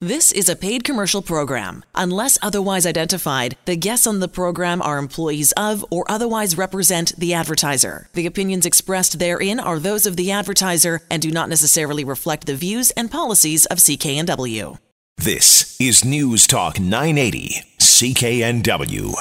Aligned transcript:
This 0.00 0.30
is 0.30 0.48
a 0.48 0.54
paid 0.54 0.84
commercial 0.84 1.22
program. 1.22 1.84
Unless 1.92 2.38
otherwise 2.40 2.86
identified, 2.86 3.56
the 3.64 3.74
guests 3.74 4.06
on 4.06 4.20
the 4.20 4.28
program 4.28 4.80
are 4.80 4.96
employees 4.96 5.50
of 5.56 5.84
or 5.90 6.08
otherwise 6.08 6.56
represent 6.56 7.16
the 7.18 7.34
advertiser. 7.34 8.08
The 8.14 8.24
opinions 8.24 8.64
expressed 8.64 9.18
therein 9.18 9.58
are 9.58 9.80
those 9.80 10.06
of 10.06 10.14
the 10.14 10.30
advertiser 10.30 11.00
and 11.10 11.20
do 11.20 11.32
not 11.32 11.48
necessarily 11.48 12.04
reflect 12.04 12.46
the 12.46 12.54
views 12.54 12.92
and 12.92 13.10
policies 13.10 13.66
of 13.66 13.78
CKNW. 13.78 14.78
This 15.16 15.76
is 15.80 16.04
News 16.04 16.46
Talk 16.46 16.78
980, 16.78 17.60
CKNW. 17.78 19.14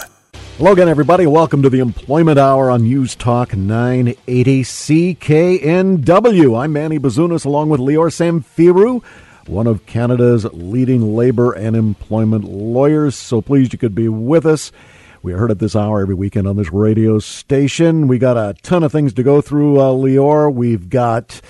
Hello 0.59 0.73
again, 0.73 0.89
everybody. 0.89 1.25
Welcome 1.25 1.63
to 1.63 1.71
the 1.71 1.79
Employment 1.79 2.37
Hour 2.37 2.69
on 2.69 2.83
News 2.83 3.15
Talk 3.15 3.55
980 3.57 4.61
CKNW. 4.61 6.59
I'm 6.59 6.71
Manny 6.71 6.99
Bazunas 6.99 7.45
along 7.45 7.69
with 7.69 7.79
Lior 7.79 8.11
Samfiru 8.11 9.03
one 9.47 9.67
of 9.67 9.85
Canada's 9.85 10.45
leading 10.53 11.15
labor 11.15 11.51
and 11.51 11.75
employment 11.75 12.43
lawyers. 12.43 13.15
So 13.15 13.41
pleased 13.41 13.73
you 13.73 13.79
could 13.79 13.95
be 13.95 14.07
with 14.07 14.45
us. 14.45 14.71
We 15.23 15.33
heard 15.33 15.51
it 15.51 15.59
this 15.59 15.75
hour 15.75 16.01
every 16.01 16.15
weekend 16.15 16.47
on 16.47 16.55
this 16.55 16.71
radio 16.71 17.19
station. 17.19 18.07
We 18.07 18.17
got 18.17 18.37
a 18.37 18.55
ton 18.61 18.83
of 18.83 18.91
things 18.91 19.13
to 19.13 19.23
go 19.23 19.41
through, 19.41 19.79
uh, 19.79 19.91
Lior. 19.91 20.53
We've 20.53 20.89
got 20.89 21.41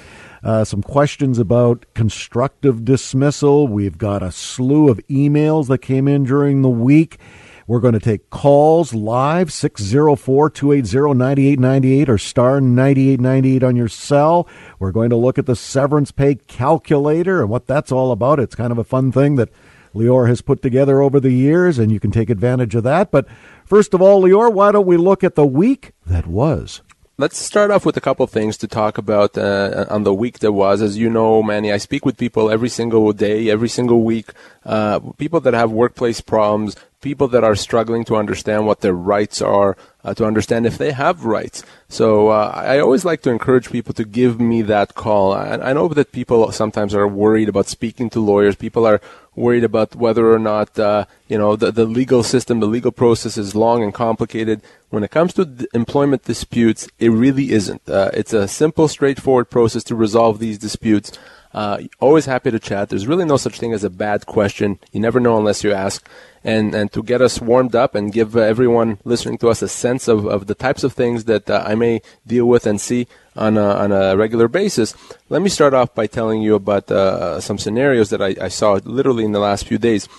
uh, 0.43 0.63
some 0.63 0.81
questions 0.81 1.37
about 1.39 1.85
constructive 1.93 2.85
dismissal. 2.85 3.67
We've 3.67 3.97
got 3.97 4.23
a 4.23 4.31
slew 4.31 4.89
of 4.89 4.99
emails 5.09 5.67
that 5.67 5.79
came 5.79 6.07
in 6.07 6.23
during 6.23 6.61
the 6.61 6.69
week. 6.69 7.19
We're 7.67 7.81
going 7.81 7.95
to 7.95 7.99
take 7.99 8.29
calls 8.29 8.93
live, 8.93 9.51
604 9.51 10.49
280 10.49 11.13
9898 11.17 12.09
or 12.09 12.17
star 12.17 12.61
9898 12.61 13.61
on 13.61 13.75
your 13.75 13.89
cell. 13.89 14.47
We're 14.79 14.93
going 14.93 15.09
to 15.09 15.17
look 15.17 15.37
at 15.37 15.47
the 15.47 15.55
severance 15.55 16.13
pay 16.13 16.35
calculator 16.35 17.41
and 17.41 17.49
what 17.49 17.67
that's 17.67 17.91
all 17.91 18.13
about. 18.13 18.39
It's 18.39 18.55
kind 18.55 18.71
of 18.71 18.77
a 18.77 18.85
fun 18.85 19.11
thing 19.11 19.35
that 19.35 19.49
Lior 19.93 20.29
has 20.29 20.41
put 20.41 20.61
together 20.61 21.01
over 21.01 21.19
the 21.19 21.31
years, 21.31 21.77
and 21.77 21.91
you 21.91 21.99
can 21.99 22.11
take 22.11 22.29
advantage 22.29 22.73
of 22.73 22.83
that. 22.83 23.11
But 23.11 23.27
first 23.65 23.93
of 23.93 24.01
all, 24.01 24.23
Lior, 24.23 24.51
why 24.51 24.71
don't 24.71 24.87
we 24.87 24.95
look 24.95 25.21
at 25.21 25.35
the 25.35 25.45
week 25.45 25.91
that 26.05 26.25
was? 26.25 26.81
Let's 27.19 27.39
start 27.39 27.71
off 27.71 27.83
with 27.83 27.97
a 27.97 28.01
couple 28.01 28.27
things 28.27 28.57
to 28.57 28.67
talk 28.67 28.99
about 28.99 29.39
uh, 29.39 29.87
on 29.89 30.03
the 30.03 30.13
week 30.13 30.37
that 30.37 30.51
was. 30.51 30.83
As 30.83 30.99
you 30.99 31.09
know, 31.09 31.41
Manny, 31.41 31.71
I 31.71 31.77
speak 31.77 32.05
with 32.05 32.15
people 32.15 32.51
every 32.51 32.69
single 32.69 33.11
day, 33.11 33.49
every 33.49 33.69
single 33.69 34.03
week, 34.03 34.29
uh, 34.63 34.99
people 35.17 35.39
that 35.39 35.55
have 35.55 35.71
workplace 35.71 36.21
problems, 36.21 36.75
people 37.01 37.27
that 37.29 37.43
are 37.43 37.55
struggling 37.55 38.05
to 38.05 38.15
understand 38.15 38.67
what 38.67 38.81
their 38.81 38.93
rights 38.93 39.41
are, 39.41 39.75
uh, 40.03 40.13
to 40.13 40.25
understand 40.25 40.67
if 40.67 40.77
they 40.77 40.91
have 40.91 41.25
rights. 41.25 41.63
So 41.89 42.27
uh, 42.27 42.51
I 42.53 42.77
always 42.77 43.03
like 43.03 43.23
to 43.23 43.31
encourage 43.31 43.71
people 43.71 43.95
to 43.95 44.05
give 44.05 44.39
me 44.39 44.61
that 44.61 44.93
call. 44.93 45.33
I, 45.33 45.53
I 45.55 45.73
know 45.73 45.87
that 45.87 46.11
people 46.11 46.51
sometimes 46.51 46.93
are 46.93 47.07
worried 47.07 47.49
about 47.49 47.65
speaking 47.65 48.11
to 48.11 48.19
lawyers. 48.19 48.55
People 48.55 48.85
are 48.85 49.01
worried 49.37 49.63
about 49.63 49.95
whether 49.95 50.33
or 50.33 50.39
not 50.39 50.77
uh, 50.77 51.05
you 51.29 51.37
know 51.37 51.55
the, 51.55 51.71
the 51.71 51.85
legal 51.85 52.23
system, 52.23 52.59
the 52.59 52.65
legal 52.65 52.91
process 52.91 53.37
is 53.37 53.55
long 53.55 53.83
and 53.83 53.93
complicated. 53.93 54.61
When 54.89 55.03
it 55.03 55.11
comes 55.11 55.33
to 55.35 55.45
d- 55.45 55.67
employment 55.73 56.23
disputes, 56.23 56.89
it 56.99 57.09
really 57.09 57.51
isn't. 57.51 57.87
Uh, 57.87 58.09
it's 58.13 58.33
a 58.33 58.47
simple, 58.47 58.87
straightforward 58.87 59.49
process 59.49 59.83
to 59.85 59.95
resolve 59.95 60.39
these 60.39 60.57
disputes. 60.57 61.11
Uh, 61.53 61.79
always 61.99 62.25
happy 62.25 62.51
to 62.51 62.59
chat. 62.59 62.89
There's 62.89 63.07
really 63.07 63.25
no 63.25 63.37
such 63.37 63.59
thing 63.59 63.73
as 63.73 63.83
a 63.83 63.89
bad 63.89 64.25
question. 64.25 64.79
You 64.91 64.99
never 64.99 65.19
know 65.19 65.37
unless 65.37 65.63
you 65.63 65.71
ask. 65.71 66.07
And, 66.43 66.73
and 66.75 66.91
to 66.93 67.03
get 67.03 67.21
us 67.21 67.41
warmed 67.41 67.75
up 67.75 67.95
and 67.95 68.13
give 68.13 68.37
everyone 68.37 68.99
listening 69.03 69.37
to 69.39 69.49
us 69.49 69.61
a 69.61 69.67
sense 69.67 70.07
of, 70.07 70.25
of 70.25 70.47
the 70.47 70.55
types 70.55 70.83
of 70.83 70.93
things 70.93 71.25
that 71.25 71.49
uh, 71.49 71.63
I 71.65 71.75
may 71.75 72.01
deal 72.25 72.45
with 72.45 72.67
and 72.67 72.79
see 72.79 73.07
on 73.37 73.57
a, 73.57 73.63
on 73.63 73.91
a 73.91 74.17
regular 74.17 74.47
basis, 74.47 74.95
let 75.29 75.41
me 75.41 75.49
start 75.49 75.73
off 75.73 75.93
by 75.93 76.07
telling 76.07 76.41
you 76.41 76.55
about 76.55 76.91
uh, 76.91 77.39
some 77.39 77.57
scenarios 77.57 78.09
that 78.09 78.21
I, 78.21 78.35
I, 78.41 78.47
saw 78.47 78.79
literally 78.83 79.23
in 79.23 79.31
the 79.31 79.39
last 79.39 79.67
few 79.67 79.77
days. 79.77 80.09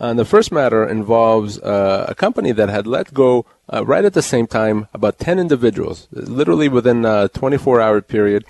Uh, 0.00 0.14
the 0.14 0.24
first 0.24 0.52
matter 0.52 0.88
involves 0.88 1.58
uh, 1.58 2.06
a 2.08 2.14
company 2.14 2.52
that 2.52 2.68
had 2.68 2.86
let 2.86 3.12
go 3.12 3.44
uh, 3.72 3.84
right 3.84 4.04
at 4.04 4.14
the 4.14 4.22
same 4.22 4.46
time 4.46 4.86
about 4.94 5.18
10 5.18 5.38
individuals, 5.40 6.06
literally 6.12 6.68
within 6.68 7.04
a 7.04 7.28
24 7.28 7.80
hour 7.80 8.00
period. 8.00 8.44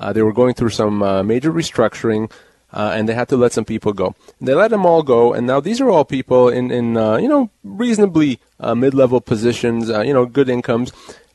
Uh, 0.00 0.12
they 0.12 0.22
were 0.22 0.32
going 0.32 0.54
through 0.54 0.70
some 0.70 1.02
uh, 1.02 1.22
major 1.22 1.52
restructuring. 1.52 2.30
and 2.72 3.08
they 3.08 3.14
had 3.14 3.28
to 3.28 3.36
let 3.36 3.52
some 3.52 3.64
people 3.64 3.92
go. 3.92 4.16
They 4.40 4.54
let 4.54 4.70
them 4.70 4.84
all 4.84 5.04
go, 5.04 5.32
and 5.32 5.46
now 5.46 5.60
these 5.60 5.80
are 5.80 5.90
all 5.90 6.04
people 6.04 6.48
in, 6.48 6.72
in 6.72 6.96
you 7.22 7.28
know 7.28 7.50
reasonably 7.62 8.40
mid-level 8.58 9.20
positions, 9.20 9.88
you 9.88 10.12
know 10.12 10.26
good 10.26 10.48
incomes, 10.48 10.90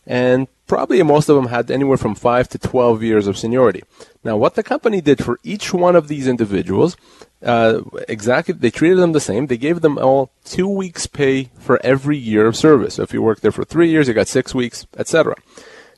and 0.10 0.48
probably 0.66 1.02
most 1.04 1.30
of 1.30 1.36
them 1.36 1.48
had 1.48 1.70
anywhere 1.70 1.96
from 1.96 2.16
5 2.16 2.50
to 2.50 2.58
12 2.58 3.04
years 3.04 3.28
of 3.28 3.38
seniority. 3.38 3.84
Now, 4.24 4.38
what 4.38 4.56
the 4.56 4.64
company 4.64 5.02
did 5.02 5.24
for 5.24 5.40
each 5.44 5.72
one 5.72 5.96
of 5.96 6.08
these 6.08 6.28
individuals, 6.28 6.98
uh, 7.44 7.82
exactly, 8.08 8.56
they 8.56 8.72
treated 8.72 8.98
them 8.98 9.12
the 9.12 9.20
same. 9.20 9.46
They 9.46 9.58
gave 9.58 9.82
them 9.82 10.00
all 10.00 10.32
two 10.44 10.68
weeks' 10.68 11.06
pay 11.06 11.52
for 11.60 11.80
every 11.84 12.18
year 12.18 12.48
of 12.48 12.58
service. 12.58 12.96
So 12.96 13.04
if 13.04 13.14
you 13.14 13.22
worked 13.22 13.44
there 13.44 13.52
for 13.52 13.64
three 13.64 13.90
years, 13.90 14.08
you 14.08 14.16
got 14.16 14.28
six 14.28 14.56
weeks, 14.56 14.88
etc. 14.98 15.36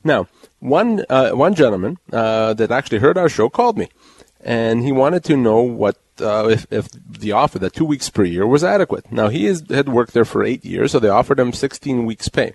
Now, 0.04 0.28
one 0.60 1.06
uh, 1.10 1.32
one 1.32 1.56
gentleman 1.56 1.98
uh, 2.12 2.54
that 2.54 2.70
actually 2.70 3.00
heard 3.00 3.18
our 3.18 3.30
show 3.30 3.50
called 3.50 3.78
me, 3.78 3.88
and 4.42 4.84
he 4.84 4.92
wanted 4.92 5.24
to 5.24 5.38
know 5.38 5.62
what 5.62 5.98
uh, 6.20 6.50
if, 6.50 6.68
if 6.70 6.90
the 6.92 7.32
offer 7.32 7.58
that 7.60 7.74
two 7.74 7.86
weeks 7.86 8.10
per 8.10 8.24
year 8.24 8.46
was 8.46 8.64
adequate. 8.64 9.12
Now 9.12 9.30
he 9.30 9.48
is, 9.48 9.64
had 9.70 9.90
worked 9.90 10.14
there 10.14 10.26
for 10.26 10.44
eight 10.44 10.64
years, 10.64 10.92
so 10.92 11.00
they 11.00 11.10
offered 11.10 11.40
him 11.40 11.54
16 11.54 12.06
weeks' 12.06 12.30
pay. 12.30 12.54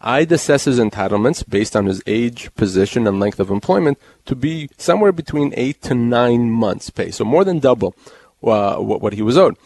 I'd 0.00 0.30
assess 0.30 0.64
his 0.64 0.78
entitlements 0.78 1.48
based 1.48 1.74
on 1.74 1.86
his 1.86 2.02
age, 2.06 2.54
position, 2.54 3.06
and 3.06 3.18
length 3.18 3.40
of 3.40 3.50
employment 3.50 3.98
to 4.26 4.36
be 4.36 4.70
somewhere 4.76 5.12
between 5.12 5.52
eight 5.56 5.82
to 5.82 5.94
nine 5.94 6.50
months' 6.50 6.90
pay, 6.90 7.10
so 7.10 7.24
more 7.24 7.44
than 7.44 7.58
double 7.58 7.94
uh, 8.42 8.76
what, 8.76 9.00
what 9.00 9.12
he 9.12 9.22
was 9.22 9.36
owed. 9.36 9.56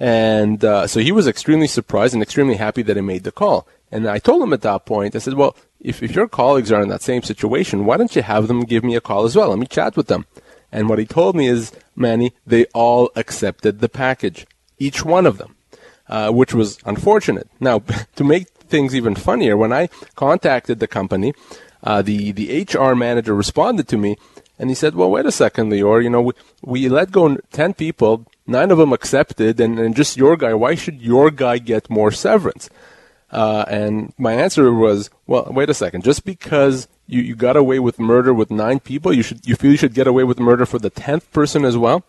And 0.00 0.64
uh, 0.64 0.86
so 0.86 1.00
he 1.00 1.12
was 1.12 1.26
extremely 1.26 1.66
surprised 1.66 2.14
and 2.14 2.22
extremely 2.22 2.56
happy 2.56 2.82
that 2.82 2.98
I 2.98 3.00
made 3.00 3.24
the 3.24 3.32
call. 3.32 3.66
And 3.90 4.08
I 4.08 4.18
told 4.18 4.42
him 4.42 4.52
at 4.52 4.62
that 4.62 4.84
point, 4.84 5.16
I 5.16 5.18
said, 5.18 5.34
well, 5.34 5.56
if, 5.80 6.02
if 6.02 6.14
your 6.14 6.28
colleagues 6.28 6.70
are 6.70 6.82
in 6.82 6.88
that 6.88 7.02
same 7.02 7.22
situation, 7.22 7.84
why 7.84 7.96
don't 7.96 8.14
you 8.14 8.22
have 8.22 8.48
them 8.48 8.64
give 8.64 8.84
me 8.84 8.96
a 8.96 9.00
call 9.00 9.24
as 9.24 9.34
well? 9.34 9.50
Let 9.50 9.58
me 9.58 9.66
chat 9.66 9.96
with 9.96 10.08
them. 10.08 10.26
And 10.70 10.88
what 10.88 10.98
he 10.98 11.06
told 11.06 11.34
me 11.34 11.46
is, 11.46 11.72
Manny, 11.96 12.32
they 12.46 12.66
all 12.66 13.10
accepted 13.16 13.78
the 13.78 13.88
package. 13.88 14.46
Each 14.78 15.04
one 15.04 15.26
of 15.26 15.38
them. 15.38 15.54
Uh, 16.08 16.30
which 16.30 16.54
was 16.54 16.78
unfortunate. 16.86 17.50
Now, 17.60 17.80
to 18.16 18.24
make 18.24 18.46
things 18.68 18.94
even 18.94 19.14
funnier, 19.14 19.56
when 19.56 19.72
I 19.72 19.88
contacted 20.14 20.80
the 20.80 20.86
company, 20.86 21.34
uh, 21.82 22.02
the 22.02 22.32
the 22.32 22.62
HR 22.62 22.94
manager 22.94 23.34
responded 23.34 23.88
to 23.88 23.96
me, 23.96 24.16
and 24.58 24.70
he 24.70 24.74
said, 24.74 24.94
"Well, 24.94 25.10
wait 25.10 25.26
a 25.26 25.32
second, 25.32 25.70
Lior. 25.70 26.02
You 26.02 26.10
know, 26.10 26.22
we, 26.22 26.32
we 26.62 26.88
let 26.88 27.10
go 27.10 27.36
ten 27.52 27.74
people, 27.74 28.26
nine 28.46 28.70
of 28.70 28.78
them 28.78 28.92
accepted, 28.92 29.60
and, 29.60 29.78
and 29.78 29.94
just 29.94 30.16
your 30.16 30.36
guy. 30.36 30.54
Why 30.54 30.74
should 30.74 31.00
your 31.00 31.30
guy 31.30 31.58
get 31.58 31.90
more 31.90 32.10
severance?" 32.10 32.68
Uh, 33.30 33.64
and 33.68 34.12
my 34.18 34.32
answer 34.32 34.72
was, 34.72 35.10
"Well, 35.26 35.48
wait 35.50 35.70
a 35.70 35.74
second. 35.74 36.02
Just 36.02 36.24
because 36.24 36.88
you, 37.06 37.22
you 37.22 37.36
got 37.36 37.56
away 37.56 37.78
with 37.78 37.98
murder 37.98 38.34
with 38.34 38.50
nine 38.50 38.80
people, 38.80 39.12
you 39.12 39.22
should 39.22 39.46
you 39.46 39.54
feel 39.54 39.70
you 39.70 39.76
should 39.76 39.94
get 39.94 40.06
away 40.06 40.24
with 40.24 40.40
murder 40.40 40.66
for 40.66 40.78
the 40.78 40.90
tenth 40.90 41.30
person 41.32 41.64
as 41.64 41.76
well." 41.76 42.04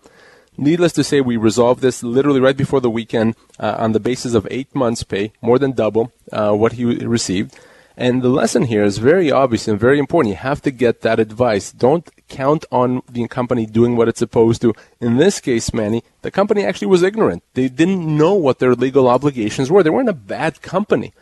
Needless 0.62 0.92
to 0.94 1.06
say, 1.06 1.22
we 1.22 1.38
resolved 1.38 1.82
this 1.82 2.04
literally 2.04 2.42
right 2.42 2.58
before 2.58 2.82
the 2.82 2.90
weekend 2.90 3.38
uh, 3.60 3.76
on 3.78 3.94
the 3.94 4.00
basis 4.00 4.34
of 4.34 4.46
eight 4.52 4.76
months' 4.76 5.04
pay, 5.04 5.32
more 5.42 5.58
than 5.58 5.72
double 5.72 6.12
uh, 6.34 6.52
what 6.52 6.74
he 6.74 6.84
received. 6.84 7.58
And 7.96 8.22
the 8.22 8.28
lesson 8.28 8.64
here 8.64 8.84
is 8.84 8.98
very 8.98 9.32
obvious 9.32 9.70
and 9.70 9.80
very 9.80 10.00
important. 10.00 10.32
You 10.32 10.38
have 10.38 10.62
to 10.64 10.72
get 10.72 11.00
that 11.02 11.18
advice. 11.18 11.72
Don't 11.72 12.10
count 12.28 12.66
on 12.74 13.04
the 13.10 13.26
company 13.30 13.66
doing 13.66 13.96
what 13.96 14.10
it's 14.10 14.20
supposed 14.20 14.62
to. 14.64 14.74
In 15.00 15.16
this 15.16 15.40
case, 15.40 15.74
Manny, 15.74 16.04
the 16.24 16.32
company 16.32 16.66
actually 16.66 16.88
was 16.88 17.04
ignorant. 17.04 17.42
They 17.54 17.70
didn't 17.70 18.06
know 18.18 18.34
what 18.34 18.60
their 18.60 18.76
legal 18.76 19.08
obligations 19.08 19.72
were. 19.72 19.82
They 19.82 19.90
weren't 19.90 20.10
a 20.10 20.14
bad 20.14 20.62
company. 20.62 21.14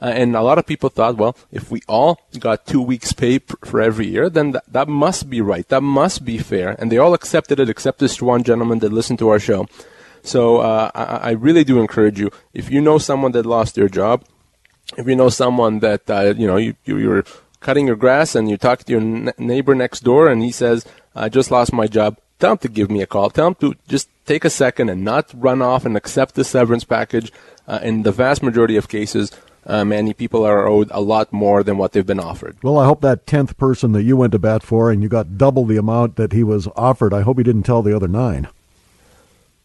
Uh, 0.00 0.06
and 0.06 0.36
a 0.36 0.42
lot 0.42 0.58
of 0.58 0.66
people 0.66 0.90
thought, 0.90 1.16
well, 1.16 1.36
if 1.50 1.70
we 1.70 1.80
all 1.88 2.20
got 2.38 2.66
two 2.66 2.82
weeks' 2.82 3.12
pay 3.12 3.38
pr- 3.38 3.56
for 3.64 3.80
every 3.80 4.06
year, 4.06 4.28
then 4.28 4.52
th- 4.52 4.64
that 4.68 4.88
must 4.88 5.30
be 5.30 5.40
right. 5.40 5.66
That 5.68 5.82
must 5.82 6.24
be 6.24 6.38
fair. 6.38 6.76
And 6.78 6.92
they 6.92 6.98
all 6.98 7.14
accepted 7.14 7.58
it, 7.58 7.70
except 7.70 7.98
this 7.98 8.20
one 8.20 8.42
gentleman 8.42 8.80
that 8.80 8.92
listened 8.92 9.18
to 9.20 9.30
our 9.30 9.38
show. 9.38 9.66
So 10.22 10.58
uh, 10.58 10.90
I-, 10.94 11.28
I, 11.28 11.30
really 11.30 11.64
do 11.64 11.80
encourage 11.80 12.18
you. 12.18 12.30
If 12.52 12.70
you 12.70 12.80
know 12.80 12.98
someone 12.98 13.32
that 13.32 13.46
lost 13.46 13.74
their 13.74 13.88
job, 13.88 14.24
if 14.96 15.06
you 15.06 15.16
know 15.16 15.28
someone 15.28 15.78
that 15.80 16.10
uh, 16.10 16.34
you 16.36 16.46
know 16.46 16.56
you, 16.56 16.74
you 16.84 16.98
you're 16.98 17.24
cutting 17.60 17.86
your 17.86 17.96
grass 17.96 18.34
and 18.34 18.50
you 18.50 18.56
talk 18.56 18.84
to 18.84 18.92
your 18.92 19.32
neighbor 19.38 19.74
next 19.74 20.00
door 20.00 20.28
and 20.28 20.42
he 20.42 20.52
says, 20.52 20.84
"I 21.14 21.28
just 21.28 21.50
lost 21.50 21.72
my 21.72 21.86
job," 21.86 22.18
tell 22.38 22.52
him 22.52 22.58
to 22.58 22.68
give 22.68 22.90
me 22.90 23.02
a 23.02 23.06
call. 23.06 23.30
Tell 23.30 23.48
him 23.48 23.54
to 23.56 23.74
just 23.88 24.08
take 24.26 24.44
a 24.44 24.50
second 24.50 24.90
and 24.90 25.04
not 25.04 25.32
run 25.34 25.62
off 25.62 25.86
and 25.86 25.96
accept 25.96 26.34
the 26.34 26.44
severance 26.44 26.84
package. 26.84 27.32
Uh, 27.68 27.80
in 27.82 28.04
the 28.04 28.12
vast 28.12 28.44
majority 28.44 28.76
of 28.76 28.88
cases, 28.88 29.32
uh, 29.66 29.84
many 29.84 30.14
people 30.14 30.44
are 30.44 30.66
owed 30.66 30.88
a 30.92 31.00
lot 31.00 31.32
more 31.32 31.62
than 31.62 31.76
what 31.76 31.92
they've 31.92 32.06
been 32.06 32.20
offered. 32.20 32.56
Well, 32.62 32.78
I 32.78 32.86
hope 32.86 33.00
that 33.00 33.26
10th 33.26 33.56
person 33.56 33.92
that 33.92 34.04
you 34.04 34.16
went 34.16 34.32
to 34.32 34.38
bat 34.38 34.62
for 34.62 34.90
and 34.90 35.02
you 35.02 35.08
got 35.08 35.36
double 35.36 35.66
the 35.66 35.76
amount 35.76 36.16
that 36.16 36.32
he 36.32 36.44
was 36.44 36.68
offered, 36.76 37.12
I 37.12 37.22
hope 37.22 37.38
he 37.38 37.44
didn't 37.44 37.64
tell 37.64 37.82
the 37.82 37.94
other 37.94 38.08
nine. 38.08 38.48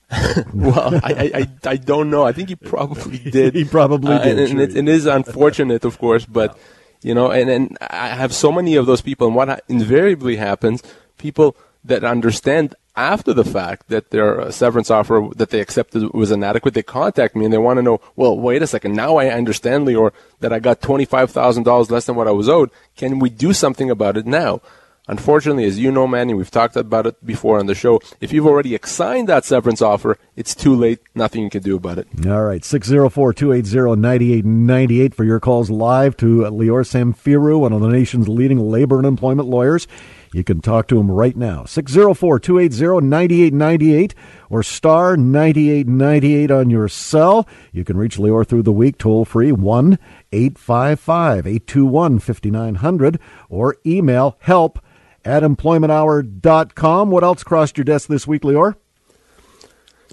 well, 0.53 1.00
I, 1.03 1.31
I, 1.33 1.69
I 1.69 1.75
don't 1.77 2.09
know. 2.09 2.24
I 2.24 2.33
think 2.33 2.50
he 2.50 2.56
probably 2.56 3.18
did. 3.31 3.56
he 3.56 3.63
probably 3.63 4.13
uh, 4.13 4.24
did. 4.24 4.39
And, 4.39 4.50
sure. 4.50 4.62
and 4.62 4.71
it, 4.71 4.75
it 4.75 4.88
is 4.89 5.06
unfortunate, 5.06 5.86
of 5.86 6.00
course, 6.00 6.25
but, 6.25 6.57
you 7.01 7.13
know, 7.13 7.31
and, 7.31 7.50
and 7.50 7.77
I 7.81 8.07
have 8.09 8.33
so 8.33 8.51
many 8.51 8.75
of 8.75 8.88
those 8.88 9.01
people, 9.01 9.27
and 9.27 9.36
what 9.36 9.63
invariably 9.69 10.36
happens, 10.36 10.83
people 11.18 11.56
that 11.83 12.04
understand 12.04 12.75
after 12.95 13.33
the 13.33 13.45
fact 13.45 13.88
that 13.88 14.12
their 14.12 14.42
uh, 14.42 14.51
severance 14.51 14.92
offer 14.92 15.30
that 15.36 15.50
they 15.50 15.62
accepted 15.62 16.12
was 16.13 16.31
inadequate, 16.31 16.74
they 16.74 16.83
contact 16.83 17.36
me 17.36 17.45
and 17.45 17.54
they 17.54 17.57
want 17.57 17.78
to 17.78 17.83
know, 17.83 18.01
well, 18.16 18.38
wait 18.38 18.62
a 18.62 18.68
second, 18.68 18.95
now 18.95 19.16
I 19.16 19.30
understand, 19.30 19.88
Lior, 19.88 20.12
that 20.42 20.51
I 20.51 20.60
got 20.60 20.81
$25,000 20.81 21.89
less 21.89 22.06
than 22.06 22.16
what 22.16 22.28
I 22.28 22.31
was 22.31 22.50
owed. 22.50 22.69
Can 22.98 23.19
we 23.19 23.30
do 23.30 23.54
something 23.54 23.89
about 23.89 24.18
it 24.18 24.25
now? 24.25 24.62
Unfortunately, 25.07 25.66
as 25.66 25.80
you 25.80 25.92
know, 25.92 26.06
Manny, 26.06 26.33
we've 26.33 26.51
talked 26.51 26.75
about 26.75 27.07
it 27.07 27.25
before 27.25 27.60
on 27.60 27.66
the 27.66 27.74
show. 27.74 28.00
If 28.22 28.31
you've 28.31 28.45
already 28.45 28.78
signed 28.83 29.28
that 29.30 29.45
severance 29.45 29.81
offer, 29.81 30.18
it's 30.36 30.54
too 30.54 30.75
late. 30.75 31.00
Nothing 31.16 31.44
you 31.44 31.50
can 31.50 31.63
do 31.63 31.75
about 31.75 31.98
it. 31.98 32.07
All 32.28 32.44
right. 32.44 32.63
604 32.63 33.33
280 33.33 34.00
9898 34.00 35.16
for 35.16 35.24
your 35.24 35.39
calls 35.39 35.72
live 35.72 36.16
to 36.18 36.42
Lior 36.42 36.86
Samfiru, 36.86 37.60
one 37.60 37.74
of 37.74 37.81
the 37.81 37.89
nation's 37.89 38.30
leading 38.30 38.60
labor 38.60 38.98
and 38.98 39.07
employment 39.07 39.50
lawyers. 39.50 39.88
You 40.33 40.45
can 40.45 40.62
talk 40.62 40.88
to 40.88 41.00
him 41.00 41.12
right 41.12 41.36
now. 41.36 41.66
604 41.66 42.39
280 42.39 43.06
9898 43.06 44.16
or 44.50 44.63
star 44.63 45.18
9898 45.18 46.51
on 46.51 46.69
your 46.69 46.88
cell. 46.88 47.48
You 47.72 47.83
can 47.83 47.98
reach 47.98 48.18
Lior 48.18 48.48
through 48.48 48.63
the 48.63 48.72
week 48.72 48.98
toll 48.98 49.25
free 49.25 49.51
1 49.51 50.00
855 50.31 51.48
821 51.48 52.19
5900 52.19 53.19
or 53.50 53.75
email 53.86 54.38
help 54.39 54.80
at 55.25 55.44
employmenthour.com. 55.44 57.12
What 57.12 57.24
else 57.24 57.44
crossed 57.44 57.78
your 57.78 57.86
desk 57.86 58.07
this 58.07 58.25
week, 58.25 58.44
Lior? 58.44 58.75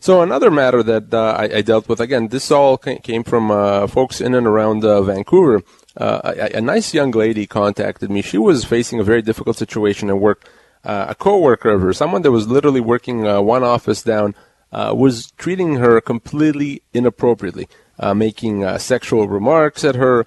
So 0.01 0.23
another 0.23 0.51
matter 0.51 0.83
that 0.83 1.13
uh, 1.13 1.35
I, 1.37 1.57
I, 1.57 1.63
dealt 1.63 1.89
with 1.89 2.01
again, 2.01 2.29
this 2.29 2.53
all 2.53 2.77
came 2.77 3.25
from 3.25 3.51
uh, 3.51 3.89
folks 3.89 4.21
in 4.21 4.33
and 4.33 4.47
around 4.47 4.85
uh, 4.85 5.03
Vancouver 5.03 5.63
uh, 5.99 6.49
a, 6.55 6.61
nice 6.61 6.95
young 6.95 7.11
lady 7.11 7.47
contacted 7.47 8.11
me. 8.11 8.23
She 8.23 8.39
was 8.39 8.65
facing 8.65 9.01
a 9.01 9.05
very 9.05 9.21
difficult 9.21 9.57
situation 9.57 10.09
at 10.09 10.19
work. 10.19 10.49
Uh, 10.85 11.07
a 11.09 11.15
coworker 11.15 11.71
of 11.71 11.83
hers, 11.83 11.99
someone 11.99 12.23
that 12.23 12.31
was 12.31 12.47
literally 12.47 12.81
working 12.81 13.27
uh, 13.27 13.41
one 13.41 13.65
office 13.65 14.03
down, 14.03 14.35
uh, 14.71 14.95
was 14.97 15.33
treating 15.33 15.77
her 15.77 16.01
completely 16.01 16.83
inappropriately, 16.95 17.69
uh, 17.99 18.15
making 18.15 18.79
sexual 18.79 19.27
remarks 19.27 19.83
at 19.83 19.97
her, 19.97 20.25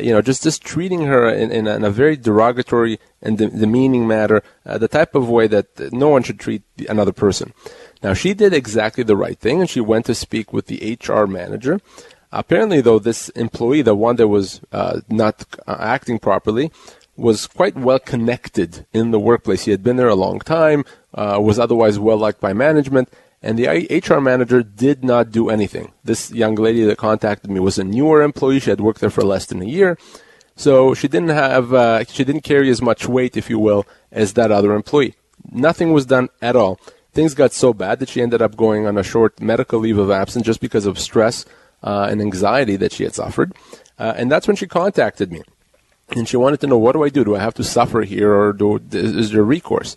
you 0.00 0.10
know, 0.10 0.22
just 0.22 0.42
just 0.42 0.64
treating 0.64 1.02
her 1.02 1.28
in, 1.28 1.50
in, 1.50 1.66
a, 1.66 1.76
in 1.76 1.84
a 1.84 1.90
very 1.90 2.16
derogatory 2.16 2.98
and 3.20 3.36
de- 3.36 3.50
demeaning 3.50 4.06
manner, 4.06 4.42
the 4.64 4.88
type 4.88 5.14
of 5.14 5.28
way 5.28 5.46
that 5.48 5.92
no 5.92 6.08
one 6.08 6.22
should 6.22 6.40
treat 6.40 6.62
another 6.88 7.12
person. 7.12 7.52
Now, 8.02 8.14
she 8.14 8.32
did 8.32 8.52
exactly 8.52 9.02
the 9.02 9.16
right 9.16 9.38
thing, 9.38 9.60
and 9.60 9.68
she 9.68 9.80
went 9.80 10.06
to 10.06 10.14
speak 10.14 10.52
with 10.52 10.66
the 10.66 10.98
HR 11.00 11.26
manager. 11.26 11.80
Apparently, 12.34 12.80
though, 12.80 12.98
this 12.98 13.28
employee, 13.30 13.82
the 13.82 13.94
one 13.94 14.16
that 14.16 14.26
was 14.26 14.60
uh, 14.72 15.00
not 15.08 15.46
acting 15.68 16.18
properly, 16.18 16.72
was 17.16 17.46
quite 17.46 17.76
well 17.76 18.00
connected 18.00 18.86
in 18.92 19.12
the 19.12 19.20
workplace. 19.20 19.64
He 19.64 19.70
had 19.70 19.84
been 19.84 19.96
there 19.96 20.08
a 20.08 20.16
long 20.16 20.40
time, 20.40 20.84
uh, 21.14 21.38
was 21.40 21.60
otherwise 21.60 21.96
well 22.00 22.16
liked 22.16 22.40
by 22.40 22.52
management, 22.52 23.08
and 23.40 23.56
the 23.56 23.68
HR 23.68 24.20
manager 24.20 24.64
did 24.64 25.04
not 25.04 25.30
do 25.30 25.48
anything. 25.48 25.92
This 26.02 26.32
young 26.32 26.56
lady 26.56 26.82
that 26.84 26.98
contacted 26.98 27.52
me 27.52 27.60
was 27.60 27.78
a 27.78 27.84
newer 27.84 28.20
employee. 28.20 28.58
She 28.58 28.70
had 28.70 28.80
worked 28.80 29.00
there 29.00 29.10
for 29.10 29.22
less 29.22 29.46
than 29.46 29.62
a 29.62 29.66
year, 29.66 29.96
so 30.56 30.92
she 30.92 31.06
didn't 31.06 31.28
have 31.28 31.72
uh, 31.72 32.02
she 32.04 32.24
didn't 32.24 32.42
carry 32.42 32.68
as 32.68 32.82
much 32.82 33.06
weight, 33.06 33.36
if 33.36 33.48
you 33.48 33.60
will, 33.60 33.86
as 34.10 34.32
that 34.32 34.50
other 34.50 34.74
employee. 34.74 35.14
Nothing 35.52 35.92
was 35.92 36.06
done 36.06 36.30
at 36.42 36.56
all. 36.56 36.80
Things 37.12 37.34
got 37.34 37.52
so 37.52 37.72
bad 37.72 38.00
that 38.00 38.08
she 38.08 38.20
ended 38.20 38.42
up 38.42 38.56
going 38.56 38.88
on 38.88 38.98
a 38.98 39.04
short 39.04 39.40
medical 39.40 39.78
leave 39.78 39.98
of 39.98 40.10
absence 40.10 40.44
just 40.44 40.60
because 40.60 40.84
of 40.84 40.98
stress 40.98 41.44
uh, 41.84 42.08
and 42.10 42.20
anxiety 42.20 42.76
that 42.76 42.92
she 42.92 43.04
had 43.04 43.14
suffered. 43.14 43.54
Uh, 43.98 44.14
and 44.16 44.32
that's 44.32 44.48
when 44.48 44.56
she 44.56 44.66
contacted 44.66 45.30
me. 45.30 45.42
And 46.16 46.28
she 46.28 46.36
wanted 46.36 46.60
to 46.60 46.66
know, 46.66 46.78
what 46.78 46.92
do 46.92 47.04
I 47.04 47.08
do? 47.08 47.24
Do 47.24 47.36
I 47.36 47.40
have 47.40 47.54
to 47.54 47.64
suffer 47.64 48.02
here 48.02 48.32
or 48.32 48.52
do, 48.52 48.80
is 48.90 49.30
there 49.30 49.44
recourse? 49.44 49.96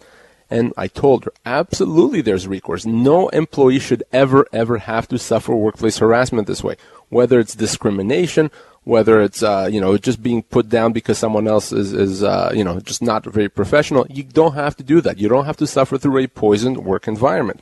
And 0.49 0.73
I 0.77 0.87
told 0.87 1.25
her, 1.25 1.33
absolutely 1.45 2.21
there's 2.21 2.47
recourse. 2.47 2.85
No 2.85 3.27
employee 3.29 3.79
should 3.79 4.03
ever, 4.13 4.47
ever 4.53 4.77
have 4.77 5.07
to 5.09 5.17
suffer 5.17 5.53
workplace 5.53 5.97
harassment 5.97 6.47
this 6.47 6.63
way. 6.63 6.77
Whether 7.09 7.39
it's 7.39 7.55
discrimination, 7.55 8.51
whether 8.83 9.21
it's, 9.21 9.43
uh, 9.43 9.67
you 9.69 9.81
know, 9.81 9.97
just 9.97 10.23
being 10.23 10.43
put 10.43 10.69
down 10.69 10.93
because 10.93 11.17
someone 11.17 11.47
else 11.47 11.73
is, 11.73 11.91
is 11.91 12.23
uh, 12.23 12.53
you 12.55 12.63
know, 12.63 12.79
just 12.79 13.01
not 13.01 13.25
very 13.25 13.49
professional. 13.49 14.07
You 14.09 14.23
don't 14.23 14.53
have 14.53 14.77
to 14.77 14.83
do 14.83 15.01
that. 15.01 15.17
You 15.17 15.27
don't 15.27 15.45
have 15.45 15.57
to 15.57 15.67
suffer 15.67 15.97
through 15.97 16.19
a 16.19 16.27
poisoned 16.27 16.85
work 16.85 17.07
environment. 17.07 17.59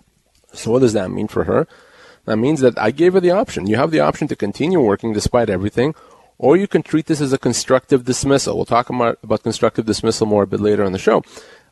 So 0.54 0.72
what 0.72 0.80
does 0.82 0.94
that 0.94 1.10
mean 1.10 1.28
for 1.28 1.46
her? 1.46 1.68
That 2.26 2.38
means 2.38 2.60
that 2.62 2.78
I 2.78 2.92
gave 2.92 3.14
her 3.14 3.20
the 3.20 3.32
option. 3.32 3.68
You 3.68 3.78
have 3.78 3.92
the 3.92 4.00
option 4.00 4.28
to 4.28 4.36
continue 4.36 4.82
working 4.82 5.14
despite 5.14 5.50
everything, 5.50 5.96
or 6.38 6.58
you 6.58 6.68
can 6.68 6.84
treat 6.84 7.06
this 7.06 7.22
as 7.22 7.34
a 7.34 7.38
constructive 7.38 8.06
dismissal. 8.06 8.56
We'll 8.56 8.66
talk 8.66 8.90
about, 8.90 9.20
about 9.24 9.44
constructive 9.44 9.86
dismissal 9.86 10.28
more 10.28 10.44
a 10.44 10.48
bit 10.48 10.60
later 10.60 10.84
on 10.84 10.92
the 10.92 11.00
show. 11.00 11.24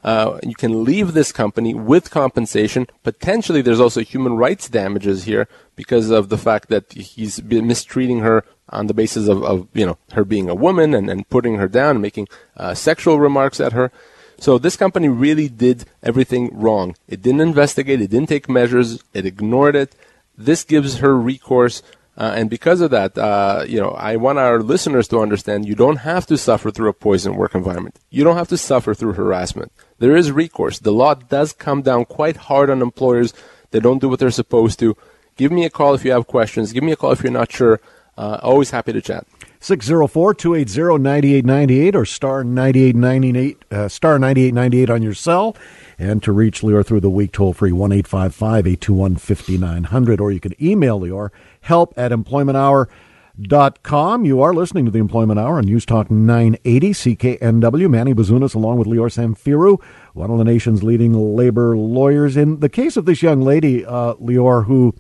Uh, 0.04 0.38
you 0.44 0.56
can 0.56 0.84
leave 0.84 1.14
this 1.14 1.32
company 1.32 1.74
with 1.74 2.12
compensation. 2.12 2.88
Potentially, 3.04 3.62
there's 3.62 3.80
also 3.80 4.02
human 4.02 4.36
rights 4.36 4.68
damages 4.68 5.24
here 5.24 5.48
because 5.76 6.10
of 6.10 6.30
the 6.30 6.38
fact 6.38 6.68
that 6.70 6.92
he's 6.92 7.40
been 7.40 7.66
mistreating 7.66 8.20
her 8.20 8.44
on 8.70 8.88
the 8.88 8.94
basis 8.94 9.28
of, 9.28 9.44
of 9.44 9.68
you 9.74 9.86
know 9.86 9.98
her 10.12 10.26
being 10.26 10.50
a 10.50 10.56
woman 10.56 10.94
and, 10.94 11.10
and 11.10 11.30
putting 11.30 11.56
her 11.56 11.70
down, 11.70 12.02
making 12.02 12.28
uh, 12.58 12.74
sexual 12.74 13.20
remarks 13.20 13.62
at 13.62 13.72
her. 13.72 13.92
So 14.40 14.58
this 14.58 14.76
company 14.76 15.08
really 15.08 15.48
did 15.48 15.86
everything 16.02 16.50
wrong. 16.52 16.96
It 17.08 17.22
didn't 17.22 17.40
investigate. 17.42 18.02
It 18.02 18.10
didn't 18.10 18.28
take 18.28 18.50
measures. 18.50 19.02
It 19.14 19.26
ignored 19.26 19.76
it. 19.76 19.96
This 20.38 20.64
gives 20.64 20.98
her 20.98 21.18
recourse. 21.18 21.82
Uh, 22.16 22.34
and 22.36 22.50
because 22.50 22.82
of 22.82 22.92
that, 22.92 23.18
uh, 23.18 23.66
you 23.68 23.80
know, 23.80 23.92
I 23.92 24.18
want 24.18 24.38
our 24.38 24.62
listeners 24.62 25.08
to 25.08 25.20
understand 25.20 25.68
you 25.68 25.74
don't 25.74 25.98
have 25.98 26.28
to 26.28 26.38
suffer 26.38 26.70
through 26.70 26.90
a 26.90 26.94
poison 26.94 27.36
work 27.36 27.56
environment. 27.56 28.00
You 28.12 28.24
don't 28.24 28.36
have 28.36 28.50
to 28.50 28.58
suffer 28.58 28.94
through 28.94 29.14
harassment. 29.14 29.72
There 29.98 30.16
is 30.16 30.32
recourse. 30.32 30.80
The 30.80 30.92
law 30.92 31.16
does 31.16 31.54
come 31.54 31.82
down 31.82 32.06
quite 32.06 32.38
hard 32.38 32.70
on 32.70 32.82
employers 32.82 33.34
that 33.72 33.82
don't 33.82 34.00
do 34.00 34.10
what 34.10 34.20
they're 34.20 34.32
supposed 34.32 34.78
to. 34.80 34.96
Give 35.38 35.52
me 35.52 35.66
a 35.66 35.72
call 35.72 35.96
if 35.96 36.06
you 36.06 36.12
have 36.12 36.28
questions. 36.28 36.72
Give 36.72 36.84
me 36.84 36.92
a 36.92 36.96
call 36.96 37.12
if 37.12 37.24
you're 37.24 37.32
not 37.32 37.52
sure. 37.52 37.82
Uh, 38.16 38.40
always 38.44 38.70
happy 38.70 38.94
to 38.94 39.02
chat. 39.02 39.26
604-280-9898 39.62 41.96
or 41.96 42.06
star 42.06 42.44
9898 42.44 43.66
uh, 43.72 43.88
star 43.88 44.20
9898 44.20 44.90
on 44.90 45.02
your 45.02 45.14
cell 45.14 45.56
and 46.04 46.22
to 46.22 46.34
reach 46.34 46.62
Lior 46.62 46.86
through 46.86 47.00
the 47.00 47.10
week 47.10 47.32
toll 47.32 47.54
free 47.54 47.72
1-855-821-5900 47.72 50.20
or 50.20 50.32
you 50.32 50.42
can 50.42 50.54
email 50.62 51.00
Lior 51.00 51.30
help 51.62 51.94
at 51.96 52.12
employmenthour.com. 52.12 54.26
You 54.26 54.42
are 54.42 54.54
listening 54.54 54.84
to 54.86 54.92
the 54.92 55.00
Employment 55.00 55.40
Hour 55.40 55.60
on 55.60 55.66
News 55.66 55.86
Talk 55.86 56.12
980 56.12 56.92
CKNW. 56.92 57.90
Manny 57.90 58.14
Bazunas 58.14 58.54
along 58.54 58.80
with 58.80 58.88
Lior 58.88 59.10
Samfiru, 59.10 59.82
one 60.14 60.30
of 60.30 60.38
the 60.38 60.44
nation's 60.44 60.84
leading 60.84 61.14
labor 61.14 61.78
lawyers. 61.78 62.36
In 62.36 62.60
the 62.60 62.70
case 62.70 62.98
of 62.98 63.06
this 63.06 63.24
young 63.24 63.42
lady, 63.42 63.86
uh, 63.86 64.16
Lior, 64.16 64.66
who 64.66 64.94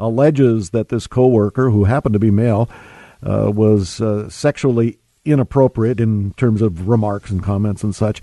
alleges 0.00 0.70
that 0.70 0.88
this 0.88 1.06
coworker, 1.06 1.70
who 1.70 1.84
happened 1.84 2.14
to 2.14 2.18
be 2.18 2.32
male, 2.32 2.68
uh, 3.22 3.52
was 3.54 4.00
uh, 4.00 4.28
sexually 4.28 4.98
inappropriate 5.24 6.00
in 6.00 6.32
terms 6.34 6.60
of 6.62 6.88
remarks 6.88 7.30
and 7.30 7.40
comments 7.42 7.84
and 7.84 7.94
such. 7.94 8.20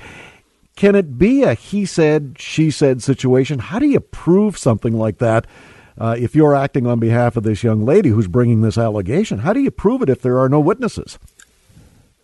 Can 0.76 0.96
it 0.96 1.18
be 1.18 1.44
a 1.44 1.54
he 1.54 1.86
said, 1.86 2.36
she 2.38 2.70
said 2.70 3.02
situation? 3.02 3.60
How 3.60 3.80
do 3.80 3.88
you 3.88 4.00
prove 4.00 4.58
something 4.58 4.98
like 4.98 5.20
that? 5.20 5.48
Uh, 5.98 6.16
if 6.20 6.36
you're 6.36 6.54
acting 6.54 6.86
on 6.86 7.00
behalf 7.00 7.38
of 7.38 7.44
this 7.44 7.64
young 7.64 7.86
lady 7.86 8.10
who's 8.10 8.28
bringing 8.28 8.62
this 8.62 8.78
allegation, 8.78 9.40
how 9.40 9.54
do 9.54 9.62
you 9.62 9.72
prove 9.72 10.02
it 10.02 10.10
if 10.10 10.22
there 10.22 10.38
are 10.38 10.50
no 10.50 10.60
witnesses? 10.60 11.18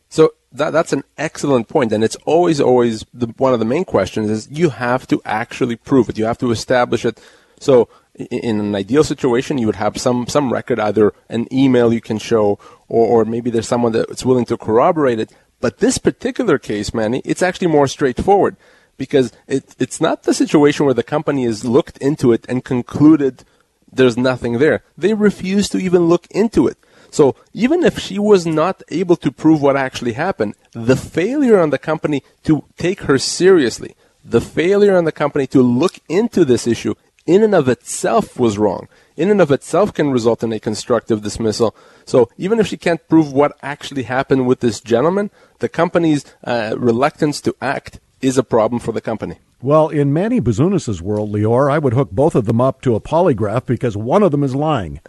So 0.09 0.33
that, 0.51 0.71
that's 0.71 0.91
an 0.91 1.05
excellent 1.17 1.69
point, 1.69 1.93
and 1.93 2.03
it's 2.03 2.17
always, 2.25 2.59
always 2.59 3.05
the, 3.13 3.27
one 3.37 3.53
of 3.53 3.59
the 3.59 3.65
main 3.65 3.85
questions 3.85 4.29
is 4.29 4.49
you 4.51 4.69
have 4.69 5.07
to 5.07 5.21
actually 5.23 5.77
prove 5.77 6.09
it. 6.09 6.17
You 6.17 6.25
have 6.25 6.37
to 6.39 6.51
establish 6.51 7.05
it. 7.05 7.17
So 7.61 7.87
in 8.15 8.59
an 8.59 8.75
ideal 8.75 9.05
situation, 9.05 9.57
you 9.57 9.67
would 9.67 9.77
have 9.77 9.97
some, 9.97 10.27
some 10.27 10.51
record, 10.51 10.79
either 10.79 11.13
an 11.29 11.47
email 11.53 11.93
you 11.93 12.01
can 12.01 12.17
show, 12.17 12.59
or, 12.89 13.21
or 13.21 13.25
maybe 13.25 13.49
there's 13.49 13.69
someone 13.69 13.93
that's 13.93 14.25
willing 14.25 14.43
to 14.45 14.57
corroborate 14.57 15.19
it. 15.19 15.31
But 15.61 15.77
this 15.77 15.97
particular 15.97 16.57
case, 16.57 16.93
Manny, 16.93 17.21
it's 17.23 17.43
actually 17.43 17.67
more 17.67 17.87
straightforward 17.87 18.57
because 18.97 19.31
it, 19.47 19.75
it's 19.79 20.01
not 20.01 20.23
the 20.23 20.33
situation 20.33 20.85
where 20.85 20.93
the 20.93 21.03
company 21.03 21.45
has 21.45 21.63
looked 21.63 21.97
into 21.99 22.33
it 22.33 22.45
and 22.49 22.65
concluded 22.65 23.45
there's 23.91 24.17
nothing 24.17 24.59
there. 24.59 24.83
They 24.97 25.13
refuse 25.13 25.69
to 25.69 25.77
even 25.77 26.05
look 26.05 26.27
into 26.31 26.67
it. 26.67 26.77
So 27.11 27.35
even 27.53 27.83
if 27.83 27.99
she 27.99 28.17
was 28.17 28.45
not 28.45 28.81
able 28.89 29.17
to 29.17 29.31
prove 29.31 29.61
what 29.61 29.75
actually 29.75 30.13
happened, 30.13 30.55
the 30.71 30.95
failure 30.95 31.59
on 31.59 31.69
the 31.69 31.77
company 31.77 32.23
to 32.43 32.63
take 32.77 33.01
her 33.01 33.17
seriously, 33.17 33.95
the 34.23 34.41
failure 34.41 34.95
on 34.95 35.05
the 35.05 35.11
company 35.11 35.45
to 35.47 35.61
look 35.61 35.99
into 36.07 36.45
this 36.45 36.65
issue 36.65 36.95
in 37.25 37.43
and 37.43 37.53
of 37.53 37.67
itself 37.67 38.39
was 38.39 38.57
wrong. 38.57 38.87
In 39.15 39.29
and 39.29 39.41
of 39.41 39.51
itself 39.51 39.93
can 39.93 40.11
result 40.11 40.43
in 40.43 40.53
a 40.53 40.59
constructive 40.59 41.21
dismissal. 41.21 41.75
So 42.05 42.29
even 42.37 42.59
if 42.59 42.67
she 42.67 42.77
can't 42.77 43.05
prove 43.07 43.31
what 43.33 43.57
actually 43.61 44.03
happened 44.03 44.47
with 44.47 44.59
this 44.59 44.79
gentleman, 44.81 45.29
the 45.59 45.69
company's 45.69 46.25
uh, 46.43 46.75
reluctance 46.77 47.41
to 47.41 47.55
act 47.61 47.99
is 48.21 48.37
a 48.37 48.43
problem 48.43 48.79
for 48.79 48.91
the 48.91 49.01
company. 49.01 49.37
Well, 49.61 49.89
in 49.89 50.11
Manny 50.13 50.41
Bazunas' 50.41 51.01
world, 51.01 51.31
Lior, 51.31 51.71
I 51.71 51.77
would 51.79 51.93
hook 51.93 52.11
both 52.11 52.33
of 52.35 52.45
them 52.45 52.59
up 52.61 52.81
to 52.81 52.95
a 52.95 52.99
polygraph 53.01 53.65
because 53.65 53.95
one 53.95 54.23
of 54.23 54.31
them 54.31 54.43
is 54.43 54.55
lying. 54.55 54.99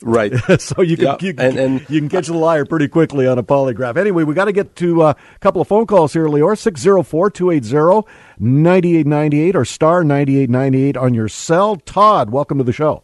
Right. 0.00 0.32
so 0.60 0.80
you 0.82 0.96
can 0.96 1.06
Yeah, 1.06 1.16
you, 1.20 1.34
and- 1.38 1.58
and- 1.58 1.80
you 1.90 2.00
can 2.00 2.08
catch 2.08 2.28
the 2.28 2.34
liar 2.36 2.64
pretty 2.64 2.86
quickly 2.88 3.26
on 3.26 3.36
a 3.38 3.42
polygraph. 3.42 3.96
Anyway, 3.96 4.22
we 4.24 4.32
got 4.34 4.44
to 4.44 4.52
get 4.52 4.76
to 4.76 5.02
uh, 5.02 5.14
a 5.34 5.38
couple 5.40 5.60
of 5.60 5.66
phone 5.68 5.86
calls 5.86 6.12
here, 6.12 6.26
Lior. 6.26 6.54
604-280-9898 8.40 9.54
or 9.54 9.64
star 9.64 10.04
9898 10.04 10.96
on 10.96 11.14
your 11.14 11.28
cell. 11.28 11.76
Todd, 11.76 12.30
welcome 12.30 12.58
to 12.58 12.64
the 12.64 12.72
show. 12.72 13.02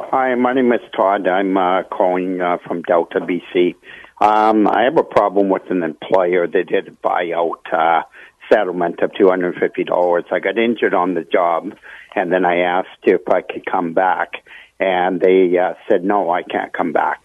Hi, 0.00 0.34
my 0.36 0.54
name 0.54 0.72
is 0.72 0.80
Todd. 0.96 1.26
I'm 1.26 1.56
uh, 1.56 1.82
calling 1.82 2.40
uh, 2.40 2.58
from 2.66 2.82
Delta, 2.82 3.18
BC. 3.18 3.74
Um, 4.20 4.68
I 4.68 4.84
have 4.84 4.96
a 4.96 5.02
problem 5.02 5.48
with 5.48 5.70
an 5.70 5.82
employer 5.82 6.46
that 6.46 6.66
did 6.68 6.88
a 6.88 6.90
buyout 6.92 7.72
uh, 7.72 8.04
settlement 8.50 9.00
of 9.00 9.10
$250. 9.12 10.24
I 10.32 10.38
got 10.38 10.56
injured 10.56 10.94
on 10.94 11.14
the 11.14 11.24
job, 11.24 11.74
and 12.14 12.32
then 12.32 12.44
I 12.44 12.60
asked 12.60 13.02
if 13.02 13.28
I 13.28 13.42
could 13.42 13.66
come 13.66 13.92
back, 13.92 14.44
and 14.78 15.20
they 15.20 15.58
uh, 15.58 15.74
said, 15.90 16.04
no, 16.04 16.30
I 16.30 16.42
can't 16.42 16.72
come 16.72 16.92
back. 16.92 17.24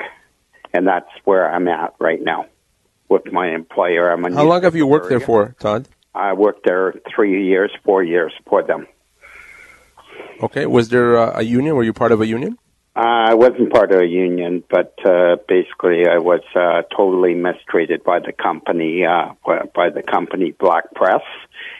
And 0.74 0.88
that's 0.88 1.10
where 1.26 1.50
I'm 1.54 1.68
at 1.68 1.94
right 2.00 2.22
now 2.22 2.48
with 3.08 3.32
my 3.32 3.54
employer. 3.54 4.12
I'm 4.12 4.26
a 4.26 4.34
How 4.34 4.46
long 4.46 4.64
have 4.64 4.76
you 4.76 4.88
worked 4.88 5.10
there 5.10 5.20
for, 5.20 5.56
Todd? 5.60 5.88
I 6.16 6.34
worked 6.34 6.66
there 6.66 6.96
three 7.16 7.46
years, 7.46 7.72
four 7.86 8.04
years 8.04 8.34
for 8.50 8.64
them. 8.64 8.88
Okay. 10.42 10.66
Was 10.66 10.90
there 10.90 11.18
uh, 11.18 11.40
a 11.40 11.44
union? 11.44 11.76
Were 11.76 11.84
you 11.84 11.94
part 11.94 12.12
of 12.12 12.20
a 12.20 12.28
union? 12.28 12.58
Uh, 12.96 13.00
I 13.30 13.34
wasn't 13.34 13.72
part 13.72 13.92
of 13.92 14.02
a 14.02 14.06
union, 14.06 14.64
but 14.70 14.94
uh, 15.04 15.38
basically 15.48 16.06
I 16.08 16.20
was 16.20 16.42
uh, 16.54 16.84
totally 16.96 17.34
mistreated 17.34 18.04
by 18.04 18.20
the 18.20 18.32
company, 18.32 19.04
uh, 19.04 19.34
by 19.74 19.90
the 19.90 20.04
company 20.04 20.52
Black 20.52 20.94
Press, 20.94 21.24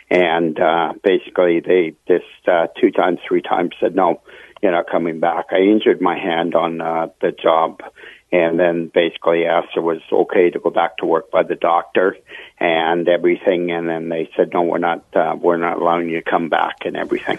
and 0.10 0.60
uh, 0.60 0.94
basically 1.04 1.60
they 1.60 1.94
just 2.08 2.48
uh, 2.48 2.66
two 2.82 2.90
times, 2.90 3.20
three 3.28 3.44
times 3.44 3.76
said 3.80 3.96
no, 3.96 4.22
you're 4.64 4.72
not 4.72 4.90
coming 4.90 5.20
back. 5.20 5.48
I 5.52 5.60
injured 5.60 6.02
my 6.02 6.18
hand 6.18 6.56
on 6.56 6.82
uh, 6.82 7.10
the 7.22 7.32
job, 7.32 7.84
and 8.32 8.60
then 8.60 8.88
basically 8.92 9.46
asked 9.46 9.78
it 9.78 9.82
was 9.82 10.02
okay 10.12 10.50
to 10.50 10.60
go 10.60 10.72
back 10.72 10.98
to 10.98 11.06
work 11.06 11.30
by 11.30 11.44
the 11.44 11.56
doctor 11.56 12.18
and 12.60 13.08
everything, 13.08 13.70
and 13.70 13.88
then 13.88 14.10
they 14.10 14.32
said 14.36 14.52
no, 14.52 14.64
we're 14.64 14.80
not, 14.80 15.06
uh, 15.16 15.36
we're 15.40 15.58
not 15.58 15.78
allowing 15.78 16.10
you 16.10 16.22
to 16.24 16.28
come 16.28 16.50
back 16.50 16.86
and 16.86 16.98
everything. 16.98 17.38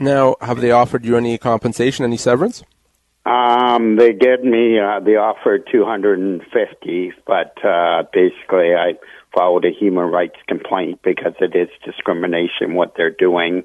Now, 0.00 0.36
have 0.40 0.62
they 0.62 0.70
offered 0.70 1.04
you 1.04 1.18
any 1.18 1.36
compensation, 1.36 2.06
any 2.06 2.16
severance? 2.16 2.64
Um, 3.26 3.96
they 3.96 4.14
gave 4.14 4.42
me, 4.42 4.80
uh, 4.80 5.00
they 5.00 5.16
offered 5.16 5.68
250, 5.70 7.12
but, 7.26 7.62
uh, 7.62 8.04
basically 8.10 8.74
I 8.74 8.94
filed 9.34 9.66
a 9.66 9.70
human 9.70 10.06
rights 10.06 10.38
complaint 10.48 11.00
because 11.02 11.34
it 11.38 11.54
is 11.54 11.68
discrimination 11.84 12.72
what 12.72 12.94
they're 12.96 13.10
doing, 13.10 13.64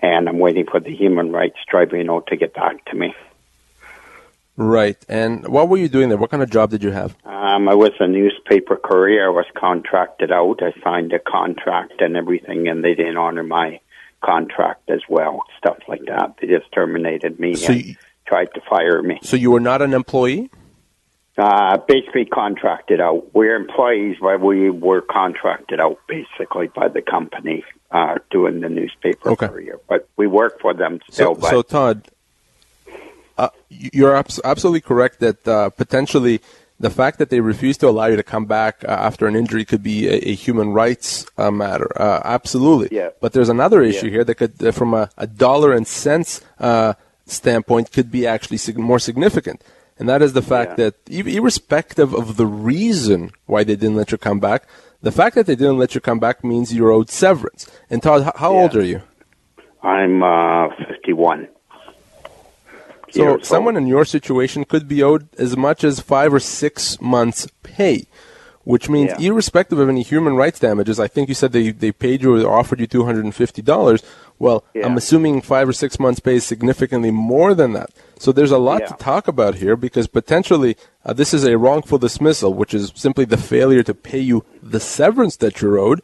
and 0.00 0.28
I'm 0.28 0.38
waiting 0.38 0.66
for 0.70 0.78
the 0.78 0.94
human 0.94 1.32
rights 1.32 1.58
tribunal 1.68 2.22
to 2.22 2.36
get 2.36 2.54
back 2.54 2.84
to 2.86 2.96
me. 2.96 3.12
Right. 4.56 5.04
And 5.08 5.48
what 5.48 5.68
were 5.68 5.78
you 5.78 5.88
doing 5.88 6.10
there? 6.10 6.18
What 6.18 6.30
kind 6.30 6.44
of 6.44 6.50
job 6.50 6.70
did 6.70 6.84
you 6.84 6.92
have? 6.92 7.16
Um, 7.24 7.68
I 7.68 7.74
was 7.74 7.92
a 7.98 8.06
newspaper 8.06 8.76
courier. 8.76 9.26
I 9.26 9.30
was 9.30 9.46
contracted 9.56 10.30
out. 10.30 10.62
I 10.62 10.72
signed 10.84 11.12
a 11.12 11.18
contract 11.18 12.00
and 12.00 12.16
everything, 12.16 12.68
and 12.68 12.84
they 12.84 12.94
didn't 12.94 13.16
honor 13.16 13.42
my 13.42 13.80
contract 14.22 14.88
as 14.90 15.00
well. 15.08 15.42
Stuff 15.58 15.78
like 15.88 16.04
that. 16.06 16.36
They 16.40 16.46
just 16.48 16.70
terminated 16.72 17.38
me 17.38 17.54
So 17.54 17.72
and 17.72 17.84
you- 17.84 17.94
tried 18.26 18.48
to 18.54 18.60
fire 18.68 19.02
me. 19.02 19.18
So 19.22 19.36
you 19.36 19.50
were 19.50 19.60
not 19.60 19.82
an 19.82 19.92
employee? 19.92 20.50
Uh, 21.36 21.78
basically 21.88 22.26
contracted 22.26 23.00
out. 23.00 23.34
We're 23.34 23.56
employees, 23.56 24.16
but 24.20 24.40
we 24.40 24.70
were 24.70 25.00
contracted 25.00 25.80
out 25.80 25.98
basically 26.06 26.68
by 26.68 26.88
the 26.88 27.02
company 27.02 27.64
uh, 27.90 28.16
doing 28.30 28.60
the 28.60 28.68
newspaper 28.68 29.30
Okay. 29.30 29.48
But 29.88 30.08
we 30.16 30.26
work 30.26 30.60
for 30.60 30.72
them 30.74 31.00
still. 31.10 31.34
So, 31.34 31.40
but 31.40 31.50
so 31.50 31.62
Todd, 31.62 32.08
uh, 33.38 33.48
you're 33.70 34.14
abs- 34.14 34.40
absolutely 34.44 34.82
correct 34.82 35.20
that 35.20 35.46
uh, 35.48 35.70
potentially 35.70 36.40
the 36.82 36.90
fact 36.90 37.16
that 37.20 37.30
they 37.30 37.40
refuse 37.40 37.76
to 37.78 37.86
allow 37.88 38.06
you 38.12 38.16
to 38.22 38.22
come 38.34 38.46
back 38.58 38.74
uh, 38.84 38.90
after 39.08 39.24
an 39.30 39.34
injury 39.42 39.64
could 39.64 39.82
be 39.92 39.98
a, 40.08 40.16
a 40.32 40.34
human 40.34 40.68
rights 40.82 41.24
uh, 41.38 41.50
matter. 41.50 41.90
Uh, 42.06 42.20
absolutely. 42.38 42.88
Yeah. 43.00 43.10
But 43.22 43.32
there's 43.34 43.48
another 43.58 43.80
issue 43.90 44.06
Yeah. 44.06 44.14
here 44.16 44.24
that 44.28 44.34
could, 44.40 44.54
uh, 44.62 44.72
from 44.80 44.90
a, 44.92 45.04
a 45.16 45.26
dollar 45.26 45.70
and 45.78 45.86
cents 45.86 46.30
uh, 46.58 46.94
standpoint, 47.24 47.92
could 47.92 48.10
be 48.10 48.26
actually 48.26 48.58
sig- 48.66 48.78
more 48.90 48.98
significant. 48.98 49.58
And 49.98 50.08
that 50.08 50.22
is 50.26 50.32
the 50.32 50.42
fact 50.54 50.70
Yeah. 50.72 50.90
that, 50.90 50.94
ir- 51.18 51.28
irrespective 51.38 52.10
of 52.20 52.36
the 52.36 52.46
reason 52.46 53.30
why 53.46 53.62
they 53.64 53.76
didn't 53.76 53.96
let 53.96 54.10
you 54.12 54.18
come 54.18 54.40
back, 54.40 54.60
the 55.08 55.12
fact 55.20 55.34
that 55.36 55.46
they 55.46 55.54
didn't 55.62 55.78
let 55.78 55.94
you 55.94 56.00
come 56.00 56.18
back 56.18 56.42
means 56.42 56.74
you're 56.74 56.90
owed 56.90 57.10
severance. 57.10 57.62
And 57.90 58.02
Todd, 58.02 58.22
how 58.42 58.52
Yeah. 58.52 58.60
old 58.60 58.74
are 58.76 58.84
you? 58.92 59.00
I'm 59.82 60.22
uh, 60.22 60.68
51. 60.88 61.48
So 63.12 63.38
someone 63.42 63.76
in 63.76 63.86
your 63.86 64.04
situation 64.04 64.64
could 64.64 64.88
be 64.88 65.02
owed 65.02 65.28
as 65.38 65.56
much 65.56 65.84
as 65.84 66.00
five 66.00 66.32
or 66.34 66.40
six 66.40 67.00
months' 67.00 67.46
pay, 67.62 68.06
which 68.64 68.88
means 68.88 69.10
Yeah. 69.18 69.28
irrespective 69.28 69.78
of 69.78 69.88
any 69.88 70.02
human 70.02 70.34
rights 70.36 70.58
damages, 70.58 70.98
I 70.98 71.08
think 71.08 71.28
you 71.28 71.34
said 71.34 71.52
they, 71.52 71.70
they 71.70 71.92
paid 71.92 72.22
you 72.22 72.44
or 72.46 72.50
offered 72.58 72.80
you 72.80 72.86
two 72.86 73.04
hundred 73.04 73.24
and 73.24 73.34
fifty 73.34 73.62
dollars. 73.62 74.02
Well, 74.38 74.64
Yeah. 74.74 74.86
I'm 74.86 74.96
assuming 74.96 75.40
five 75.42 75.68
or 75.68 75.72
six 75.72 76.00
months' 76.00 76.20
pay 76.20 76.36
is 76.36 76.44
significantly 76.44 77.10
more 77.10 77.54
than 77.54 77.74
that. 77.74 77.90
So 78.18 78.32
there's 78.32 78.50
a 78.50 78.58
lot 78.58 78.80
Yeah. 78.82 78.88
to 78.88 78.94
talk 78.94 79.28
about 79.28 79.56
here 79.56 79.76
because 79.76 80.06
potentially 80.06 80.76
uh, 81.04 81.12
this 81.12 81.34
is 81.34 81.44
a 81.44 81.58
wrongful 81.58 81.98
dismissal, 81.98 82.54
which 82.54 82.72
is 82.72 82.92
simply 82.94 83.24
the 83.24 83.36
failure 83.36 83.82
to 83.82 83.94
pay 83.94 84.20
you 84.20 84.44
the 84.62 84.80
severance 84.80 85.36
that 85.36 85.60
you're 85.60 85.78
owed, 85.78 86.00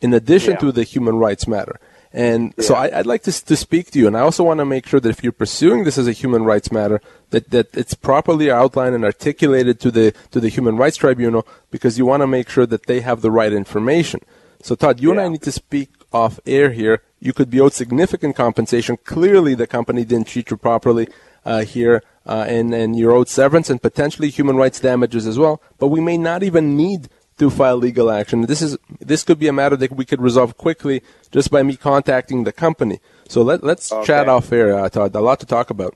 in 0.00 0.12
addition 0.14 0.56
to 0.58 0.72
the 0.72 0.82
human 0.84 1.16
rights 1.16 1.46
matter. 1.46 1.78
And 2.14 2.52
so 2.58 2.74
Yeah. 2.74 2.80
I, 2.80 2.98
I'd 2.98 3.06
like 3.06 3.22
to, 3.22 3.32
to 3.32 3.56
speak 3.56 3.90
to 3.92 3.98
you, 3.98 4.06
and 4.06 4.16
I 4.16 4.20
also 4.20 4.44
want 4.44 4.58
to 4.58 4.66
make 4.66 4.86
sure 4.86 5.00
that 5.00 5.08
if 5.08 5.22
you're 5.22 5.32
pursuing 5.32 5.84
this 5.84 5.96
as 5.96 6.06
a 6.06 6.12
human 6.12 6.44
rights 6.44 6.70
matter, 6.70 7.00
that, 7.30 7.50
that 7.50 7.74
it's 7.74 7.94
properly 7.94 8.50
outlined 8.50 8.94
and 8.94 9.04
articulated 9.04 9.80
to 9.80 9.90
the 9.90 10.12
to 10.30 10.38
the 10.38 10.50
Human 10.50 10.76
Rights 10.76 10.98
Tribunal, 10.98 11.46
because 11.70 11.96
you 11.96 12.04
want 12.04 12.20
to 12.20 12.26
make 12.26 12.50
sure 12.50 12.66
that 12.66 12.86
they 12.86 13.00
have 13.00 13.22
the 13.22 13.30
right 13.30 13.52
information. 13.52 14.20
So 14.62 14.74
Todd, 14.74 15.00
you 15.00 15.10
and 15.10 15.20
I 15.20 15.28
need 15.28 15.42
to 15.42 15.52
speak 15.52 15.88
off 16.12 16.38
air 16.46 16.70
here. 16.72 17.02
You 17.18 17.32
could 17.32 17.48
be 17.48 17.60
owed 17.60 17.72
significant 17.72 18.36
compensation. 18.36 18.98
Clearly, 19.04 19.54
the 19.54 19.66
company 19.66 20.04
didn't 20.04 20.28
treat 20.28 20.50
you 20.50 20.58
properly 20.58 21.08
uh, 21.46 21.62
here, 21.64 22.02
uh, 22.26 22.44
and 22.46 22.74
and 22.74 22.94
you're 22.94 23.12
owed 23.12 23.28
severance 23.28 23.70
and 23.70 23.80
potentially 23.80 24.28
human 24.28 24.56
rights 24.56 24.80
damages 24.80 25.26
as 25.26 25.38
well. 25.38 25.62
But 25.78 25.88
we 25.88 26.00
may 26.00 26.18
not 26.18 26.42
even 26.42 26.76
need 26.76 27.08
to 27.42 27.50
file 27.50 27.76
legal 27.76 28.08
action. 28.10 28.42
This 28.42 28.62
is 28.62 28.78
this 29.00 29.24
could 29.24 29.38
be 29.38 29.48
a 29.48 29.52
matter 29.52 29.76
that 29.76 29.92
we 29.92 30.04
could 30.04 30.22
resolve 30.22 30.56
quickly 30.56 31.02
just 31.30 31.50
by 31.50 31.62
me 31.62 31.76
contacting 31.76 32.44
the 32.44 32.52
company. 32.52 33.00
So 33.28 33.42
let 33.42 33.64
let's 33.64 33.92
Okay. 33.92 34.06
chat 34.06 34.28
off 34.28 34.52
air, 34.52 34.74
uh, 34.78 34.88
Todd. 34.88 35.14
A 35.14 35.20
lot 35.20 35.40
to 35.40 35.46
talk 35.46 35.70
about. 35.70 35.94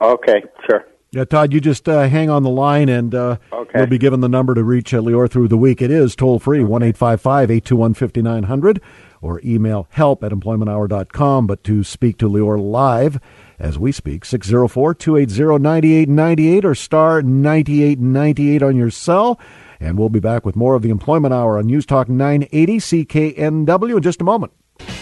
Okay, 0.00 0.42
sure. 0.66 0.84
Yeah, 1.10 1.24
Todd, 1.24 1.52
you 1.52 1.60
just 1.60 1.88
uh, 1.88 2.08
hang 2.08 2.28
on 2.30 2.42
the 2.42 2.50
line 2.50 2.88
and 2.88 3.14
uh, 3.14 3.36
Okay. 3.52 3.78
you'll 3.78 3.86
be 3.88 3.98
given 3.98 4.20
the 4.20 4.28
number 4.28 4.54
to 4.54 4.64
reach 4.64 4.92
uh, 4.94 4.98
Lior 5.00 5.30
through 5.30 5.48
the 5.48 5.56
week. 5.56 5.80
It 5.82 5.90
is 5.90 6.14
toll 6.16 6.38
free, 6.40 6.62
1 6.64 6.82
821 6.82 7.94
5900, 7.94 8.80
or 9.22 9.40
email 9.44 9.86
help 9.90 10.22
at 10.24 10.32
employmenthour.com. 10.32 11.46
But 11.46 11.62
to 11.64 11.84
speak 11.84 12.18
to 12.18 12.28
Lior 12.28 12.58
live 12.60 13.20
as 13.58 13.78
we 13.78 13.92
speak, 13.92 14.24
604 14.24 14.94
280 14.94 15.62
9898 15.62 16.64
or 16.64 16.74
star 16.74 17.22
9898 17.22 18.62
on 18.62 18.76
your 18.76 18.90
cell. 18.90 19.38
And 19.84 19.98
we'll 19.98 20.08
be 20.08 20.18
back 20.18 20.46
with 20.46 20.56
more 20.56 20.74
of 20.74 20.80
the 20.80 20.88
Employment 20.88 21.34
Hour 21.34 21.58
on 21.58 21.66
News 21.66 21.84
Talk 21.84 22.08
980 22.08 22.78
CKNW 22.78 23.96
in 23.98 24.02
just 24.02 24.22
a 24.22 24.24
moment. 24.24 24.54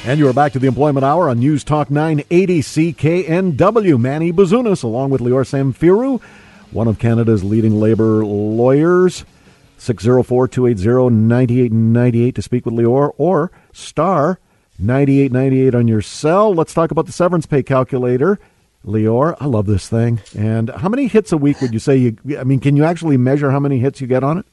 And 0.05 0.19
you 0.19 0.27
are 0.29 0.33
back 0.33 0.51
to 0.55 0.59
the 0.59 0.67
Employment 0.67 1.05
Hour 1.05 1.29
on 1.29 1.39
News 1.39 1.63
Talk 1.63 1.89
980 1.89 2.63
CKNW. 2.63 4.01
Manny 4.01 4.33
Bazunas, 4.33 4.83
along 4.83 5.11
with 5.11 5.21
Lior 5.21 5.47
Samfiru, 5.47 6.21
one 6.73 6.89
of 6.89 6.99
Canada's 6.99 7.45
leading 7.45 7.79
labor 7.79 8.25
lawyers. 8.25 9.25
604 9.79 10.49
280 10.49 11.15
9898 11.15 12.35
to 12.35 12.43
speak 12.43 12.67
with 12.67 12.75
Lior 12.75 13.13
or 13.19 13.53
star 13.73 14.41
9898 14.81 15.77
on 15.77 15.87
your 15.87 16.03
cell. 16.03 16.53
Let's 16.53 16.75
talk 16.75 16.91
about 16.91 17.07
the 17.07 17.13
severance 17.13 17.47
pay 17.47 17.63
calculator. 17.63 18.41
Lior, 18.85 19.37
I 19.39 19.47
love 19.47 19.67
this 19.67 19.89
thing. 19.89 20.21
And 20.37 20.71
how 20.71 20.89
many 20.89 21.07
hits 21.07 21.31
a 21.31 21.37
week 21.37 21.61
would 21.61 21.73
you 21.73 21.79
say 21.79 21.97
you? 21.97 22.17
I 22.37 22.43
mean, 22.43 22.59
can 22.59 22.77
you 22.77 22.83
actually 22.83 23.17
measure 23.17 23.53
how 23.53 23.61
many 23.61 23.79
hits 23.79 24.01
you 24.01 24.09
get 24.09 24.25
on 24.25 24.39
it? 24.39 24.47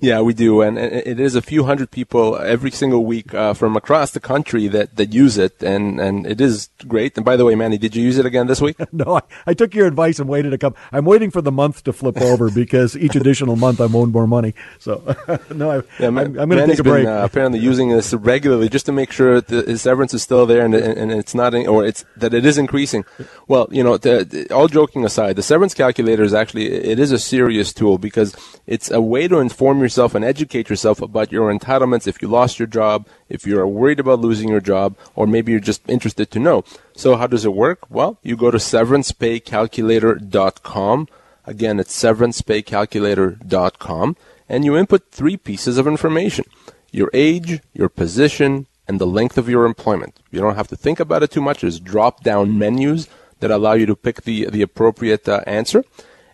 Yeah, 0.00 0.22
we 0.22 0.32
do, 0.32 0.62
and 0.62 0.78
it 0.78 1.20
is 1.20 1.34
a 1.34 1.42
few 1.42 1.64
hundred 1.64 1.90
people 1.90 2.38
every 2.38 2.70
single 2.70 3.04
week 3.04 3.34
uh, 3.34 3.52
from 3.54 3.76
across 3.76 4.12
the 4.12 4.20
country 4.20 4.66
that, 4.68 4.96
that 4.96 5.12
use 5.12 5.36
it, 5.36 5.62
and, 5.62 6.00
and 6.00 6.26
it 6.26 6.40
is 6.40 6.70
great. 6.88 7.16
And 7.16 7.24
by 7.24 7.36
the 7.36 7.44
way, 7.44 7.54
Manny, 7.54 7.76
did 7.76 7.94
you 7.94 8.02
use 8.02 8.16
it 8.16 8.24
again 8.26 8.46
this 8.46 8.60
week? 8.60 8.76
No, 8.92 9.16
I, 9.18 9.22
I 9.46 9.54
took 9.54 9.74
your 9.74 9.86
advice 9.86 10.18
and 10.18 10.28
waited 10.28 10.52
a 10.52 10.58
couple. 10.58 10.78
I'm 10.90 11.04
waiting 11.04 11.30
for 11.30 11.40
the 11.40 11.52
month 11.52 11.84
to 11.84 11.92
flip 11.92 12.20
over 12.20 12.50
because 12.50 12.96
each 12.96 13.14
additional 13.14 13.56
month 13.56 13.80
I'm 13.80 13.94
owed 13.94 14.10
more 14.10 14.26
money. 14.26 14.54
So 14.78 15.02
no, 15.54 15.70
I, 15.70 15.82
Yeah, 16.00 16.08
I'm, 16.08 16.14
Ma- 16.14 16.20
I'm 16.22 16.34
going 16.34 16.50
to 16.50 16.66
take 16.66 16.78
a 16.80 16.82
break. 16.82 17.04
Been, 17.04 17.12
uh, 17.12 17.24
apparently 17.24 17.60
using 17.60 17.90
this 17.90 18.12
regularly 18.14 18.68
just 18.68 18.86
to 18.86 18.92
make 18.92 19.12
sure 19.12 19.40
that 19.40 19.68
his 19.68 19.82
severance 19.82 20.12
is 20.12 20.22
still 20.22 20.44
there 20.46 20.64
and, 20.64 20.74
and, 20.74 21.12
it's 21.12 21.34
not, 21.34 21.54
in, 21.54 21.66
or 21.66 21.84
it's 21.84 22.04
that 22.16 22.34
it 22.34 22.44
is 22.44 22.58
increasing. 22.58 23.04
Well, 23.48 23.68
you 23.70 23.84
know, 23.84 23.96
the, 23.96 24.24
the- 24.24 24.52
all 24.54 24.68
joking 24.68 25.04
aside, 25.04 25.36
the 25.36 25.42
severance 25.42 25.72
calculator 25.74 26.22
is 26.22 26.34
actually 26.34 26.66
it 26.72 26.98
is 26.98 27.12
a 27.12 27.18
serious 27.18 27.72
tool 27.72 27.96
because 27.98 28.34
it's 28.66 28.90
a 28.90 29.00
way 29.00 29.28
to 29.28 29.38
inform 29.38 29.80
yourself 29.90 30.14
and 30.14 30.24
educate 30.24 30.70
yourself 30.70 31.02
about 31.02 31.32
your 31.32 31.52
entitlements 31.52 32.06
if 32.06 32.22
you 32.22 32.28
lost 32.28 32.60
your 32.60 32.68
job, 32.68 33.08
if 33.28 33.44
you're 33.44 33.66
worried 33.66 33.98
about 33.98 34.20
losing 34.20 34.48
your 34.48 34.60
job, 34.60 34.96
or 35.16 35.26
maybe 35.26 35.50
you're 35.50 35.60
just 35.60 35.82
interested 35.88 36.30
to 36.30 36.38
know. 36.38 36.62
So 36.94 37.16
how 37.16 37.26
does 37.26 37.44
it 37.44 37.54
work? 37.54 37.90
Well, 37.90 38.20
you 38.22 38.36
go 38.36 38.52
to 38.52 38.58
severancepaycalculator.com. 38.58 41.08
Again, 41.44 41.80
it's 41.80 42.00
severancepaycalculator.com 42.00 44.16
and 44.48 44.64
you 44.64 44.76
input 44.76 45.10
three 45.10 45.36
pieces 45.36 45.76
of 45.76 45.88
information. 45.88 46.44
Your 46.92 47.10
age, 47.12 47.60
your 47.72 47.88
position, 47.88 48.66
and 48.86 49.00
the 49.00 49.06
length 49.06 49.38
of 49.38 49.48
your 49.48 49.64
employment. 49.64 50.20
You 50.30 50.40
don't 50.40 50.56
have 50.56 50.68
to 50.68 50.76
think 50.76 51.00
about 51.00 51.24
it 51.24 51.32
too 51.32 51.40
much. 51.40 51.62
There's 51.62 51.80
drop 51.80 52.22
down 52.22 52.56
menus 52.58 53.08
that 53.40 53.50
allow 53.50 53.72
you 53.72 53.86
to 53.86 53.96
pick 53.96 54.22
the, 54.22 54.48
the 54.50 54.62
appropriate 54.62 55.28
uh, 55.28 55.40
answer. 55.46 55.84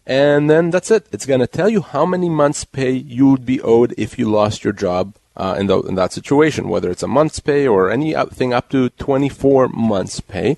And 0.06 0.48
then 0.48 0.70
that's 0.70 0.90
it. 0.90 1.06
It's 1.10 1.26
going 1.26 1.40
to 1.40 1.48
tell 1.48 1.68
you 1.68 1.82
how 1.82 2.06
many 2.06 2.28
months' 2.28 2.64
pay 2.64 2.92
you 2.92 3.28
would 3.28 3.44
be 3.44 3.60
owed 3.60 3.92
if 3.98 4.18
you 4.18 4.30
lost 4.30 4.62
your 4.62 4.72
job 4.72 5.14
uh, 5.36 5.56
in, 5.58 5.66
the, 5.66 5.80
in 5.82 5.96
that 5.96 6.12
situation, 6.12 6.68
whether 6.68 6.90
it's 6.90 7.02
a 7.02 7.08
month's 7.08 7.40
pay 7.40 7.66
or 7.66 7.90
anything 7.90 8.52
up 8.52 8.68
to 8.70 8.88
24 8.90 9.68
months' 9.68 10.20
pay. 10.20 10.56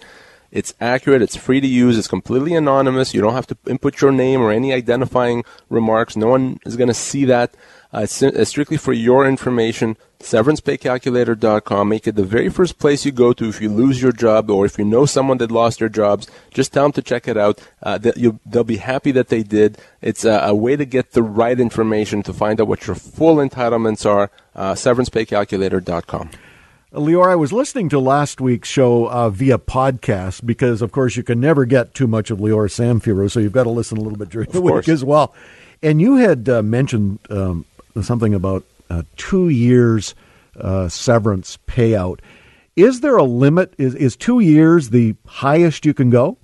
It's 0.50 0.74
accurate. 0.80 1.22
It's 1.22 1.36
free 1.36 1.60
to 1.60 1.66
use. 1.66 1.98
It's 1.98 2.08
completely 2.08 2.54
anonymous. 2.54 3.12
You 3.14 3.20
don't 3.20 3.34
have 3.34 3.46
to 3.48 3.56
input 3.66 4.00
your 4.00 4.12
name 4.12 4.40
or 4.40 4.50
any 4.50 4.72
identifying 4.72 5.44
remarks. 5.68 6.16
No 6.16 6.28
one 6.28 6.58
is 6.64 6.76
going 6.76 6.88
to 6.88 6.94
see 6.94 7.24
that. 7.26 7.54
Uh, 7.92 8.06
it's, 8.10 8.48
strictly 8.50 8.76
for 8.76 8.92
your 8.92 9.26
information. 9.26 9.96
SeverancePayCalculator.com. 10.20 11.88
Make 11.88 12.06
it 12.06 12.16
the 12.16 12.24
very 12.24 12.50
first 12.50 12.78
place 12.78 13.06
you 13.06 13.12
go 13.12 13.32
to 13.32 13.48
if 13.48 13.62
you 13.62 13.70
lose 13.70 14.02
your 14.02 14.12
job 14.12 14.50
or 14.50 14.66
if 14.66 14.78
you 14.78 14.84
know 14.84 15.06
someone 15.06 15.38
that 15.38 15.50
lost 15.50 15.78
their 15.78 15.88
jobs. 15.88 16.26
Just 16.52 16.72
tell 16.72 16.84
them 16.84 16.92
to 16.92 17.02
check 17.02 17.26
it 17.26 17.36
out. 17.36 17.60
Uh, 17.82 17.98
they'll 17.98 18.64
be 18.64 18.76
happy 18.76 19.10
that 19.12 19.28
they 19.28 19.42
did. 19.42 19.78
It's 20.02 20.24
a, 20.24 20.38
a, 20.40 20.54
way 20.54 20.76
to 20.76 20.84
get 20.84 21.12
the 21.12 21.22
right 21.22 21.58
information 21.58 22.22
to 22.24 22.32
find 22.32 22.60
out 22.60 22.68
what 22.68 22.86
your 22.86 22.96
full 22.96 23.36
entitlements 23.36 24.04
are. 24.04 24.30
Uh, 24.54 24.72
SeverancePayCalculator.com. 24.72 26.30
Lior, 26.92 27.30
I 27.30 27.36
was 27.36 27.52
listening 27.52 27.90
to 27.90 27.98
last 27.98 28.40
week's 28.40 28.68
show 28.68 29.10
uh, 29.10 29.30
via 29.30 29.58
podcast 29.58 30.44
because, 30.44 30.82
of 30.82 30.90
course, 30.90 31.16
you 31.16 31.22
can 31.22 31.38
never 31.38 31.64
get 31.64 31.94
too 31.94 32.06
much 32.06 32.30
of 32.30 32.38
Lior 32.38 32.68
Samfiru, 32.68 33.30
so 33.30 33.40
you've 33.40 33.52
got 33.52 33.64
to 33.64 33.70
listen 33.70 33.98
a 33.98 34.00
little 34.00 34.18
bit 34.18 34.30
during 34.30 34.50
the 34.50 34.62
week 34.62 34.88
as 34.88 35.04
well. 35.04 35.34
And 35.82 36.00
you 36.00 36.16
had 36.16 36.48
uh, 36.48 36.62
mentioned 36.62 37.18
um, 37.30 37.66
something 38.02 38.34
about 38.34 38.64
uh, 38.90 39.02
two 39.16 39.48
years 39.48 40.14
uh, 40.58 40.88
severance 40.88 41.58
payout. 41.66 42.20
Is 42.76 43.00
there 43.00 43.16
a 43.16 43.24
limit? 43.24 43.74
Is, 43.78 43.94
is 43.94 44.16
two 44.16 44.40
years 44.40 44.90
the 44.90 45.16
highest 45.26 45.84
you 45.84 45.94
can 45.94 46.10
go? 46.10 46.38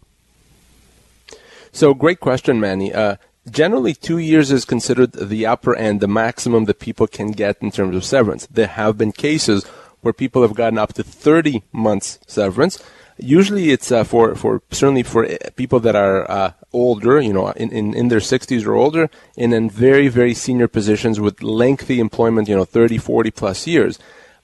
So, 1.73 1.94
great 1.94 2.20
question, 2.20 2.61
Manny. 2.61 2.92
Uh, 2.92 3.16
generally, 3.50 3.94
two 3.94 4.18
years 4.18 4.50
is 4.50 4.64
considered 4.64 5.12
the 5.12 5.46
upper 5.46 5.75
end, 5.75 6.00
the 6.00 6.08
maximum 6.08 6.64
that 6.64 6.78
people 6.78 7.06
can 7.06 7.32
get 7.32 7.61
in 7.61 7.70
terms 7.70 7.96
of 7.96 8.04
severance. 8.04 8.46
There 8.46 8.66
have 8.66 8.96
been 8.99 9.12
cases 9.12 9.64
where 10.00 10.12
people 10.12 10.42
have 10.42 10.54
gotten 10.54 10.78
up 10.78 10.92
to 10.94 11.02
30 11.02 11.62
months 11.73 12.18
severance. 12.26 12.82
Usually 13.18 13.71
it's 13.71 13.92
uh, 13.92 14.02
for, 14.02 14.35
for 14.35 14.61
certainly 14.71 15.04
for 15.04 15.25
uh, 15.25 15.37
people 15.54 15.78
that 15.80 15.94
are 15.94 16.28
uh, 16.30 16.52
older, 16.73 17.21
you 17.21 17.33
know, 17.33 17.50
in, 17.50 17.71
in, 17.71 17.94
in 17.94 18.09
their 18.09 18.18
60s 18.18 18.66
or 18.66 18.75
older, 18.75 19.09
and 19.37 19.54
in 19.54 19.71
very, 19.71 20.09
very 20.09 20.35
senior 20.35 20.66
positions 20.66 21.21
with 21.21 21.42
lengthy 21.42 22.00
employment, 22.00 22.49
you 22.49 22.56
know, 22.56 22.64
30, 22.64 22.99
40 22.99 23.30
plus 23.30 23.66
years. 23.66 23.99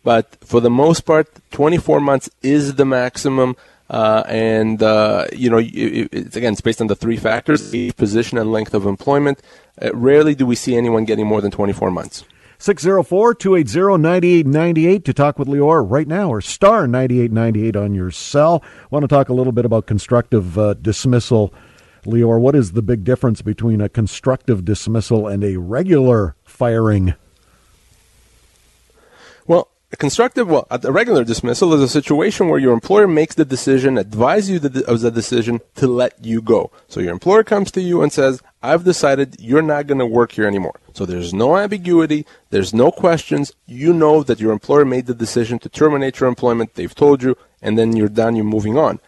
But 0.04 0.36
for 0.40 0.60
the 0.60 0.70
most 0.70 1.00
part, 1.00 1.28
24 1.50 2.00
months 2.00 2.30
is 2.42 2.76
the 2.76 2.84
maximum. 2.84 3.56
Uh, 3.90 4.22
and 4.28 4.84
uh, 4.84 5.26
you 5.32 5.50
know, 5.50 5.58
it, 5.58 6.08
it's, 6.12 6.36
again, 6.36 6.52
it's 6.52 6.60
based 6.60 6.80
on 6.80 6.86
the 6.86 6.94
three 6.94 7.16
factors: 7.16 7.74
position, 7.96 8.38
and 8.38 8.52
length 8.52 8.72
of 8.72 8.86
employment. 8.86 9.42
Uh, 9.82 9.90
rarely 9.92 10.36
do 10.36 10.46
we 10.46 10.54
see 10.54 10.76
anyone 10.76 11.04
getting 11.04 11.26
more 11.26 11.40
than 11.40 11.50
24 11.50 11.90
months. 11.90 12.24
604 12.60 13.34
280 13.36 14.02
9898 14.02 15.04
to 15.06 15.14
talk 15.14 15.38
with 15.38 15.48
Lior 15.48 15.82
right 15.90 16.06
now, 16.06 16.28
or 16.28 16.42
star 16.42 16.86
9898 16.86 17.74
on 17.74 17.94
your 17.94 18.10
cell. 18.10 18.62
want 18.90 19.02
to 19.02 19.08
talk 19.08 19.30
a 19.30 19.32
little 19.32 19.52
bit 19.52 19.64
about 19.64 19.86
constructive 19.86 20.58
uh, 20.58 20.74
dismissal. 20.74 21.54
Lior, 22.04 22.38
what 22.38 22.54
is 22.54 22.72
the 22.72 22.82
big 22.82 23.02
difference 23.02 23.40
between 23.40 23.80
a 23.80 23.88
constructive 23.88 24.62
dismissal 24.62 25.26
and 25.26 25.42
a 25.42 25.56
regular 25.56 26.36
firing? 26.44 27.14
A 29.92 29.96
constructive, 29.96 30.48
well, 30.48 30.68
a 30.70 30.92
regular 30.92 31.24
dismissal 31.24 31.74
is 31.74 31.80
a 31.80 31.88
situation 31.88 32.48
where 32.48 32.60
your 32.60 32.72
employer 32.72 33.08
makes 33.08 33.34
the 33.34 33.44
decision, 33.44 33.98
advises 33.98 34.50
you 34.50 34.84
of 34.86 35.00
the 35.00 35.10
decision 35.10 35.60
to 35.74 35.88
let 35.88 36.24
you 36.24 36.40
go. 36.40 36.70
So 36.86 37.00
your 37.00 37.12
employer 37.12 37.42
comes 37.42 37.72
to 37.72 37.80
you 37.80 38.00
and 38.00 38.12
says, 38.12 38.40
I've 38.62 38.84
decided 38.84 39.40
you're 39.40 39.62
not 39.62 39.88
going 39.88 39.98
to 39.98 40.06
work 40.06 40.32
here 40.32 40.46
anymore. 40.46 40.78
So 40.92 41.04
there's 41.04 41.34
no 41.34 41.56
ambiguity. 41.56 42.24
There's 42.50 42.72
no 42.72 42.92
questions. 42.92 43.52
You 43.66 43.92
know 43.92 44.22
that 44.22 44.38
your 44.38 44.52
employer 44.52 44.84
made 44.84 45.06
the 45.06 45.14
decision 45.14 45.58
to 45.60 45.68
terminate 45.68 46.20
your 46.20 46.28
employment. 46.28 46.74
They've 46.74 46.94
told 46.94 47.24
you, 47.24 47.36
and 47.60 47.76
then 47.76 47.96
you're 47.96 48.08
done. 48.08 48.36
You're 48.36 48.44
moving 48.44 48.78
on. 48.78 49.00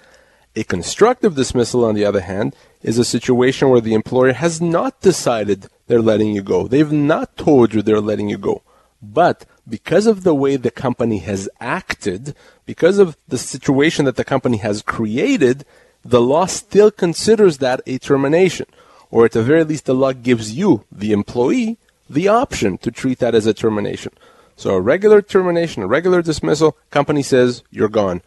A 0.56 0.64
constructive 0.64 1.36
dismissal, 1.36 1.84
on 1.84 1.94
the 1.94 2.04
other 2.04 2.22
hand, 2.22 2.56
is 2.82 2.98
a 2.98 3.04
situation 3.04 3.68
where 3.68 3.80
the 3.80 3.94
employer 3.94 4.32
has 4.32 4.60
not 4.60 5.00
decided 5.00 5.68
they're 5.86 6.02
letting 6.02 6.34
you 6.34 6.42
go. 6.42 6.66
They've 6.66 6.90
not 6.90 7.36
told 7.36 7.72
you 7.72 7.82
they're 7.82 8.00
letting 8.00 8.28
you 8.28 8.36
go. 8.36 8.62
But 9.00 9.46
because 9.68 10.06
of 10.06 10.24
the 10.24 10.34
way 10.34 10.56
the 10.56 10.70
company 10.70 11.18
has 11.18 11.48
acted, 11.60 12.34
because 12.66 12.98
of 12.98 13.16
the 13.28 13.38
situation 13.38 14.04
that 14.04 14.16
the 14.16 14.24
company 14.24 14.56
has 14.58 14.82
created, 14.82 15.64
the 16.04 16.20
law 16.20 16.46
still 16.46 16.90
considers 16.90 17.58
that 17.58 17.80
a 17.86 17.98
termination. 17.98 18.66
Or 19.10 19.24
at 19.24 19.32
the 19.32 19.42
very 19.42 19.62
least, 19.62 19.84
the 19.84 19.94
law 19.94 20.12
gives 20.12 20.52
you, 20.52 20.84
the 20.90 21.12
employee, 21.12 21.78
the 22.08 22.28
option 22.28 22.78
to 22.78 22.90
treat 22.90 23.18
that 23.18 23.34
as 23.34 23.46
a 23.46 23.54
termination. 23.54 24.12
So 24.56 24.74
a 24.74 24.80
regular 24.80 25.22
termination, 25.22 25.82
a 25.82 25.86
regular 25.86 26.22
dismissal, 26.22 26.76
company 26.90 27.22
says 27.22 27.62
you're 27.70 27.88
gone. 27.88 28.22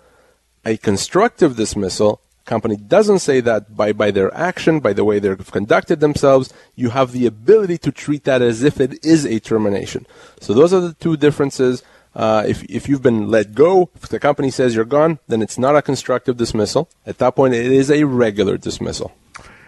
A 0.64 0.78
constructive 0.78 1.56
dismissal, 1.56 2.22
company 2.46 2.76
doesn't 2.76 3.20
say 3.20 3.42
that 3.42 3.76
by, 3.76 3.92
by 3.92 4.12
their 4.12 4.34
action, 4.34 4.80
by 4.80 4.94
the 4.94 5.04
way 5.04 5.20
they've 5.20 5.52
conducted 5.52 6.00
themselves, 6.00 6.54
you 6.76 6.92
have 6.92 7.12
the 7.12 7.26
ability 7.26 7.78
to 7.80 7.92
treat 7.92 8.24
that 8.24 8.42
as 8.42 8.64
if 8.64 8.80
it 8.80 9.04
is 9.04 9.26
a 9.26 9.40
termination. 9.40 10.06
So 10.40 10.54
those 10.54 10.74
are 10.74 10.80
the 10.80 10.94
two 10.94 11.18
differences. 11.18 11.84
Uh, 12.16 12.46
if, 12.48 12.64
if 12.64 12.88
you've 12.88 13.02
been 13.02 13.30
let 13.30 13.54
go, 13.54 13.90
if 13.96 14.08
the 14.08 14.20
company 14.20 14.50
says 14.50 14.76
you're 14.76 14.86
gone, 14.86 15.20
then 15.28 15.42
it's 15.42 15.58
not 15.58 15.76
a 15.76 15.82
constructive 15.82 16.38
dismissal. 16.38 16.90
At 17.06 17.18
that 17.18 17.36
point, 17.36 17.54
it 17.54 17.66
is 17.66 17.92
a 17.92 18.06
regular 18.06 18.58
dismissal. 18.58 19.12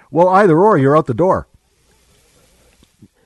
Well, 0.09 0.29
either 0.29 0.57
or, 0.57 0.77
you're 0.77 0.97
out 0.97 1.07
the 1.07 1.13
door. 1.13 1.47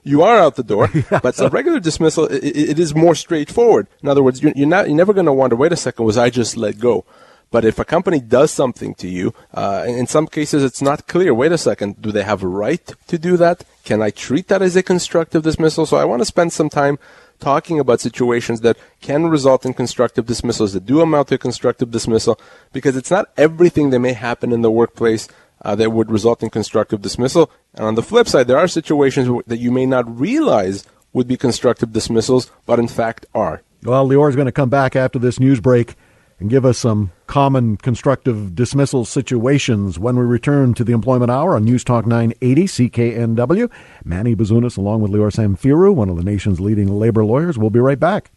You 0.03 0.23
are 0.23 0.39
out 0.39 0.55
the 0.55 0.63
door, 0.63 0.89
yeah. 0.93 1.19
but 1.21 1.39
a 1.39 1.49
regular 1.49 1.79
dismissal, 1.79 2.25
it, 2.25 2.43
it 2.43 2.79
is 2.79 2.95
more 2.95 3.13
straightforward. 3.13 3.85
In 4.01 4.09
other 4.09 4.23
words, 4.23 4.41
you're, 4.41 4.53
you're 4.55 4.67
not, 4.67 4.87
you're 4.87 4.97
never 4.97 5.13
going 5.13 5.27
to 5.27 5.33
wonder, 5.33 5.55
wait 5.55 5.71
a 5.71 5.75
second, 5.75 6.05
was 6.05 6.17
I 6.17 6.31
just 6.31 6.57
let 6.57 6.79
go? 6.79 7.05
But 7.51 7.65
if 7.65 7.77
a 7.77 7.85
company 7.85 8.21
does 8.21 8.49
something 8.49 8.95
to 8.95 9.09
you, 9.09 9.33
uh, 9.53 9.83
in 9.85 10.07
some 10.07 10.27
cases 10.27 10.63
it's 10.63 10.81
not 10.81 11.07
clear. 11.07 11.33
Wait 11.33 11.51
a 11.51 11.57
second, 11.57 12.01
do 12.01 12.11
they 12.11 12.23
have 12.23 12.43
a 12.43 12.47
right 12.47 12.93
to 13.07 13.17
do 13.17 13.35
that? 13.37 13.65
Can 13.83 14.01
I 14.01 14.09
treat 14.09 14.47
that 14.47 14.61
as 14.61 14.75
a 14.77 14.83
constructive 14.83 15.43
dismissal? 15.43 15.85
So 15.85 15.97
I 15.97 16.05
want 16.05 16.21
to 16.21 16.25
spend 16.25 16.53
some 16.53 16.69
time 16.69 16.97
talking 17.39 17.79
about 17.79 17.99
situations 17.99 18.61
that 18.61 18.77
can 19.01 19.27
result 19.27 19.65
in 19.65 19.73
constructive 19.73 20.25
dismissals, 20.27 20.71
that 20.73 20.85
do 20.85 21.01
amount 21.01 21.27
to 21.27 21.37
constructive 21.37 21.91
dismissal, 21.91 22.39
because 22.71 22.95
it's 22.95 23.11
not 23.11 23.29
everything 23.35 23.89
that 23.89 23.99
may 23.99 24.13
happen 24.13 24.53
in 24.53 24.61
the 24.61 24.71
workplace 24.71 25.27
uh, 25.63 25.75
that 25.75 25.91
would 25.91 26.09
result 26.09 26.41
in 26.41 26.49
constructive 26.49 27.01
dismissal. 27.01 27.51
And 27.73 27.85
on 27.85 27.95
the 27.95 28.03
flip 28.03 28.27
side, 28.27 28.47
there 28.47 28.57
are 28.57 28.67
situations 28.67 29.43
that 29.47 29.57
you 29.57 29.71
may 29.71 29.85
not 29.85 30.19
realize 30.19 30.85
would 31.13 31.27
be 31.27 31.35
constructive 31.35 31.91
dismissals, 31.91 32.49
but 32.65 32.79
in 32.79 32.87
fact 32.87 33.25
are. 33.35 33.61
Well, 33.83 34.07
Lior 34.07 34.29
is 34.29 34.35
going 34.35 34.45
to 34.45 34.51
come 34.51 34.69
back 34.69 34.95
after 34.95 35.19
this 35.19 35.39
news 35.39 35.59
break 35.59 35.95
and 36.41 36.49
give 36.49 36.65
us 36.65 36.79
some 36.79 37.11
common 37.27 37.77
constructive 37.77 38.55
dismissal 38.55 39.05
situations 39.05 39.99
when 39.99 40.17
we 40.17 40.25
return 40.25 40.73
to 40.73 40.83
the 40.83 40.91
Employment 40.91 41.29
Hour 41.29 41.55
on 41.55 41.63
News 41.63 41.83
Talk 41.83 42.07
980 42.07 42.63
CKNW. 42.63 43.69
Manny 44.03 44.35
Bazunas, 44.35 44.75
along 44.75 45.01
with 45.01 45.11
Lior 45.11 45.31
Samfiru, 45.31 45.93
one 45.93 46.09
of 46.09 46.17
the 46.17 46.23
nation's 46.23 46.59
leading 46.59 46.87
labor 46.99 47.23
lawyers. 47.23 47.59
We'll 47.59 47.69
be 47.69 47.79
right 47.79 47.99
back. 47.99 48.31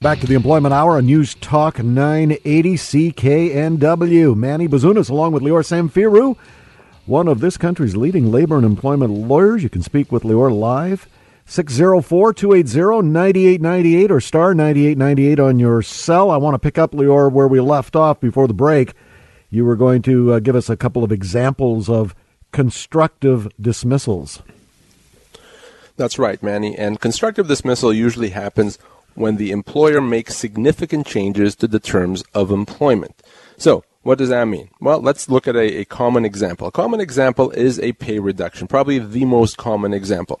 Back 0.00 0.20
to 0.20 0.26
the 0.26 0.34
Employment 0.34 0.74
Hour 0.74 0.98
on 0.98 1.06
News 1.06 1.34
Talk 1.36 1.82
980 1.82 2.74
CKNW. 2.74 4.36
Manny 4.36 4.68
Bazunas, 4.68 5.08
along 5.08 5.32
with 5.32 5.42
Lior 5.42 5.64
Samfiru, 5.64 6.36
one 7.06 7.28
of 7.28 7.40
this 7.40 7.56
country's 7.56 7.96
leading 7.96 8.30
labor 8.30 8.56
and 8.56 8.66
employment 8.66 9.10
lawyers. 9.10 9.62
You 9.62 9.70
can 9.70 9.82
speak 9.82 10.12
with 10.12 10.22
Lior 10.22 10.54
live 10.54 11.08
604 11.48 12.34
280 12.34 13.08
9898 13.08 14.10
or 14.10 14.20
star 14.20 14.54
9898 14.54 15.40
on 15.40 15.58
your 15.58 15.80
cell. 15.80 16.30
I 16.30 16.36
want 16.36 16.54
to 16.54 16.58
pick 16.58 16.76
up, 16.76 16.92
Lior, 16.92 17.32
where 17.32 17.48
we 17.48 17.58
left 17.58 17.96
off 17.96 18.20
before 18.20 18.46
the 18.46 18.52
break. 18.52 18.92
You 19.48 19.64
were 19.64 19.74
going 19.74 20.02
to 20.02 20.34
uh, 20.34 20.38
give 20.40 20.54
us 20.54 20.68
a 20.68 20.76
couple 20.76 21.02
of 21.02 21.10
examples 21.10 21.88
of 21.88 22.14
constructive 22.52 23.48
dismissals. 23.58 24.42
That's 25.96 26.18
right, 26.18 26.42
Manny. 26.42 26.76
And 26.76 27.00
constructive 27.00 27.48
dismissal 27.48 27.94
usually 27.94 28.30
happens 28.30 28.78
when 29.14 29.36
the 29.36 29.50
employer 29.50 30.02
makes 30.02 30.36
significant 30.36 31.06
changes 31.06 31.56
to 31.56 31.66
the 31.66 31.80
terms 31.80 32.22
of 32.34 32.50
employment. 32.50 33.22
So, 33.56 33.84
What 34.02 34.16
does 34.18 34.28
that 34.28 34.46
mean? 34.46 34.70
Well, 34.80 35.00
let's 35.00 35.28
look 35.28 35.48
at 35.48 35.56
a, 35.56 35.80
a 35.80 35.84
common 35.84 36.24
example. 36.24 36.66
A 36.66 36.70
common 36.70 37.00
example 37.00 37.50
is 37.50 37.78
a 37.80 37.92
pay 37.92 38.18
reduction, 38.20 38.66
probably 38.66 38.98
the 38.98 39.24
most 39.24 39.58
common 39.58 39.92
example. 39.92 40.40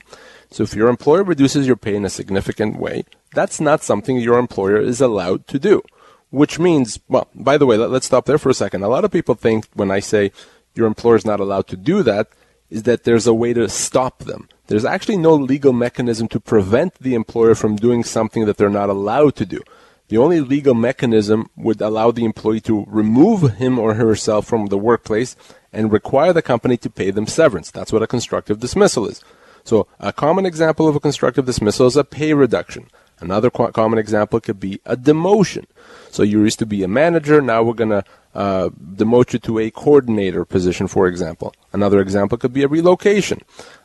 So 0.50 0.62
if 0.62 0.74
your 0.74 0.88
employer 0.88 1.22
reduces 1.22 1.66
your 1.66 1.76
pay 1.76 1.94
in 1.94 2.04
a 2.04 2.10
significant 2.10 2.78
way, 2.78 3.04
that's 3.34 3.60
not 3.60 3.82
something 3.82 4.18
your 4.18 4.38
employer 4.38 4.80
is 4.80 5.00
allowed 5.00 5.46
to 5.48 5.58
do. 5.58 5.82
Which 6.30 6.58
means, 6.58 7.00
well, 7.08 7.28
by 7.34 7.56
the 7.58 7.66
way, 7.66 7.76
let, 7.76 7.90
us 7.90 8.04
stop 8.04 8.26
there 8.26 8.38
for 8.38 8.50
a 8.50 8.54
second. 8.54 8.82
A 8.82 8.88
lot 8.88 9.04
of 9.04 9.10
people 9.10 9.34
think 9.34 9.66
when 9.74 9.90
I 9.90 10.00
say 10.00 10.32
your 10.74 10.86
employer 10.86 11.16
is 11.16 11.24
not 11.24 11.40
allowed 11.40 11.66
to 11.68 11.76
do 11.76 12.02
that, 12.02 12.28
is 12.70 12.82
that 12.82 13.04
there's 13.04 13.26
a 13.26 13.34
way 13.34 13.54
to 13.54 13.68
stop 13.68 14.20
them. 14.20 14.48
There's 14.66 14.84
actually 14.84 15.16
no 15.16 15.34
legal 15.34 15.72
mechanism 15.72 16.28
to 16.28 16.40
prevent 16.40 16.94
the 16.96 17.14
employer 17.14 17.54
from 17.54 17.76
doing 17.76 18.04
something 18.04 18.44
that 18.44 18.58
they're 18.58 18.68
not 18.68 18.90
allowed 18.90 19.36
to 19.36 19.46
do. 19.46 19.62
The 20.08 20.18
only 20.18 20.40
legal 20.40 20.74
mechanism 20.74 21.50
would 21.56 21.80
allow 21.80 22.10
the 22.10 22.24
employee 22.24 22.60
to 22.62 22.84
remove 22.88 23.54
him 23.54 23.78
or 23.78 23.94
herself 23.94 24.46
from 24.46 24.66
the 24.66 24.78
workplace 24.78 25.36
and 25.72 25.92
require 25.92 26.32
the 26.32 26.42
company 26.42 26.76
to 26.78 26.90
pay 26.90 27.10
them 27.10 27.26
severance. 27.26 27.70
That's 27.70 27.92
what 27.92 28.02
a 28.02 28.06
constructive 28.06 28.60
dismissal 28.60 29.06
is. 29.06 29.22
So 29.68 29.86
a 30.00 30.14
common 30.14 30.46
example 30.46 30.88
of 30.88 30.96
a 30.96 31.00
constructive 31.00 31.44
dismissal 31.44 31.86
is 31.88 31.96
a 31.98 32.02
pay 32.02 32.32
reduction. 32.32 32.86
Another 33.20 33.50
common 33.50 33.98
example 33.98 34.40
could 34.40 34.58
be 34.58 34.80
a 34.86 34.96
demotion. 34.96 35.66
So 36.10 36.22
you 36.22 36.42
used 36.42 36.58
to 36.60 36.64
be 36.64 36.82
a 36.84 36.88
manager, 36.88 37.42
now 37.42 37.62
we're 37.62 37.74
going 37.74 37.90
to 37.90 38.04
uh, 38.34 38.70
demote 38.70 39.34
you 39.34 39.38
to 39.40 39.58
a 39.58 39.70
coordinator 39.70 40.46
position, 40.46 40.86
for 40.88 41.06
example. 41.06 41.52
Another 41.70 42.00
example 42.00 42.38
could 42.38 42.54
be 42.54 42.62
a 42.62 42.68
relocation. 42.68 43.42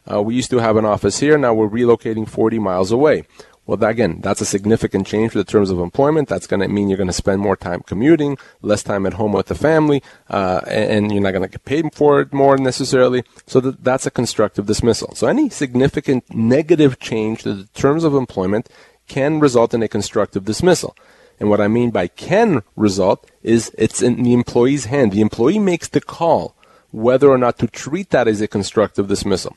Uh, 0.10 0.22
we 0.22 0.36
used 0.36 0.52
to 0.52 0.60
have 0.60 0.78
an 0.78 0.86
office 0.86 1.20
here, 1.20 1.38
now 1.38 1.54
we're 1.54 1.68
relocating 1.68 2.30
40 2.30 2.60
miles 2.60 2.94
away. 2.94 3.26
Well, 3.66 3.82
again, 3.82 4.20
that's 4.20 4.42
a 4.42 4.46
significant 4.46 5.08
change 5.08 5.32
for 5.32 5.38
the 5.38 5.46
terms 5.46 5.70
of 5.70 5.80
employment. 5.80 6.28
That's 6.28 6.48
going 6.48 6.60
to 6.60 6.68
mean 6.68 6.90
you're 6.90 6.98
going 6.98 7.08
to 7.08 7.14
spend 7.14 7.40
more 7.40 7.56
time 7.56 7.82
commuting, 7.82 8.38
less 8.62 8.84
time 8.84 9.06
at 9.06 9.14
home 9.14 9.32
with 9.32 9.48
the 9.48 9.56
family, 9.56 10.04
uh, 10.30 10.62
and, 10.68 11.14
you're 11.14 11.22
not 11.22 11.32
going 11.32 11.44
to 11.44 11.48
get 11.48 11.64
paid 11.64 11.94
for 11.94 12.20
it 12.20 12.34
more 12.34 12.58
necessarily. 12.58 13.24
So 13.48 13.62
that, 13.62 13.84
that's 13.84 14.06
a 14.06 14.12
constructive 14.12 14.66
dismissal. 14.66 15.16
So 15.16 15.28
any 15.28 15.50
significant 15.50 16.26
negative 16.34 17.00
change 17.00 17.44
to 17.44 17.54
the 17.54 17.64
terms 17.74 18.04
of 18.04 18.16
employment 18.16 18.68
can 19.08 19.40
result 19.40 19.74
in 19.74 19.82
a 19.82 19.88
constructive 19.88 20.44
dismissal. 20.44 20.96
And 21.40 21.50
what 21.50 21.62
I 21.62 21.70
mean 21.70 21.92
by 21.92 22.08
can 22.08 22.64
result 22.76 23.30
is 23.44 23.72
it's 23.78 24.02
in 24.02 24.24
the 24.24 24.34
employee's 24.34 24.86
hand. 24.86 25.14
The 25.14 25.22
employee 25.22 25.60
makes 25.60 25.88
the 25.88 26.02
call 26.02 26.56
whether 26.92 27.30
or 27.30 27.38
not 27.38 27.58
to 27.60 27.68
treat 27.68 28.12
that 28.12 28.28
as 28.28 28.42
a 28.42 28.48
constructive 28.48 29.08
dismissal. 29.08 29.56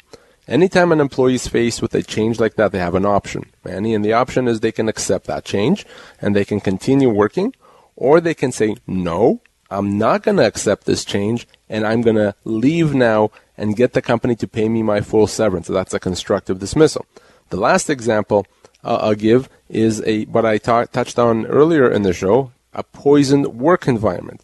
Anytime 0.48 0.92
an 0.92 1.00
employee 1.00 1.34
is 1.34 1.48
faced 1.48 1.82
with 1.82 1.94
a 1.94 2.02
change 2.02 2.38
like 2.38 2.54
that, 2.54 2.70
they 2.70 2.78
have 2.78 2.94
an 2.94 3.04
option. 3.04 3.44
Manny, 3.64 3.94
and 3.94 4.04
the 4.04 4.12
option 4.12 4.46
is 4.46 4.60
they 4.60 4.70
can 4.72 4.88
accept 4.88 5.26
that 5.26 5.44
change 5.44 5.84
and 6.20 6.36
they 6.36 6.44
can 6.44 6.60
continue 6.60 7.10
working, 7.10 7.52
or 7.96 8.20
they 8.20 8.34
can 8.34 8.52
say, 8.52 8.76
no, 8.86 9.40
I'm 9.70 9.98
not 9.98 10.22
going 10.22 10.36
to 10.36 10.46
accept 10.46 10.84
this 10.84 11.04
change 11.04 11.48
and 11.68 11.84
I'm 11.84 12.02
going 12.02 12.16
to 12.16 12.34
leave 12.44 12.94
now 12.94 13.30
and 13.56 13.76
get 13.76 13.92
the 13.92 14.02
company 14.02 14.36
to 14.36 14.46
pay 14.46 14.68
me 14.68 14.82
my 14.82 15.00
full 15.00 15.26
severance. 15.26 15.66
So 15.66 15.72
that's 15.72 15.94
a 15.94 16.00
constructive 16.00 16.60
dismissal. 16.60 17.06
The 17.50 17.56
last 17.56 17.90
example 17.90 18.46
uh, 18.84 18.98
I'll 19.00 19.14
give 19.14 19.48
is 19.68 20.02
a 20.06 20.24
what 20.26 20.46
I 20.46 20.58
touched 20.58 21.18
on 21.18 21.46
earlier 21.46 21.90
in 21.90 22.02
the 22.02 22.12
show, 22.12 22.52
a 22.72 22.84
poisoned 22.84 23.46
work 23.48 23.88
environment. 23.88 24.42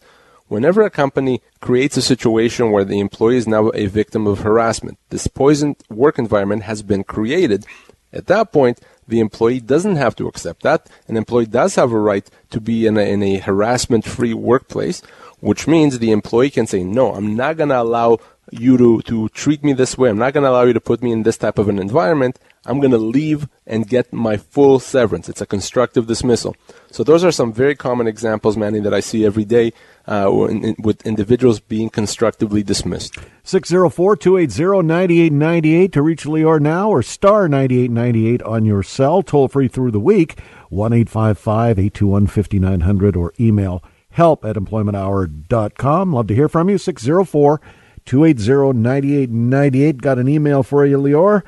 Whenever 0.53 0.83
a 0.83 0.91
company 0.91 1.41
creates 1.61 1.97
a 1.97 2.03
situation 2.03 2.71
where 2.71 2.85
the 2.85 3.01
employee 3.01 3.39
is 3.39 3.49
now 3.49 3.71
a 3.71 3.87
victim 3.87 4.27
of 4.27 4.41
harassment, 4.41 4.99
this 5.09 5.27
poisoned 5.27 5.77
work 5.89 6.19
environment 6.19 6.65
has 6.65 6.83
been 6.83 7.05
created. 7.05 7.65
At 8.13 8.27
that 8.27 8.53
point, 8.53 8.79
the 9.09 9.21
employee 9.21 9.61
doesn't 9.61 9.97
have 9.97 10.15
to 10.17 10.29
accept 10.29 10.63
that. 10.63 10.91
An 11.09 11.17
employee 11.17 11.47
does 11.47 11.77
have 11.77 11.91
a 11.91 11.99
right 11.99 12.29
to 12.51 12.61
be 12.61 12.85
in 12.85 12.99
a, 12.99 13.01
in 13.01 13.23
a 13.23 13.39
harassment 13.39 14.05
free 14.05 14.35
workplace, 14.35 15.01
which 15.41 15.67
means 15.67 15.99
the 15.99 16.13
employee 16.13 16.51
can 16.51 16.67
say, 16.67 16.85
no, 16.85 17.15
I'm 17.15 17.35
not 17.35 17.57
going 17.57 17.71
to 17.71 17.81
allow 17.81 18.19
you 18.51 18.77
to, 18.77 19.01
to 19.03 19.31
treat 19.31 19.65
me 19.65 19.73
this 19.73 19.97
way. 19.97 20.11
I'm 20.11 20.19
not 20.19 20.35
going 20.35 20.45
to 20.45 20.51
allow 20.51 20.65
you 20.65 20.75
to 20.75 20.81
put 20.81 21.03
me 21.03 21.13
in 21.13 21.23
this 21.23 21.39
type 21.39 21.59
of 21.59 21.71
an 21.71 21.79
environment. 21.79 22.39
I'm 22.67 22.79
going 22.79 22.93
to 22.93 22.99
leave 22.99 23.49
and 23.67 23.89
get 23.89 24.13
my 24.13 24.37
full 24.37 24.79
severance. 24.81 25.31
It's 25.31 25.41
a 25.41 25.47
constructive 25.47 26.07
dismissal. 26.07 26.55
So 26.91 27.03
those 27.03 27.25
are 27.25 27.33
some 27.33 27.55
very 27.55 27.75
common 27.75 28.07
examples, 28.07 28.59
Manny, 28.59 28.81
that 28.81 28.93
I 28.93 29.01
see 29.01 29.25
every 29.25 29.47
day 29.47 29.73
uh, 30.07 30.31
with 30.79 31.05
individuals 31.07 31.61
being 31.61 31.91
constructively 31.91 32.63
dismissed. 32.63 33.17
604-280-9898 33.45 35.93
to 35.93 36.03
reach 36.03 36.25
Lior 36.25 36.61
now 36.61 36.91
or 36.91 37.03
star 37.03 37.49
9898 37.49 38.43
on 38.43 38.65
your 38.65 38.83
cell, 38.83 39.23
toll 39.23 39.49
free 39.49 39.69
through 39.69 39.93
the 39.93 40.01
week, 40.01 40.39
1-855-821-5900 40.71 43.17
or 43.17 43.33
email 43.39 43.85
help 44.13 44.45
at 44.45 44.57
employmenthour.com. 44.57 46.13
Love 46.13 46.27
to 46.29 46.35
hear 46.35 46.49
from 46.49 46.69
you. 46.69 46.79
604 46.79 47.61
280 48.05 48.79
9898. 48.79 50.03
Got 50.03 50.19
an 50.19 50.29
email 50.29 50.63
for 50.63 50.87
you, 50.87 50.99
Lior. 50.99 51.43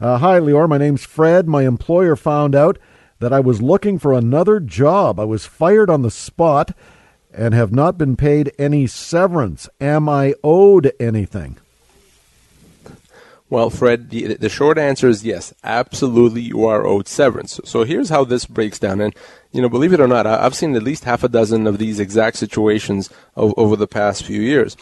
Uh, 0.00 0.18
hi, 0.18 0.38
Lior. 0.38 0.68
My 0.68 0.78
name's 0.78 1.04
Fred. 1.04 1.48
My 1.48 1.66
employer 1.66 2.16
found 2.16 2.54
out 2.54 2.78
that 3.18 3.32
I 3.32 3.40
was 3.40 3.60
looking 3.60 3.98
for 3.98 4.12
another 4.12 4.60
job. 4.60 5.20
I 5.20 5.24
was 5.24 5.46
fired 5.46 5.90
on 5.90 6.02
the 6.02 6.10
spot 6.10 6.76
and 7.32 7.54
have 7.54 7.72
not 7.72 7.98
been 7.98 8.16
paid 8.16 8.52
any 8.58 8.86
severance. 8.86 9.68
Am 9.80 10.08
I 10.08 10.34
owed 10.42 10.92
anything? 10.98 11.58
Well, 13.50 13.68
Fred, 13.68 14.10
the, 14.10 14.34
the 14.34 14.48
short 14.48 14.78
answer 14.78 15.08
is 15.08 15.24
yes. 15.24 15.52
Absolutely, 15.64 16.40
you 16.40 16.66
are 16.66 16.86
owed 16.86 17.08
severance. 17.08 17.58
So 17.64 17.82
here's 17.82 18.08
how 18.08 18.22
this 18.22 18.46
breaks 18.46 18.78
down. 18.78 19.00
And, 19.00 19.14
you 19.50 19.60
know, 19.60 19.68
believe 19.68 19.92
it 19.92 20.00
or 20.00 20.06
not, 20.06 20.24
I've 20.24 20.54
seen 20.54 20.76
at 20.76 20.84
least 20.84 21.02
half 21.02 21.24
a 21.24 21.28
dozen 21.28 21.66
of 21.66 21.78
these 21.78 21.98
exact 21.98 22.36
situations 22.36 23.10
over 23.36 23.74
the 23.74 23.88
past 23.88 24.24
few 24.24 24.40
years. 24.40 24.76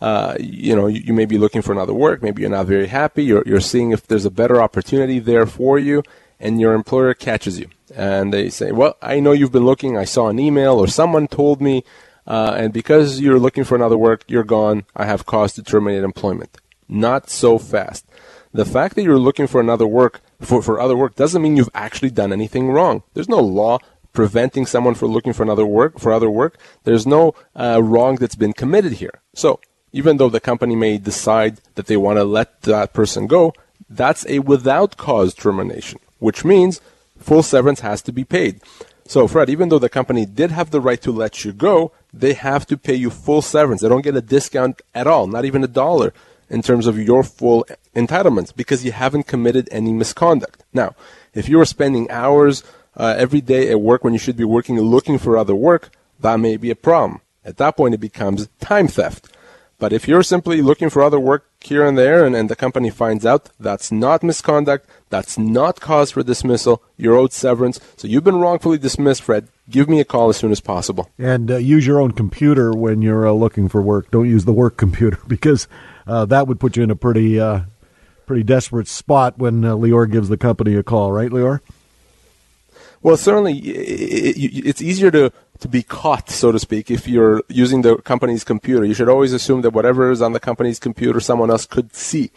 Uh, 0.00 0.36
you 0.38 0.74
know, 0.74 0.86
you, 0.86 1.00
you, 1.00 1.12
may 1.12 1.24
be 1.24 1.38
looking 1.38 1.62
for 1.62 1.72
another 1.72 1.94
work. 1.94 2.22
Maybe 2.22 2.42
you're 2.42 2.50
not 2.50 2.66
very 2.66 2.88
happy. 2.88 3.24
You're, 3.24 3.44
you're 3.46 3.60
seeing 3.60 3.92
if 3.92 4.06
there's 4.06 4.24
a 4.24 4.30
better 4.30 4.60
opportunity 4.60 5.20
there 5.20 5.46
for 5.46 5.78
you, 5.78 6.02
and 6.42 6.60
your 6.60 6.74
employer 6.74 7.14
catches 7.14 7.58
you. 7.58 7.68
And 7.94 8.34
they 8.34 8.50
say, 8.50 8.72
Well, 8.72 8.96
I 9.00 9.20
know 9.20 9.32
you've 9.32 9.52
been 9.52 9.64
looking. 9.64 9.96
I 9.96 10.04
saw 10.04 10.28
an 10.28 10.38
email 10.38 10.78
or 10.78 10.88
someone 10.88 11.28
told 11.28 11.62
me, 11.62 11.84
uh, 12.26 12.54
and 12.56 12.72
because 12.72 13.20
you're 13.20 13.38
looking 13.38 13.64
for 13.64 13.76
another 13.76 13.96
work, 13.96 14.24
you're 14.26 14.44
gone. 14.44 14.84
I 14.94 15.06
have 15.06 15.24
cause 15.24 15.54
to 15.54 15.62
terminate 15.62 16.04
employment. 16.04 16.58
Not 16.88 17.30
so 17.30 17.58
fast. 17.58 18.04
The 18.52 18.64
fact 18.66 18.96
that 18.96 19.02
you're 19.02 19.18
looking 19.18 19.46
for 19.46 19.60
another 19.60 19.86
work, 19.86 20.20
for, 20.40 20.60
for 20.60 20.78
other 20.78 20.96
work, 20.96 21.14
doesn't 21.16 21.40
mean 21.40 21.56
you've 21.56 21.70
actually 21.74 22.10
done 22.10 22.32
anything 22.32 22.70
wrong. 22.70 23.02
There's 23.14 23.28
no 23.28 23.40
law 23.40 23.78
preventing 24.12 24.66
someone 24.66 24.94
from 24.94 25.10
looking 25.10 25.32
for 25.32 25.42
another 25.42 25.64
work, 25.64 25.98
for 25.98 26.12
other 26.12 26.28
work. 26.28 26.58
There's 26.84 27.06
no 27.06 27.34
uh, 27.56 27.82
wrong 27.82 28.16
that's 28.16 28.34
been 28.34 28.52
committed 28.52 28.94
here. 28.94 29.22
So 29.34 29.60
even 29.92 30.18
though 30.18 30.28
the 30.28 30.40
company 30.40 30.76
may 30.76 30.98
decide 30.98 31.60
that 31.76 31.86
they 31.86 31.96
want 31.96 32.18
to 32.18 32.24
let 32.24 32.62
that 32.62 32.92
person 32.92 33.26
go, 33.26 33.54
that's 33.88 34.26
a 34.26 34.40
without 34.40 34.96
cause 34.96 35.34
termination, 35.34 35.98
which 36.22 36.44
means 36.44 36.80
full 37.18 37.42
severance 37.42 37.80
has 37.80 38.00
to 38.02 38.12
be 38.12 38.24
paid. 38.24 38.60
So, 39.06 39.26
Fred, 39.26 39.50
even 39.50 39.68
though 39.68 39.80
the 39.80 39.88
company 39.88 40.24
did 40.24 40.52
have 40.52 40.70
the 40.70 40.80
right 40.80 41.00
to 41.02 41.10
let 41.10 41.44
you 41.44 41.52
go, 41.52 41.92
they 42.12 42.34
have 42.34 42.66
to 42.66 42.76
pay 42.76 42.94
you 42.94 43.10
full 43.10 43.42
severance. 43.42 43.82
They 43.82 43.88
don't 43.88 44.02
get 44.02 44.16
a 44.16 44.22
discount 44.22 44.80
at 44.94 45.06
all, 45.06 45.26
not 45.26 45.44
even 45.44 45.64
a 45.64 45.68
dollar, 45.68 46.14
in 46.48 46.62
terms 46.62 46.86
of 46.86 46.98
your 46.98 47.22
full 47.24 47.66
entitlements 47.96 48.54
because 48.54 48.84
you 48.84 48.92
haven't 48.92 49.26
committed 49.26 49.68
any 49.72 49.92
misconduct. 49.92 50.62
Now, 50.72 50.94
if 51.34 51.48
you 51.48 51.60
are 51.60 51.64
spending 51.64 52.10
hours 52.10 52.62
uh, 52.96 53.14
every 53.18 53.40
day 53.40 53.70
at 53.70 53.80
work 53.80 54.04
when 54.04 54.12
you 54.12 54.18
should 54.18 54.36
be 54.36 54.44
working 54.44 54.78
looking 54.78 55.18
for 55.18 55.36
other 55.36 55.54
work, 55.54 55.90
that 56.20 56.38
may 56.38 56.56
be 56.56 56.70
a 56.70 56.76
problem. 56.76 57.20
At 57.44 57.56
that 57.56 57.76
point, 57.76 57.94
it 57.94 57.98
becomes 57.98 58.48
time 58.60 58.86
theft. 58.86 59.28
But 59.78 59.92
if 59.92 60.06
you're 60.06 60.22
simply 60.22 60.62
looking 60.62 60.90
for 60.90 61.02
other 61.02 61.18
work 61.18 61.44
here 61.60 61.84
and 61.84 61.98
there 61.98 62.24
and, 62.24 62.36
and 62.36 62.48
the 62.48 62.54
company 62.54 62.88
finds 62.88 63.26
out 63.26 63.50
that's 63.58 63.90
not 63.90 64.22
misconduct, 64.22 64.88
that's 65.12 65.36
not 65.36 65.78
cause 65.78 66.10
for 66.10 66.22
dismissal, 66.22 66.82
you're 66.96 67.14
owed 67.14 67.34
severance. 67.34 67.78
So 67.98 68.08
you've 68.08 68.24
been 68.24 68.40
wrongfully 68.40 68.78
dismissed, 68.78 69.22
Fred. 69.22 69.46
Give 69.68 69.86
me 69.86 70.00
a 70.00 70.06
call 70.06 70.30
as 70.30 70.38
soon 70.38 70.50
as 70.50 70.60
possible. 70.60 71.10
And 71.18 71.50
uh, 71.50 71.58
use 71.58 71.86
your 71.86 72.00
own 72.00 72.12
computer 72.12 72.72
when 72.72 73.02
you're 73.02 73.28
uh, 73.28 73.32
looking 73.32 73.68
for 73.68 73.82
work. 73.82 74.10
Don't 74.10 74.28
use 74.28 74.46
the 74.46 74.54
work 74.54 74.76
computer 74.78 75.18
because 75.28 75.68
uh, 76.06 76.24
that 76.24 76.48
would 76.48 76.58
put 76.58 76.78
you 76.78 76.82
in 76.82 76.90
a 76.90 76.96
pretty 76.96 77.38
uh, 77.38 77.60
pretty 78.24 78.42
desperate 78.42 78.88
spot 78.88 79.36
when 79.36 79.64
uh, 79.66 79.74
Lior 79.74 80.10
gives 80.10 80.30
the 80.30 80.38
company 80.38 80.74
a 80.76 80.82
call, 80.82 81.12
right, 81.12 81.30
Lior? 81.30 81.60
Well, 83.02 83.18
certainly, 83.18 83.58
it's 83.58 84.80
easier 84.80 85.10
to 85.10 85.30
to 85.60 85.68
be 85.68 85.82
caught, 85.82 86.30
so 86.30 86.52
to 86.52 86.58
speak, 86.58 86.90
if 86.90 87.06
you're 87.06 87.42
using 87.48 87.82
the 87.82 87.96
company's 87.98 88.44
computer. 88.44 88.84
You 88.84 88.94
should 88.94 89.10
always 89.10 89.34
assume 89.34 89.60
that 89.62 89.70
whatever 89.70 90.10
is 90.10 90.22
on 90.22 90.32
the 90.32 90.40
company's 90.40 90.78
computer, 90.78 91.20
someone 91.20 91.50
else 91.50 91.66
could 91.66 91.94
see. 91.94 92.30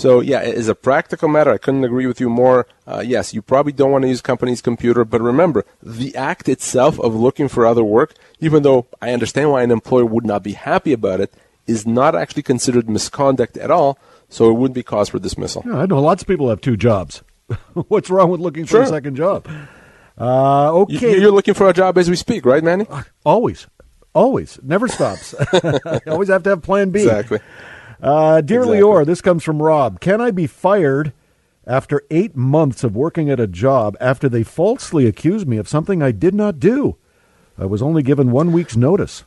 So, 0.00 0.20
yeah, 0.20 0.40
as 0.40 0.68
a 0.68 0.74
practical 0.74 1.28
matter, 1.28 1.50
I 1.50 1.58
couldn't 1.58 1.84
agree 1.84 2.06
with 2.06 2.20
you 2.20 2.30
more. 2.30 2.66
Uh, 2.86 3.02
yes, 3.04 3.34
you 3.34 3.42
probably 3.42 3.72
don't 3.72 3.90
want 3.92 4.00
to 4.00 4.08
use 4.08 4.22
company's 4.22 4.62
computer, 4.62 5.04
but 5.04 5.20
remember, 5.20 5.66
the 5.82 6.16
act 6.16 6.48
itself 6.48 6.98
of 6.98 7.14
looking 7.14 7.48
for 7.48 7.66
other 7.66 7.84
work, 7.84 8.14
even 8.38 8.62
though 8.62 8.86
I 9.02 9.12
understand 9.12 9.50
why 9.50 9.62
an 9.62 9.70
employer 9.70 10.06
would 10.06 10.24
not 10.24 10.42
be 10.42 10.52
happy 10.52 10.94
about 10.94 11.20
it, 11.20 11.34
is 11.66 11.86
not 11.86 12.16
actually 12.16 12.44
considered 12.44 12.88
misconduct 12.88 13.58
at 13.58 13.70
all, 13.70 13.98
so 14.30 14.48
it 14.48 14.54
wouldn't 14.54 14.74
be 14.74 14.82
cause 14.82 15.10
for 15.10 15.18
dismissal. 15.18 15.64
Yeah, 15.66 15.80
I 15.80 15.84
know 15.84 16.00
lots 16.00 16.22
of 16.22 16.28
people 16.28 16.48
have 16.48 16.62
two 16.62 16.78
jobs. 16.78 17.22
What's 17.74 18.08
wrong 18.08 18.30
with 18.30 18.40
looking 18.40 18.64
for 18.64 18.76
sure. 18.76 18.82
a 18.84 18.86
second 18.86 19.16
job? 19.16 19.46
Uh, 20.18 20.72
okay. 20.72 21.20
You're 21.20 21.30
looking 21.30 21.52
for 21.52 21.68
a 21.68 21.74
job 21.74 21.98
as 21.98 22.08
we 22.08 22.16
speak, 22.16 22.46
right, 22.46 22.64
Manny? 22.64 22.86
Always. 23.26 23.66
Always, 24.14 24.58
never 24.62 24.88
stops. 24.88 25.34
you 25.62 26.00
always 26.06 26.30
have 26.30 26.42
to 26.44 26.50
have 26.50 26.62
Plan 26.62 26.88
B. 26.88 27.00
Exactly. 27.00 27.40
Uh, 28.02 28.40
dear 28.40 28.60
Exactly. 28.60 28.80
Lior, 28.80 29.06
this 29.06 29.20
comes 29.20 29.44
from 29.44 29.62
Rob. 29.62 30.00
Can 30.00 30.20
I 30.20 30.30
be 30.30 30.46
fired 30.46 31.12
after 31.66 32.02
eight 32.10 32.34
months 32.34 32.82
of 32.82 32.96
working 32.96 33.30
at 33.30 33.40
a 33.40 33.46
job 33.46 33.96
after 34.00 34.28
they 34.28 34.42
falsely 34.42 35.06
accused 35.06 35.46
me 35.46 35.58
of 35.58 35.68
something 35.68 36.02
I 36.02 36.12
did 36.12 36.34
not 36.34 36.58
do? 36.58 36.96
I 37.58 37.66
was 37.66 37.82
only 37.82 38.02
given 38.02 38.30
one 38.30 38.52
week's 38.52 38.76
notice. 38.76 39.24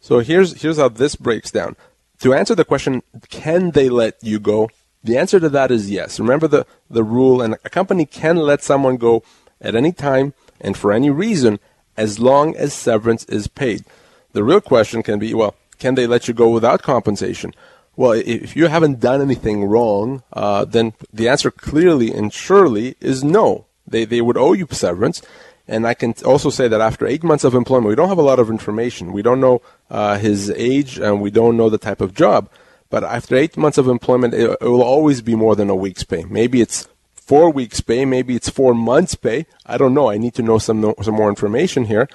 So 0.00 0.20
here's 0.20 0.62
here's 0.62 0.78
how 0.78 0.88
this 0.88 1.16
breaks 1.16 1.50
down. 1.50 1.76
To 2.20 2.32
answer 2.34 2.54
the 2.54 2.64
question, 2.64 3.02
can 3.30 3.72
they 3.72 3.88
let 3.88 4.16
you 4.22 4.38
go? 4.38 4.70
The 5.04 5.16
answer 5.16 5.38
to 5.38 5.48
that 5.50 5.70
is 5.70 5.90
yes. 5.90 6.18
Remember 6.18 6.48
the, 6.48 6.66
the 6.90 7.04
rule, 7.04 7.40
and 7.40 7.54
a 7.64 7.70
company 7.70 8.04
can 8.04 8.36
let 8.36 8.62
someone 8.62 8.96
go 8.96 9.22
at 9.60 9.76
any 9.76 9.92
time 9.92 10.34
and 10.60 10.76
for 10.76 10.92
any 10.92 11.10
reason 11.10 11.60
as 11.96 12.18
long 12.18 12.56
as 12.56 12.72
severance 12.72 13.24
is 13.24 13.46
paid. 13.46 13.84
The 14.32 14.42
real 14.44 14.60
question 14.60 15.02
can 15.02 15.18
be, 15.18 15.34
well, 15.34 15.54
can 15.78 15.94
they 15.94 16.06
let 16.06 16.28
you 16.28 16.34
go 16.34 16.48
without 16.48 16.82
compensation? 16.82 17.54
Well, 17.96 18.12
if 18.12 18.54
you 18.54 18.66
haven't 18.66 19.00
done 19.00 19.20
anything 19.20 19.64
wrong, 19.64 20.22
uh, 20.32 20.64
then 20.64 20.92
the 21.12 21.28
answer 21.28 21.50
clearly 21.50 22.12
and 22.12 22.32
surely 22.32 22.94
is 23.00 23.24
no. 23.24 23.66
They, 23.86 24.04
they 24.04 24.20
would 24.20 24.36
owe 24.36 24.52
you 24.52 24.68
severance. 24.70 25.20
And 25.66 25.86
I 25.86 25.94
can 25.94 26.14
also 26.24 26.48
say 26.48 26.68
that 26.68 26.80
after 26.80 27.06
eight 27.06 27.24
months 27.24 27.44
of 27.44 27.54
employment, 27.54 27.88
we 27.88 27.94
don't 27.94 28.08
have 28.08 28.18
a 28.18 28.22
lot 28.22 28.38
of 28.38 28.50
information. 28.50 29.12
We 29.12 29.22
don't 29.22 29.40
know 29.40 29.62
uh, 29.90 30.16
his 30.16 30.50
age 30.50 30.98
and 30.98 31.20
we 31.20 31.30
don't 31.30 31.56
know 31.56 31.68
the 31.68 31.76
type 31.78 32.00
of 32.00 32.14
job. 32.14 32.48
But 32.88 33.04
after 33.04 33.36
eight 33.36 33.56
months 33.56 33.76
of 33.78 33.88
employment, 33.88 34.32
it, 34.32 34.48
it 34.60 34.64
will 34.64 34.82
always 34.82 35.20
be 35.20 35.34
more 35.34 35.54
than 35.56 35.68
a 35.68 35.74
week's 35.74 36.04
pay. 36.04 36.24
Maybe 36.24 36.60
it's 36.60 36.88
four 37.14 37.50
weeks' 37.50 37.82
pay. 37.82 38.06
Maybe 38.06 38.34
it's 38.34 38.48
four 38.48 38.74
months' 38.74 39.14
pay. 39.14 39.46
I 39.66 39.76
don't 39.76 39.92
know. 39.92 40.08
I 40.08 40.16
need 40.16 40.34
to 40.34 40.42
know 40.42 40.58
some 40.58 40.94
some 41.02 41.14
more 41.14 41.28
information 41.28 41.84
here. 41.84 42.08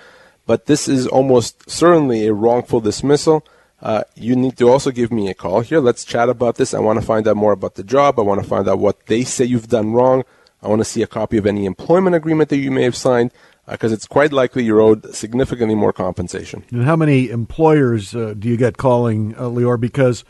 But 0.48 0.66
this 0.66 0.88
is 0.88 1.06
almost 1.06 1.70
certainly 1.70 2.26
a 2.26 2.34
wrongful 2.34 2.82
dismissal. 2.82 3.46
Uh, 3.84 4.04
you 4.16 4.34
need 4.34 4.56
to 4.58 4.70
also 4.70 4.92
give 4.92 5.12
me 5.12 5.30
a 5.30 5.34
call 5.34 5.60
here. 5.60 5.82
Let's 5.82 6.06
chat 6.06 6.30
about 6.30 6.56
this. 6.56 6.74
I 6.74 6.80
want 6.80 7.02
to 7.02 7.06
find 7.06 7.28
out 7.28 7.36
more 7.36 7.52
about 7.52 7.76
the 7.76 7.84
job. 7.84 8.18
I 8.18 8.22
want 8.22 8.42
to 8.42 8.48
find 8.48 8.68
out 8.70 8.80
what 8.80 9.08
they 9.08 9.26
say 9.26 9.44
you've 9.44 9.68
done 9.68 9.92
wrong. 9.92 10.24
I 10.62 10.70
want 10.70 10.80
to 10.80 10.86
see 10.86 11.02
a 11.02 11.08
copy 11.08 11.36
of 11.36 11.46
any 11.46 11.66
employment 11.66 12.16
agreement 12.16 12.50
that 12.50 12.58
you 12.58 12.72
may 12.72 12.84
have 12.84 12.96
signed 12.96 13.32
because 13.68 13.92
it's 13.92 14.08
quite 14.08 14.32
likely 14.32 14.64
you're 14.64 14.80
owed 14.80 15.14
significantly 15.14 15.76
more 15.76 15.92
compensation. 15.92 16.64
And 16.72 16.86
how 16.86 16.96
many 16.96 17.30
employers 17.30 18.16
uh, 18.16 18.36
do 18.40 18.48
you 18.48 18.56
get 18.56 18.78
calling, 18.78 19.36
uh, 19.36 19.44
Lior? 19.44 19.78
Because, 19.78 20.24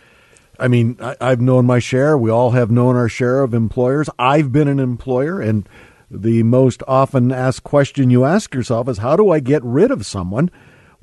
I 0.59 0.67
mean, 0.67 0.97
I, 0.99 1.15
I've 1.21 1.41
known 1.41 1.67
my 1.67 1.77
share. 1.77 2.17
We 2.17 2.31
all 2.31 2.51
have 2.51 2.71
known 2.71 2.95
our 2.95 3.09
share 3.09 3.41
of 3.41 3.53
employers. 3.53 4.09
I've 4.17 4.51
been 4.51 4.67
an 4.67 4.79
employer, 4.79 5.39
and 5.39 5.69
the 6.09 6.41
most 6.41 6.81
often 6.87 7.31
asked 7.31 7.63
question 7.63 8.09
you 8.09 8.25
ask 8.25 8.55
yourself 8.55 8.89
is, 8.89 8.97
how 8.97 9.15
do 9.15 9.29
I 9.29 9.39
get 9.39 9.63
rid 9.63 9.91
of 9.91 10.07
someone 10.07 10.49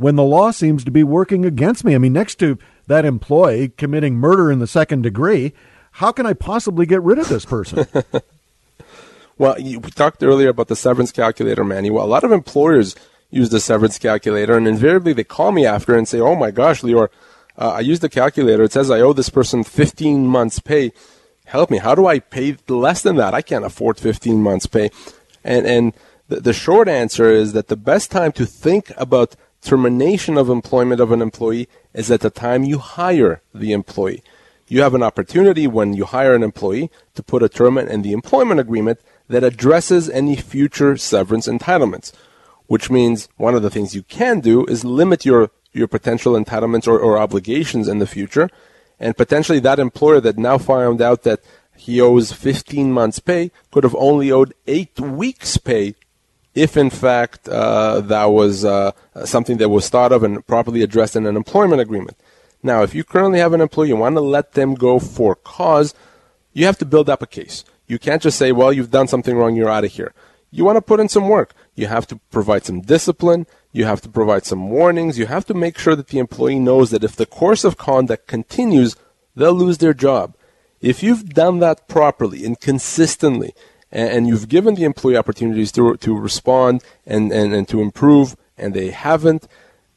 when 0.01 0.17
the 0.17 0.25
law 0.25 0.51
seems 0.51 0.83
to 0.85 0.91
be 0.91 1.05
working 1.05 1.45
against 1.45 1.85
me? 1.85 1.95
I 1.95 1.99
mean, 1.99 2.15
next 2.15 2.37
to 2.37 2.59
that 2.87 3.05
employee 3.05 3.69
committing 3.69 4.17
murder 4.17 4.51
in 4.51 4.59
the 4.59 4.67
second 4.67 5.03
degree, 5.03 5.53
how 5.93 6.11
can 6.11 6.25
I 6.25 6.33
possibly 6.33 6.87
get 6.87 7.03
rid 7.03 7.19
of 7.19 7.29
this 7.29 7.45
person? 7.45 7.87
Well, 9.41 9.59
you, 9.59 9.81
we 9.81 9.91
talked 9.91 10.23
earlier 10.23 10.51
about 10.51 10.69
the 10.69 10.77
severance 10.77 11.13
calculator. 11.13 11.65
Well, 11.65 12.05
a 12.05 12.07
lot 12.07 12.25
of 12.25 12.31
employers 12.31 12.95
use 13.31 13.49
the 13.49 13.59
severance 13.59 13.99
calculator, 13.99 14.55
and 14.55 14.69
invariably 14.69 15.15
they 15.15 15.25
call 15.25 15.51
me 15.51 15.65
after 15.65 15.97
and 15.97 16.07
say, 16.07 16.21
"Oh 16.21 16.35
my 16.35 16.51
gosh, 16.51 16.83
Lior, 16.83 17.09
uh, 17.57 17.71
I 17.71 17.81
used 17.81 18.03
the 18.03 18.11
calculator. 18.11 18.65
It 18.65 18.73
says 18.75 18.91
I 18.91 19.01
owe 19.01 19.15
this 19.15 19.31
person 19.31 19.65
15 19.65 20.27
months' 20.27 20.59
pay. 20.59 20.93
Help 21.47 21.71
me. 21.71 21.79
How 21.79 21.95
do 21.95 22.07
I 22.07 22.19
pay 22.19 22.59
less 22.69 23.01
than 23.01 23.17
that? 23.17 23.33
I 23.33 23.41
can't 23.41 23.65
afford 23.65 23.99
15 23.99 24.43
months' 24.43 24.67
pay." 24.67 24.91
And 25.43 25.67
and 25.67 25.95
the 26.29 26.53
short 26.53 26.87
answer 26.87 27.31
is 27.31 27.55
that 27.55 27.69
the 27.69 27.77
best 27.77 28.11
time 28.11 28.33
to 28.33 28.45
think 28.45 28.93
about 28.99 29.37
termination 29.63 30.37
of 30.37 30.49
employment 30.49 31.01
of 31.01 31.13
an 31.13 31.23
employee 31.23 31.69
is 31.93 32.11
at 32.11 32.21
the 32.21 32.31
time 32.31 32.65
you 32.65 32.79
hire 32.79 33.43
the 33.55 33.73
employee. 33.73 34.23
You 34.69 34.83
have 34.83 34.95
an 34.95 35.03
opportunity 35.03 35.67
when 35.67 35.95
you 35.95 36.05
hire 36.05 36.35
an 36.35 36.43
employee 36.43 36.91
to 37.15 37.23
put 37.23 37.43
a 37.43 37.49
term 37.49 37.77
in 37.77 38.03
the 38.03 38.13
employment 38.13 38.61
agreement 38.61 39.01
that 39.29 39.45
addresses 39.45 40.09
any 40.09 40.37
future 40.37 40.97
severance 40.97 41.49
entitlements, 41.49 42.13
which 42.67 42.91
means 42.91 43.29
one 43.37 43.55
of 43.55 43.63
the 43.63 43.71
things 43.71 43.95
you 43.95 44.03
can 44.05 44.41
do 44.41 44.65
is 44.67 44.85
limit 44.85 45.25
your, 45.25 45.51
your 45.73 45.89
potential 45.89 46.35
entitlements 46.35 46.87
or, 46.87 46.99
or 46.99 47.19
obligations 47.19 47.89
in 47.89 47.99
the 47.99 48.07
future. 48.07 48.49
And 49.01 49.17
potentially 49.17 49.61
that 49.61 49.79
employer 49.79 50.21
that 50.21 50.39
now 50.39 50.57
found 50.59 51.03
out 51.03 51.23
that 51.23 51.41
he 51.77 52.01
owes 52.01 52.33
15 52.33 52.93
months 52.93 53.19
pay 53.19 53.51
could 53.73 53.85
have 53.85 53.97
only 53.97 54.31
owed 54.31 54.55
eight 54.67 55.01
weeks 55.01 55.57
pay 55.57 55.95
if 56.55 56.77
in 56.77 56.91
fact 56.91 57.49
uh, 57.49 58.01
that 58.01 58.27
was 58.27 58.65
uh, 58.65 58.93
something 59.25 59.59
that 59.59 59.69
was 59.69 59.89
thought 59.89 60.13
of 60.13 60.23
and 60.23 60.47
properly 60.47 60.83
addressed 60.83 61.17
in 61.17 61.27
an 61.27 61.37
employment 61.37 61.81
agreement. 61.81 62.17
Now, 62.63 62.83
if 62.83 62.95
you 62.95 63.05
currently 63.05 63.39
have 63.39 63.53
an 63.53 63.61
employee, 63.61 63.89
you 63.89 63.97
want 63.97 64.17
to 64.17 64.21
let 64.21 64.53
them 64.53 64.75
go 64.75 64.99
for 64.99 65.35
cause, 65.35 65.95
you 66.53 66.67
have 66.67 66.79
to 66.79 66.85
build 66.85 67.09
up 67.09 67.23
a 67.23 67.27
case. 67.27 67.65
You 67.87 67.99
can't 67.99 68.23
just 68.23 68.39
say, 68.39 68.53
well, 68.53 68.73
you've 68.73 68.91
done 68.91 69.09
something 69.09 69.37
wrong, 69.37 69.57
you're 69.57 69.71
out 69.71 69.85
of 69.85 69.93
here. 69.93 70.13
You 70.51 70.65
want 70.65 70.77
to 70.77 70.83
put 70.83 71.01
in 71.01 71.09
some 71.09 71.29
work. 71.29 71.55
You 71.75 71.87
have 71.87 72.07
to 72.09 72.17
provide 72.31 72.65
some 72.65 72.81
discipline. 72.81 73.47
You 73.73 73.85
have 73.85 74.01
to 74.03 74.09
provide 74.09 74.45
some 74.45 74.69
warnings. 74.69 75.19
You 75.19 75.27
have 75.27 75.47
to 75.47 75.55
make 75.55 75.79
sure 75.79 75.95
that 75.95 76.09
the 76.09 76.19
employee 76.19 76.59
knows 76.59 76.91
that 76.91 77.05
if 77.05 77.15
the 77.15 77.27
course 77.27 77.65
of 77.65 77.77
conduct 77.77 78.27
continues, 78.27 78.97
they'll 79.37 79.55
lose 79.55 79.79
their 79.79 79.95
job. 79.95 80.35
If 80.81 81.03
you've 81.03 81.31
done 81.31 81.61
that 81.61 81.89
properly 81.89 82.45
and 82.45 82.59
consistently, 82.59 83.55
and, 83.93 84.27
you've 84.29 84.49
given 84.49 84.75
the 84.75 84.85
employee 84.85 85.17
opportunities 85.17 85.73
to, 85.73 85.97
to 85.97 86.17
respond 86.17 86.83
and, 87.07 87.33
and, 87.33 87.53
and 87.53 87.69
to 87.69 87.81
improve, 87.81 88.37
and 88.57 88.75
they 88.75 88.91
haven't, 88.91 89.49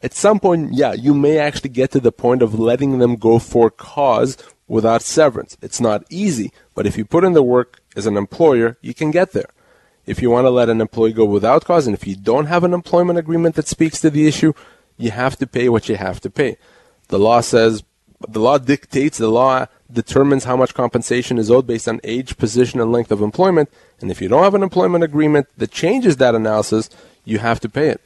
at 0.01 0.13
some 0.13 0.39
point, 0.39 0.73
yeah, 0.73 0.93
you 0.93 1.13
may 1.13 1.37
actually 1.37 1.69
get 1.69 1.91
to 1.91 1.99
the 1.99 2.11
point 2.11 2.41
of 2.41 2.59
letting 2.59 2.99
them 2.99 3.15
go 3.15 3.39
for 3.39 3.69
cause 3.69 4.37
without 4.67 5.01
severance. 5.01 5.57
It's 5.61 5.79
not 5.79 6.05
easy, 6.09 6.51
but 6.73 6.85
if 6.85 6.97
you 6.97 7.05
put 7.05 7.23
in 7.23 7.33
the 7.33 7.43
work 7.43 7.81
as 7.95 8.05
an 8.05 8.17
employer, 8.17 8.77
you 8.81 8.93
can 8.93 9.11
get 9.11 9.31
there. 9.31 9.49
If 10.05 10.21
you 10.21 10.29
want 10.29 10.45
to 10.45 10.49
let 10.49 10.69
an 10.69 10.81
employee 10.81 11.13
go 11.13 11.25
without 11.25 11.63
cause, 11.63 11.87
and 11.87 11.95
if 11.95 12.05
you 12.05 12.15
don't 12.15 12.47
have 12.47 12.63
an 12.63 12.73
employment 12.73 13.19
agreement 13.19 13.55
that 13.55 13.67
speaks 13.67 14.01
to 14.01 14.09
the 14.09 14.27
issue, 14.27 14.53
you 14.97 15.11
have 15.11 15.37
to 15.37 15.47
pay 15.47 15.69
what 15.69 15.87
you 15.87 15.95
have 15.95 16.19
to 16.21 16.29
pay. 16.29 16.57
The 17.07 17.19
law 17.19 17.41
says, 17.41 17.83
the 18.27 18.39
law 18.39 18.57
dictates, 18.57 19.17
the 19.17 19.27
law 19.27 19.67
determines 19.91 20.43
how 20.43 20.55
much 20.55 20.73
compensation 20.73 21.37
is 21.37 21.51
owed 21.51 21.67
based 21.67 21.87
on 21.87 22.01
age, 22.03 22.37
position, 22.37 22.79
and 22.79 22.91
length 22.91 23.11
of 23.11 23.21
employment. 23.21 23.69
And 24.01 24.11
if 24.11 24.21
you 24.21 24.27
don't 24.27 24.43
have 24.43 24.55
an 24.55 24.63
employment 24.63 25.03
agreement 25.03 25.47
that 25.57 25.71
changes 25.71 26.17
that 26.17 26.35
analysis, 26.35 26.89
you 27.25 27.39
have 27.39 27.59
to 27.61 27.69
pay 27.69 27.89
it. 27.89 28.01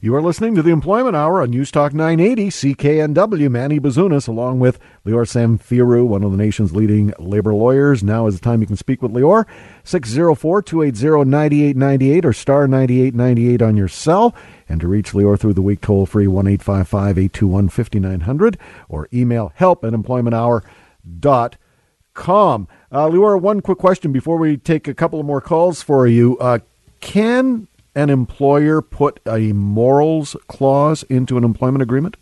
You 0.00 0.14
are 0.14 0.22
listening 0.22 0.54
to 0.54 0.62
the 0.62 0.70
Employment 0.70 1.16
Hour 1.16 1.42
on 1.42 1.50
News 1.50 1.72
Talk 1.72 1.92
980 1.92 2.50
CKNW. 2.50 3.50
Manny 3.50 3.80
Bazunas, 3.80 4.28
along 4.28 4.60
with 4.60 4.78
Lior 5.04 5.26
Samfiru, 5.26 6.06
one 6.06 6.22
of 6.22 6.30
the 6.30 6.36
nation's 6.36 6.72
leading 6.72 7.12
labor 7.18 7.52
lawyers. 7.52 8.04
Now 8.04 8.28
is 8.28 8.38
the 8.38 8.40
time 8.40 8.60
you 8.60 8.68
can 8.68 8.76
speak 8.76 9.02
with 9.02 9.10
Lior. 9.10 9.44
604 9.82 10.62
280 10.62 11.28
9898 11.28 12.24
or 12.24 12.32
star 12.32 12.68
9898 12.68 13.60
on 13.60 13.76
your 13.76 13.88
cell. 13.88 14.36
And 14.68 14.80
to 14.80 14.88
reach 14.88 15.12
Lior 15.12 15.38
through 15.38 15.54
the 15.54 15.62
week, 15.62 15.80
toll 15.80 16.06
free 16.06 16.26
1 16.26 16.46
855 16.46 17.18
821 17.18 17.68
5900 17.68 18.58
or 18.88 19.08
email 19.12 19.52
help 19.54 19.84
at 19.84 19.92
employmenthour.com. 19.92 22.68
Uh, 22.90 23.06
Lior, 23.08 23.40
one 23.40 23.60
quick 23.60 23.78
question 23.78 24.10
before 24.12 24.36
we 24.36 24.56
take 24.56 24.88
a 24.88 24.94
couple 24.94 25.20
of 25.20 25.26
more 25.26 25.40
calls 25.40 25.82
for 25.82 26.06
you. 26.06 26.36
Uh, 26.38 26.58
can 27.00 27.68
an 27.94 28.10
employer 28.10 28.82
put 28.82 29.20
a 29.26 29.52
morals 29.52 30.36
clause 30.46 31.02
into 31.04 31.38
an 31.38 31.44
employment 31.44 31.82
agreement? 31.82 32.16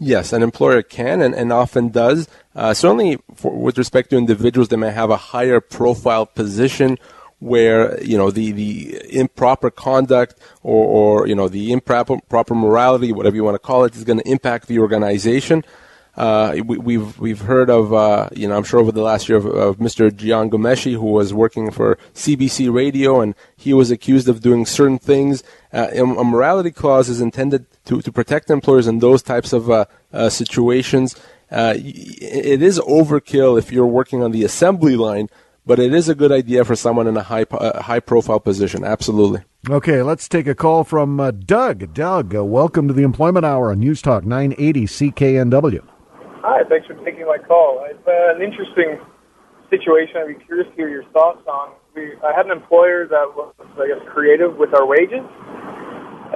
Yes, 0.00 0.32
an 0.32 0.44
employer 0.44 0.82
can 0.82 1.20
and, 1.20 1.34
and 1.34 1.52
often 1.52 1.88
does. 1.88 2.28
Uh, 2.54 2.72
certainly, 2.72 3.18
for, 3.34 3.52
with 3.52 3.76
respect 3.76 4.10
to 4.10 4.16
individuals 4.16 4.68
that 4.68 4.76
may 4.76 4.92
have 4.92 5.10
a 5.10 5.16
higher 5.16 5.60
profile 5.60 6.24
position 6.24 6.98
where 7.40 8.02
you 8.02 8.18
know 8.18 8.30
the, 8.30 8.52
the 8.52 9.16
improper 9.16 9.70
conduct 9.70 10.34
or, 10.62 11.22
or 11.22 11.26
you 11.26 11.34
know 11.34 11.48
the 11.48 11.72
improper 11.72 12.18
proper 12.28 12.54
morality, 12.54 13.12
whatever 13.12 13.36
you 13.36 13.44
want 13.44 13.54
to 13.54 13.60
call 13.60 13.84
it, 13.84 13.94
is 13.96 14.04
going 14.04 14.18
to 14.18 14.28
impact 14.28 14.66
the 14.66 14.78
organization. 14.78 15.64
Uh, 16.16 16.56
we, 16.66 16.78
we've 16.78 17.18
we've 17.20 17.42
heard 17.42 17.70
of 17.70 17.94
uh, 17.94 18.28
you 18.34 18.48
know 18.48 18.56
I'm 18.56 18.64
sure 18.64 18.80
over 18.80 18.90
the 18.90 19.02
last 19.02 19.28
year 19.28 19.38
of, 19.38 19.46
of 19.46 19.76
Mr. 19.76 20.10
Jian 20.10 20.50
Ghomeshi 20.50 20.94
who 20.94 21.06
was 21.06 21.32
working 21.32 21.70
for 21.70 21.96
CBC 22.14 22.72
Radio 22.72 23.20
and 23.20 23.36
he 23.56 23.72
was 23.72 23.92
accused 23.92 24.28
of 24.28 24.40
doing 24.40 24.66
certain 24.66 24.98
things. 24.98 25.44
Uh, 25.72 25.86
a 25.94 26.04
morality 26.04 26.72
clause 26.72 27.08
is 27.08 27.20
intended 27.20 27.66
to, 27.84 28.02
to 28.02 28.10
protect 28.10 28.50
employers 28.50 28.88
in 28.88 28.98
those 28.98 29.22
types 29.22 29.52
of 29.52 29.70
uh, 29.70 29.84
uh, 30.12 30.28
situations. 30.28 31.14
Uh, 31.52 31.74
it 31.76 32.62
is 32.62 32.80
overkill 32.80 33.56
if 33.56 33.70
you're 33.70 33.86
working 33.86 34.22
on 34.22 34.32
the 34.32 34.44
assembly 34.44 34.96
line, 34.96 35.28
but 35.68 35.78
it 35.78 35.92
is 35.92 36.08
a 36.08 36.14
good 36.14 36.32
idea 36.32 36.64
for 36.64 36.74
someone 36.74 37.06
in 37.06 37.16
a 37.16 37.22
high 37.22 37.44
uh, 37.50 37.82
high 37.82 38.00
profile 38.00 38.40
position. 38.40 38.82
Absolutely. 38.82 39.42
Okay, 39.68 40.02
let's 40.02 40.26
take 40.26 40.46
a 40.46 40.54
call 40.54 40.82
from 40.82 41.20
uh, 41.20 41.30
Doug. 41.30 41.92
Doug, 41.92 42.34
uh, 42.34 42.42
welcome 42.42 42.88
to 42.88 42.94
the 42.94 43.02
Employment 43.02 43.44
Hour 43.44 43.70
on 43.70 43.78
News 43.78 44.00
Talk 44.00 44.24
980 44.24 44.86
CKNW. 44.86 45.86
Hi, 46.40 46.62
thanks 46.70 46.86
for 46.86 46.94
taking 47.04 47.26
my 47.26 47.36
call. 47.36 47.84
It's 47.84 48.08
uh, 48.08 48.34
an 48.34 48.40
interesting 48.40 48.98
situation. 49.68 50.16
I'd 50.16 50.38
be 50.38 50.44
curious 50.46 50.66
to 50.70 50.74
hear 50.74 50.88
your 50.88 51.04
thoughts 51.12 51.46
on. 51.46 51.74
we, 51.94 52.14
I 52.24 52.32
had 52.34 52.46
an 52.46 52.52
employer 52.52 53.06
that 53.06 53.28
was, 53.36 53.52
I 53.78 53.88
guess, 53.88 54.00
creative 54.08 54.56
with 54.56 54.72
our 54.72 54.86
wages, 54.86 55.20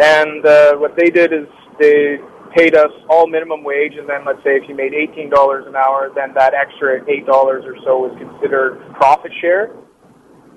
and 0.02 0.44
uh, 0.44 0.76
what 0.76 0.94
they 0.96 1.08
did 1.08 1.32
is 1.32 1.48
they 1.80 2.18
paid 2.54 2.74
us 2.74 2.90
all 3.08 3.26
minimum 3.26 3.64
wage, 3.64 3.94
and 3.96 4.08
then 4.08 4.24
let's 4.24 4.42
say 4.44 4.56
if 4.56 4.68
you 4.68 4.74
made 4.74 4.94
eighteen 4.94 5.30
dollars 5.30 5.66
an 5.66 5.76
hour, 5.76 6.10
then 6.14 6.34
that 6.34 6.54
extra 6.54 7.02
eight 7.10 7.26
dollars 7.26 7.64
or 7.64 7.76
so 7.84 7.98
was 7.98 8.16
considered 8.18 8.80
profit 8.94 9.32
share 9.40 9.70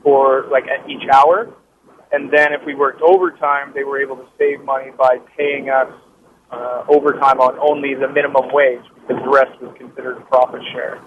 for 0.03 0.47
like 0.51 0.65
at 0.67 0.89
each 0.89 1.07
hour. 1.11 1.53
And 2.11 2.31
then 2.31 2.53
if 2.53 2.61
we 2.65 2.75
worked 2.75 3.01
overtime, 3.01 3.71
they 3.73 3.83
were 3.83 3.99
able 3.99 4.15
to 4.17 4.27
save 4.37 4.61
money 4.63 4.91
by 4.97 5.17
paying 5.35 5.69
us 5.69 5.91
uh, 6.51 6.85
overtime 6.87 7.39
on 7.41 7.57
only 7.59 7.93
the 7.93 8.07
minimum 8.07 8.53
wage 8.53 8.83
because 9.07 9.21
the 9.23 9.29
rest 9.29 9.59
was 9.61 9.75
considered 9.77 10.25
profit 10.27 10.61
share. 10.71 10.99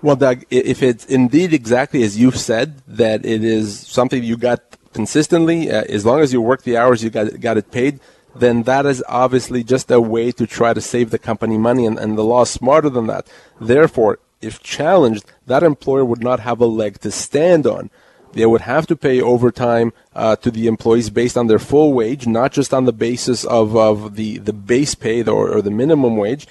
Well, 0.00 0.16
Doug, 0.16 0.44
if 0.50 0.82
it's 0.82 1.04
indeed 1.06 1.52
exactly 1.52 2.02
as 2.04 2.18
you've 2.18 2.38
said, 2.38 2.82
that 2.86 3.24
it 3.24 3.42
is 3.42 3.86
something 3.86 4.22
you 4.22 4.36
got 4.36 4.77
consistently, 4.92 5.70
uh, 5.70 5.84
as 5.88 6.04
long 6.04 6.20
as 6.20 6.32
you 6.32 6.40
work 6.40 6.62
the 6.62 6.76
hours 6.76 7.02
you 7.02 7.10
got, 7.10 7.40
got 7.40 7.56
it 7.56 7.70
paid, 7.70 8.00
then 8.34 8.64
that 8.64 8.86
is 8.86 9.02
obviously 9.08 9.64
just 9.64 9.90
a 9.90 10.00
way 10.00 10.30
to 10.32 10.46
try 10.46 10.72
to 10.72 10.80
save 10.80 11.10
the 11.10 11.18
company 11.18 11.58
money, 11.58 11.86
and, 11.86 11.98
and 11.98 12.16
the 12.16 12.24
law 12.24 12.42
is 12.42 12.50
smarter 12.50 12.90
than 12.90 13.06
that. 13.06 13.26
Therefore, 13.60 14.18
if 14.40 14.62
challenged, 14.62 15.24
that 15.46 15.62
employer 15.62 16.04
would 16.04 16.22
not 16.22 16.40
have 16.40 16.60
a 16.60 16.66
leg 16.66 17.00
to 17.00 17.10
stand 17.10 17.66
on. 17.66 17.90
They 18.32 18.46
would 18.46 18.60
have 18.60 18.86
to 18.88 18.96
pay 18.96 19.20
overtime 19.20 19.92
uh, 20.14 20.36
to 20.36 20.50
the 20.50 20.66
employees 20.66 21.10
based 21.10 21.36
on 21.36 21.46
their 21.46 21.58
full 21.58 21.92
wage, 21.92 22.26
not 22.26 22.52
just 22.52 22.74
on 22.74 22.84
the 22.84 22.92
basis 22.92 23.44
of, 23.44 23.74
of 23.74 24.16
the, 24.16 24.38
the 24.38 24.52
base 24.52 24.94
pay 24.94 25.24
or, 25.24 25.56
or 25.56 25.62
the 25.62 25.70
minimum 25.70 26.16
wage. 26.16 26.46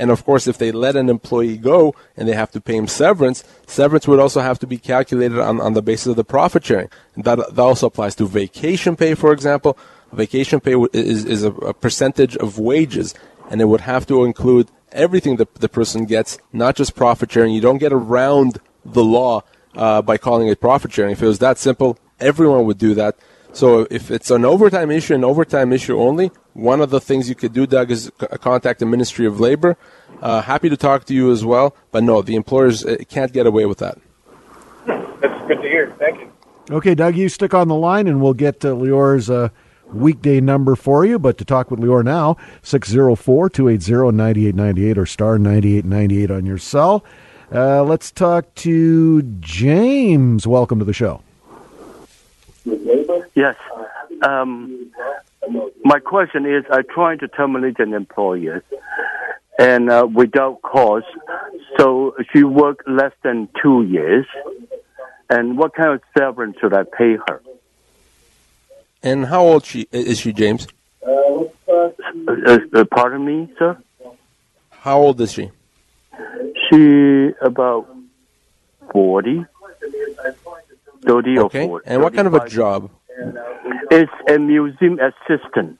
And 0.00 0.10
of 0.10 0.24
course, 0.24 0.46
if 0.46 0.56
they 0.56 0.72
let 0.72 0.96
an 0.96 1.10
employee 1.10 1.58
go 1.58 1.94
and 2.16 2.26
they 2.26 2.32
have 2.32 2.50
to 2.52 2.60
pay 2.60 2.74
him 2.74 2.88
severance, 2.88 3.44
severance 3.66 4.08
would 4.08 4.18
also 4.18 4.40
have 4.40 4.58
to 4.60 4.66
be 4.66 4.78
calculated 4.78 5.38
on, 5.38 5.60
on 5.60 5.74
the 5.74 5.82
basis 5.82 6.06
of 6.06 6.16
the 6.16 6.24
profit 6.24 6.64
sharing. 6.64 6.88
That, 7.18 7.36
that 7.36 7.58
also 7.58 7.88
applies 7.88 8.14
to 8.14 8.26
vacation 8.26 8.96
pay, 8.96 9.14
for 9.14 9.30
example. 9.30 9.76
Vacation 10.10 10.58
pay 10.58 10.74
is, 10.94 11.26
is 11.26 11.44
a, 11.44 11.52
a 11.52 11.74
percentage 11.74 12.34
of 12.38 12.58
wages, 12.58 13.14
and 13.50 13.60
it 13.60 13.66
would 13.66 13.82
have 13.82 14.06
to 14.06 14.24
include 14.24 14.70
everything 14.90 15.36
that 15.36 15.56
the 15.56 15.68
person 15.68 16.06
gets, 16.06 16.38
not 16.50 16.76
just 16.76 16.96
profit 16.96 17.30
sharing. 17.30 17.52
You 17.52 17.60
don't 17.60 17.76
get 17.76 17.92
around 17.92 18.58
the 18.82 19.04
law 19.04 19.42
uh, 19.74 20.00
by 20.00 20.16
calling 20.16 20.48
it 20.48 20.62
profit 20.62 20.94
sharing. 20.94 21.12
If 21.12 21.22
it 21.22 21.26
was 21.26 21.40
that 21.40 21.58
simple, 21.58 21.98
everyone 22.18 22.64
would 22.64 22.78
do 22.78 22.94
that. 22.94 23.18
So 23.52 23.86
if 23.90 24.10
it's 24.10 24.30
an 24.30 24.46
overtime 24.46 24.90
issue, 24.90 25.14
an 25.14 25.24
overtime 25.24 25.74
issue 25.74 26.00
only, 26.00 26.30
one 26.60 26.80
of 26.80 26.90
the 26.90 27.00
things 27.00 27.28
you 27.28 27.34
could 27.34 27.52
do, 27.52 27.66
Doug, 27.66 27.90
is 27.90 28.12
c- 28.20 28.26
contact 28.40 28.78
the 28.80 28.86
Ministry 28.86 29.26
of 29.26 29.40
Labor. 29.40 29.76
Uh, 30.20 30.42
happy 30.42 30.68
to 30.68 30.76
talk 30.76 31.04
to 31.06 31.14
you 31.14 31.30
as 31.32 31.44
well, 31.44 31.74
but 31.90 32.02
no, 32.02 32.22
the 32.22 32.34
employers 32.36 32.84
uh, 32.84 32.96
can't 33.08 33.32
get 33.32 33.46
away 33.46 33.66
with 33.66 33.78
that. 33.78 33.98
That's 34.86 35.48
good 35.48 35.62
to 35.62 35.68
hear. 35.68 35.94
Thank 35.98 36.20
you. 36.20 36.30
Okay, 36.70 36.94
Doug, 36.94 37.16
you 37.16 37.28
stick 37.28 37.54
on 37.54 37.68
the 37.68 37.74
line, 37.74 38.06
and 38.06 38.20
we'll 38.22 38.34
get 38.34 38.64
uh, 38.64 38.68
Lior's 38.74 39.28
uh, 39.30 39.48
weekday 39.86 40.40
number 40.40 40.76
for 40.76 41.04
you. 41.04 41.18
But 41.18 41.36
to 41.38 41.44
talk 41.44 41.70
with 41.70 41.80
Lior 41.80 42.04
now, 42.04 42.36
604-280-9898 42.62 44.96
or 44.96 45.06
star 45.06 45.38
9898 45.38 46.30
on 46.30 46.46
your 46.46 46.58
cell. 46.58 47.04
Uh, 47.52 47.82
let's 47.82 48.12
talk 48.12 48.54
to 48.56 49.22
James. 49.40 50.46
Welcome 50.46 50.78
to 50.78 50.84
the 50.84 50.92
show. 50.92 51.22
Yes. 53.34 53.56
Um, 54.22 54.92
my 55.84 55.98
question 55.98 56.46
is, 56.46 56.64
I'm 56.70 56.84
trying 56.92 57.18
to 57.20 57.28
terminate 57.28 57.78
an 57.78 57.94
employer, 57.94 58.62
and 59.58 59.90
uh, 59.90 60.06
without 60.12 60.62
cause. 60.62 61.02
So 61.78 62.14
she 62.32 62.44
worked 62.44 62.88
less 62.88 63.12
than 63.22 63.48
two 63.62 63.82
years. 63.84 64.26
And 65.28 65.56
what 65.56 65.74
kind 65.74 65.90
of 65.90 66.02
severance 66.18 66.56
should 66.60 66.74
I 66.74 66.82
pay 66.82 67.16
her? 67.28 67.40
And 69.02 69.26
how 69.26 69.44
old 69.44 69.64
she 69.64 69.86
is 69.92 70.18
she, 70.18 70.32
James? 70.32 70.66
Uh, 71.06 71.44
uh, 71.68 72.84
pardon 72.90 73.24
me, 73.24 73.52
sir. 73.58 73.78
How 74.70 74.98
old 74.98 75.20
is 75.20 75.32
she? 75.32 75.50
She 76.68 77.30
about 77.40 77.88
forty. 78.92 79.44
30 81.02 81.38
okay. 81.38 81.64
or 81.64 81.80
40. 81.80 81.88
And 81.88 82.02
what 82.02 82.14
kind 82.14 82.26
of 82.26 82.34
a 82.34 82.48
job? 82.48 82.90
It's 83.90 84.12
a 84.28 84.38
museum 84.38 84.98
assistant. 84.98 85.78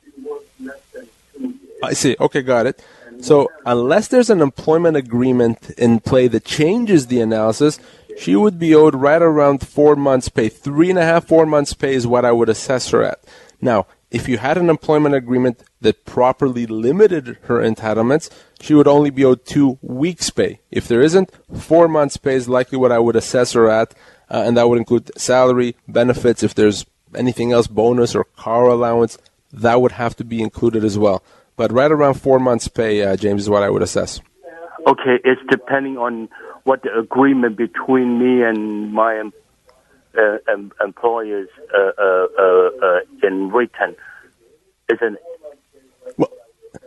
I 1.83 1.93
see. 1.93 2.15
Okay, 2.19 2.41
got 2.41 2.67
it. 2.67 2.83
So 3.21 3.49
unless 3.65 4.07
there's 4.07 4.29
an 4.29 4.41
employment 4.41 4.97
agreement 4.97 5.69
in 5.71 5.99
play 5.99 6.27
that 6.27 6.45
changes 6.45 7.07
the 7.07 7.21
analysis, 7.21 7.79
she 8.17 8.35
would 8.35 8.57
be 8.59 8.73
owed 8.73 8.95
right 8.95 9.21
around 9.21 9.65
four 9.65 9.95
months' 9.95 10.29
pay. 10.29 10.49
Three 10.49 10.89
and 10.89 10.99
a 10.99 11.03
half, 11.03 11.27
four 11.27 11.45
months' 11.45 11.73
pay 11.73 11.93
is 11.93 12.07
what 12.07 12.25
I 12.25 12.31
would 12.31 12.49
assess 12.49 12.89
her 12.89 13.03
at. 13.03 13.23
Now, 13.61 13.85
if 14.09 14.27
you 14.27 14.37
had 14.37 14.57
an 14.57 14.69
employment 14.69 15.15
agreement 15.15 15.63
that 15.79 16.03
properly 16.03 16.65
limited 16.65 17.37
her 17.43 17.59
entitlements, 17.59 18.29
she 18.59 18.73
would 18.73 18.87
only 18.87 19.09
be 19.09 19.23
owed 19.23 19.45
two 19.45 19.77
weeks' 19.81 20.29
pay. 20.29 20.59
If 20.69 20.87
there 20.87 21.01
isn't, 21.01 21.31
four 21.57 21.87
months' 21.87 22.17
pay 22.17 22.35
is 22.35 22.49
likely 22.49 22.77
what 22.77 22.91
I 22.91 22.99
would 22.99 23.15
assess 23.15 23.53
her 23.53 23.69
at, 23.69 23.93
uh, 24.29 24.43
and 24.45 24.57
that 24.57 24.67
would 24.67 24.79
include 24.79 25.11
salary, 25.17 25.75
benefits. 25.87 26.43
If 26.43 26.55
there's 26.55 26.85
anything 27.15 27.51
else, 27.51 27.67
bonus 27.67 28.15
or 28.15 28.23
car 28.23 28.65
allowance, 28.65 29.17
that 29.51 29.81
would 29.81 29.93
have 29.93 30.15
to 30.17 30.23
be 30.23 30.41
included 30.41 30.83
as 30.83 30.97
well. 30.97 31.23
But 31.55 31.71
right 31.71 31.91
around 31.91 32.15
four 32.15 32.39
months' 32.39 32.67
pay, 32.67 33.03
uh, 33.03 33.15
James, 33.15 33.43
is 33.43 33.49
what 33.49 33.63
I 33.63 33.69
would 33.69 33.81
assess. 33.81 34.21
Okay, 34.87 35.19
it's 35.23 35.41
depending 35.49 35.97
on 35.97 36.29
what 36.63 36.83
the 36.83 36.97
agreement 36.97 37.57
between 37.57 38.19
me 38.19 38.43
and 38.43 38.93
my 38.93 39.29
uh, 40.17 40.37
em- 40.51 40.71
employers 40.83 41.49
uh, 41.73 41.91
uh, 41.97 42.27
uh, 42.37 42.69
uh, 42.81 42.99
in 43.23 43.49
written, 43.49 43.95
isn't 44.91 45.15
it? 45.15 46.27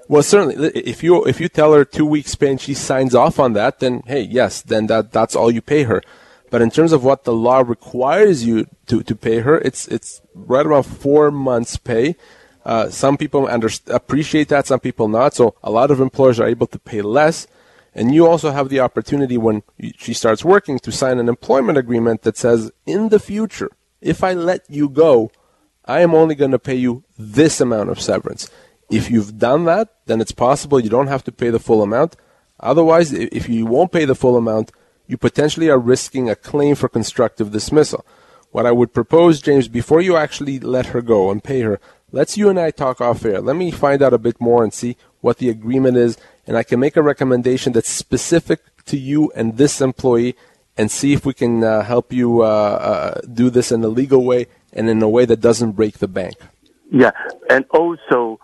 Well, 0.06 0.22
certainly, 0.22 0.68
if 0.74 1.02
you 1.02 1.24
if 1.24 1.40
you 1.40 1.48
tell 1.48 1.72
her 1.72 1.84
two 1.84 2.04
weeks 2.04 2.34
pay 2.34 2.50
and 2.50 2.60
she 2.60 2.74
signs 2.74 3.14
off 3.14 3.38
on 3.38 3.54
that, 3.54 3.80
then 3.80 4.02
hey, 4.06 4.20
yes, 4.20 4.60
then 4.60 4.86
that 4.88 5.12
that's 5.12 5.34
all 5.34 5.50
you 5.50 5.62
pay 5.62 5.84
her. 5.84 6.02
But 6.54 6.62
in 6.62 6.70
terms 6.70 6.92
of 6.92 7.02
what 7.02 7.24
the 7.24 7.32
law 7.32 7.64
requires 7.66 8.44
you 8.44 8.68
to, 8.86 9.02
to 9.02 9.16
pay 9.16 9.40
her, 9.40 9.58
it's 9.58 9.88
it's 9.88 10.22
right 10.36 10.64
around 10.64 10.84
four 10.84 11.32
months' 11.32 11.76
pay. 11.76 12.14
Uh, 12.64 12.90
some 12.90 13.16
people 13.16 13.48
under, 13.48 13.68
appreciate 13.88 14.50
that, 14.50 14.68
some 14.68 14.78
people 14.78 15.08
not. 15.08 15.34
So 15.34 15.56
a 15.64 15.70
lot 15.72 15.90
of 15.90 15.98
employers 15.98 16.38
are 16.38 16.46
able 16.46 16.68
to 16.68 16.78
pay 16.78 17.02
less. 17.02 17.48
And 17.92 18.14
you 18.14 18.28
also 18.28 18.52
have 18.52 18.68
the 18.68 18.78
opportunity 18.78 19.36
when 19.36 19.64
she 19.98 20.14
starts 20.14 20.44
working 20.44 20.78
to 20.78 20.92
sign 20.92 21.18
an 21.18 21.28
employment 21.28 21.76
agreement 21.76 22.22
that 22.22 22.36
says, 22.36 22.70
in 22.86 23.08
the 23.08 23.18
future, 23.18 23.72
if 24.00 24.22
I 24.22 24.34
let 24.34 24.62
you 24.70 24.88
go, 24.88 25.32
I 25.84 26.02
am 26.02 26.14
only 26.14 26.36
going 26.36 26.52
to 26.52 26.60
pay 26.60 26.76
you 26.76 27.02
this 27.18 27.60
amount 27.60 27.90
of 27.90 28.00
severance. 28.00 28.48
If 28.88 29.10
you've 29.10 29.38
done 29.38 29.64
that, 29.64 29.88
then 30.06 30.20
it's 30.20 30.30
possible 30.30 30.78
you 30.78 30.88
don't 30.88 31.08
have 31.08 31.24
to 31.24 31.32
pay 31.32 31.50
the 31.50 31.58
full 31.58 31.82
amount. 31.82 32.14
Otherwise, 32.60 33.12
if 33.12 33.48
you 33.48 33.66
won't 33.66 33.90
pay 33.90 34.04
the 34.04 34.14
full 34.14 34.36
amount, 34.36 34.70
you 35.06 35.16
potentially 35.16 35.68
are 35.68 35.78
risking 35.78 36.28
a 36.28 36.36
claim 36.36 36.74
for 36.74 36.88
constructive 36.88 37.52
dismissal. 37.52 38.04
What 38.50 38.66
I 38.66 38.72
would 38.72 38.94
propose, 38.94 39.42
James, 39.42 39.68
before 39.68 40.00
you 40.00 40.16
actually 40.16 40.60
let 40.60 40.86
her 40.86 41.02
go 41.02 41.30
and 41.30 41.42
pay 41.42 41.60
her, 41.62 41.80
let's 42.12 42.38
you 42.38 42.48
and 42.48 42.58
I 42.58 42.70
talk 42.70 43.00
off 43.00 43.24
air. 43.24 43.40
Let 43.40 43.56
me 43.56 43.70
find 43.70 44.00
out 44.02 44.14
a 44.14 44.18
bit 44.18 44.40
more 44.40 44.62
and 44.62 44.72
see 44.72 44.96
what 45.20 45.38
the 45.38 45.48
agreement 45.48 45.96
is, 45.96 46.16
and 46.46 46.56
I 46.56 46.62
can 46.62 46.78
make 46.78 46.96
a 46.96 47.02
recommendation 47.02 47.72
that's 47.72 47.88
specific 47.88 48.60
to 48.86 48.96
you 48.96 49.32
and 49.34 49.56
this 49.56 49.80
employee, 49.80 50.36
and 50.76 50.90
see 50.90 51.12
if 51.12 51.24
we 51.24 51.34
can 51.34 51.64
uh, 51.64 51.82
help 51.82 52.12
you 52.12 52.42
uh, 52.42 52.46
uh, 52.46 53.20
do 53.32 53.48
this 53.50 53.72
in 53.72 53.82
a 53.84 53.88
legal 53.88 54.24
way 54.24 54.46
and 54.72 54.90
in 54.90 55.02
a 55.02 55.08
way 55.08 55.24
that 55.24 55.40
doesn't 55.40 55.72
break 55.72 55.98
the 55.98 56.08
bank. 56.08 56.34
Yeah, 56.90 57.12
and 57.48 57.64
also, 57.70 58.38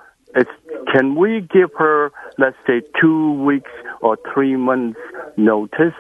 can 0.93 1.15
we 1.17 1.41
give 1.41 1.71
her, 1.77 2.13
let's 2.39 2.57
say, 2.67 2.83
two 3.01 3.33
weeks 3.45 3.71
or 4.01 4.17
three 4.33 4.57
months 4.57 4.99
notice? 5.37 5.95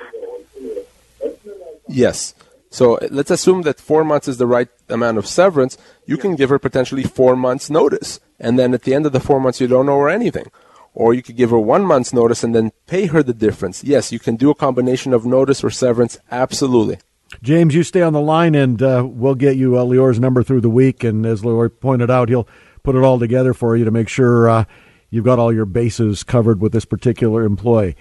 Yes. 1.90 2.34
So 2.70 2.98
let's 3.10 3.32
assume 3.32 3.62
that 3.62 3.80
four 3.80 4.04
months 4.04 4.28
is 4.28 4.38
the 4.38 4.46
right 4.46 4.68
amount 4.88 5.18
of 5.18 5.26
severance. 5.26 5.76
You 6.06 6.16
can 6.16 6.36
give 6.36 6.50
her 6.50 6.58
potentially 6.58 7.02
four 7.02 7.34
months' 7.34 7.68
notice. 7.68 8.20
And 8.38 8.58
then 8.58 8.72
at 8.74 8.82
the 8.82 8.94
end 8.94 9.06
of 9.06 9.12
the 9.12 9.20
four 9.20 9.40
months, 9.40 9.60
you 9.60 9.66
don't 9.66 9.88
owe 9.88 9.98
her 9.98 10.08
anything. 10.08 10.50
Or 10.94 11.12
you 11.12 11.22
could 11.22 11.36
give 11.36 11.50
her 11.50 11.58
one 11.58 11.84
month's 11.84 12.12
notice 12.12 12.44
and 12.44 12.54
then 12.54 12.70
pay 12.86 13.06
her 13.06 13.22
the 13.22 13.34
difference. 13.34 13.82
Yes, 13.82 14.12
you 14.12 14.18
can 14.18 14.36
do 14.36 14.50
a 14.50 14.54
combination 14.54 15.12
of 15.12 15.26
notice 15.26 15.64
or 15.64 15.70
severance. 15.70 16.18
Absolutely. 16.30 16.98
James, 17.42 17.74
you 17.74 17.82
stay 17.82 18.02
on 18.02 18.12
the 18.12 18.20
line, 18.20 18.56
and 18.56 18.82
uh, 18.82 19.06
we'll 19.06 19.36
get 19.36 19.56
you 19.56 19.78
uh, 19.78 19.84
Lior's 19.84 20.18
number 20.18 20.42
through 20.42 20.60
the 20.60 20.70
week. 20.70 21.04
And 21.04 21.24
as 21.24 21.42
Lior 21.42 21.70
pointed 21.80 22.10
out, 22.10 22.28
he'll 22.28 22.48
put 22.82 22.96
it 22.96 23.02
all 23.02 23.18
together 23.18 23.54
for 23.54 23.76
you 23.76 23.84
to 23.84 23.90
make 23.90 24.08
sure 24.08 24.48
uh, 24.48 24.64
you've 25.10 25.24
got 25.24 25.38
all 25.38 25.52
your 25.52 25.66
bases 25.66 26.24
covered 26.24 26.60
with 26.60 26.72
this 26.72 26.84
particular 26.84 27.44
employee. 27.44 27.96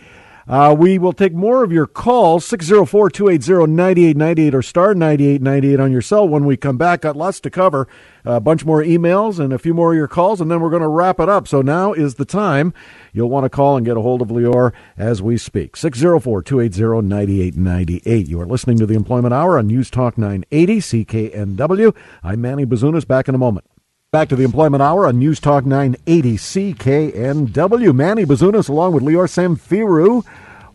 Uh, 0.49 0.75
we 0.75 0.97
will 0.97 1.13
take 1.13 1.31
more 1.31 1.63
of 1.63 1.71
your 1.71 1.85
calls, 1.85 2.43
604 2.43 3.11
280 3.11 3.71
9898 3.71 4.55
or 4.55 4.63
star 4.63 4.95
9898 4.95 5.79
on 5.79 5.91
your 5.91 6.01
cell 6.01 6.27
when 6.27 6.43
we 6.43 6.57
come 6.57 6.75
back. 6.75 7.01
Got 7.01 7.15
lots 7.15 7.39
to 7.41 7.51
cover, 7.51 7.87
a 8.25 8.39
bunch 8.39 8.65
more 8.65 8.81
emails 8.81 9.39
and 9.39 9.53
a 9.53 9.59
few 9.59 9.75
more 9.75 9.91
of 9.91 9.97
your 9.97 10.07
calls, 10.07 10.41
and 10.41 10.49
then 10.49 10.59
we're 10.59 10.71
going 10.71 10.81
to 10.81 10.87
wrap 10.87 11.19
it 11.19 11.29
up. 11.29 11.47
So 11.47 11.61
now 11.61 11.93
is 11.93 12.15
the 12.15 12.25
time. 12.25 12.73
You'll 13.13 13.29
want 13.29 13.43
to 13.45 13.49
call 13.49 13.77
and 13.77 13.85
get 13.85 13.95
a 13.95 14.01
hold 14.01 14.23
of 14.23 14.29
Lior 14.29 14.73
as 14.97 15.21
we 15.21 15.37
speak. 15.37 15.77
604 15.77 16.41
280 16.41 17.07
9898. 17.07 18.27
You 18.27 18.41
are 18.41 18.47
listening 18.47 18.79
to 18.79 18.87
the 18.87 18.95
Employment 18.95 19.35
Hour 19.35 19.59
on 19.59 19.67
News 19.67 19.91
Talk 19.91 20.17
980 20.17 20.79
CKNW. 20.79 21.95
I'm 22.23 22.41
Manny 22.41 22.65
Bazunas. 22.65 23.07
Back 23.07 23.29
in 23.29 23.35
a 23.35 23.37
moment. 23.39 23.67
Back 24.11 24.29
to 24.29 24.35
the 24.35 24.43
Employment 24.43 24.81
Hour 24.81 25.05
on 25.05 25.19
News 25.19 25.39
Talk 25.39 25.67
980 25.67 26.37
CKNW. 26.37 27.93
Manny 27.93 28.25
Bazunas 28.25 28.67
along 28.67 28.93
with 28.93 29.03
Lior 29.03 29.29
Samfiru, 29.29 30.25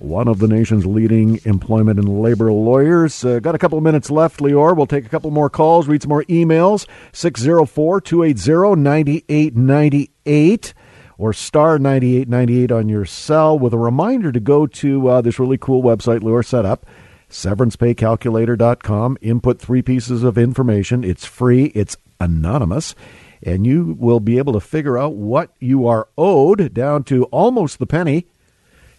one 0.05 0.29
of 0.29 0.39
the 0.39 0.47
nation's 0.47 0.87
leading 0.87 1.41
employment 1.45 1.99
and 1.99 2.21
labor 2.21 2.53
lawyers. 2.53 3.25
Uh, 3.25 3.41
got 3.41 3.55
a 3.55 3.59
couple 3.59 3.79
of 3.79 3.85
minutes 3.85 4.11
left, 4.11 4.41
Lior. 4.41 4.77
We'll 4.77 4.87
take 4.87 5.07
a 5.07 5.09
couple 5.09 5.31
more 5.31 5.51
calls, 5.51 5.89
read 5.89 6.03
some 6.03 6.11
more 6.11 6.25
emails. 6.25 6.87
604 7.13 8.01
280 8.01 8.81
9898 8.81 10.75
or 11.17 11.33
star 11.33 11.79
9898 11.79 12.73
on 12.73 12.89
your 12.89 13.05
cell 13.05 13.59
with 13.59 13.73
a 13.73 13.79
reminder 13.79 14.33
to 14.33 14.41
go 14.41 14.67
to 14.67 15.09
uh, 15.09 15.21
this 15.21 15.39
really 15.39 15.59
cool 15.59 15.83
website 15.83 16.21
Lior 16.21 16.45
set 16.45 16.67
up 16.67 16.87
severancepaycalculator.com 17.31 19.19
input 19.21 19.59
three 19.59 19.83
pieces 19.83 20.23
of 20.23 20.37
information 20.39 21.03
it's 21.03 21.25
free 21.25 21.67
it's 21.67 21.97
anonymous 22.21 22.95
and 23.43 23.67
you 23.67 23.97
will 23.99 24.21
be 24.21 24.39
able 24.39 24.53
to 24.53 24.61
figure 24.61 24.97
out 24.97 25.15
what 25.15 25.51
you 25.59 25.87
are 25.87 26.09
owed 26.17 26.73
down 26.73 27.03
to 27.05 27.25
almost 27.25 27.79
the 27.79 27.87
penny 27.87 28.27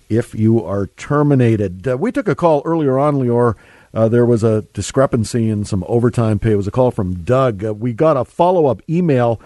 if 0.09 0.35
you 0.35 0.63
are 0.63 0.87
terminated. 0.87 1.87
Uh, 1.87 1.97
we 1.97 2.11
took 2.11 2.27
a 2.27 2.35
call 2.35 2.61
earlier 2.65 2.97
on, 2.97 3.15
Lior. 3.15 3.55
Uh, 3.93 4.09
there 4.09 4.25
was 4.25 4.43
a 4.43 4.63
discrepancy 4.73 5.49
in 5.49 5.63
some 5.63 5.83
overtime 5.87 6.37
pay. 6.37 6.51
It 6.51 6.57
was 6.57 6.67
a 6.67 6.71
call 6.71 6.91
from 6.91 7.23
Doug. 7.23 7.63
Uh, 7.63 7.73
we 7.73 7.93
got 7.93 8.17
a 8.17 8.25
follow 8.25 8.65
up 8.65 8.81
email 8.89 9.39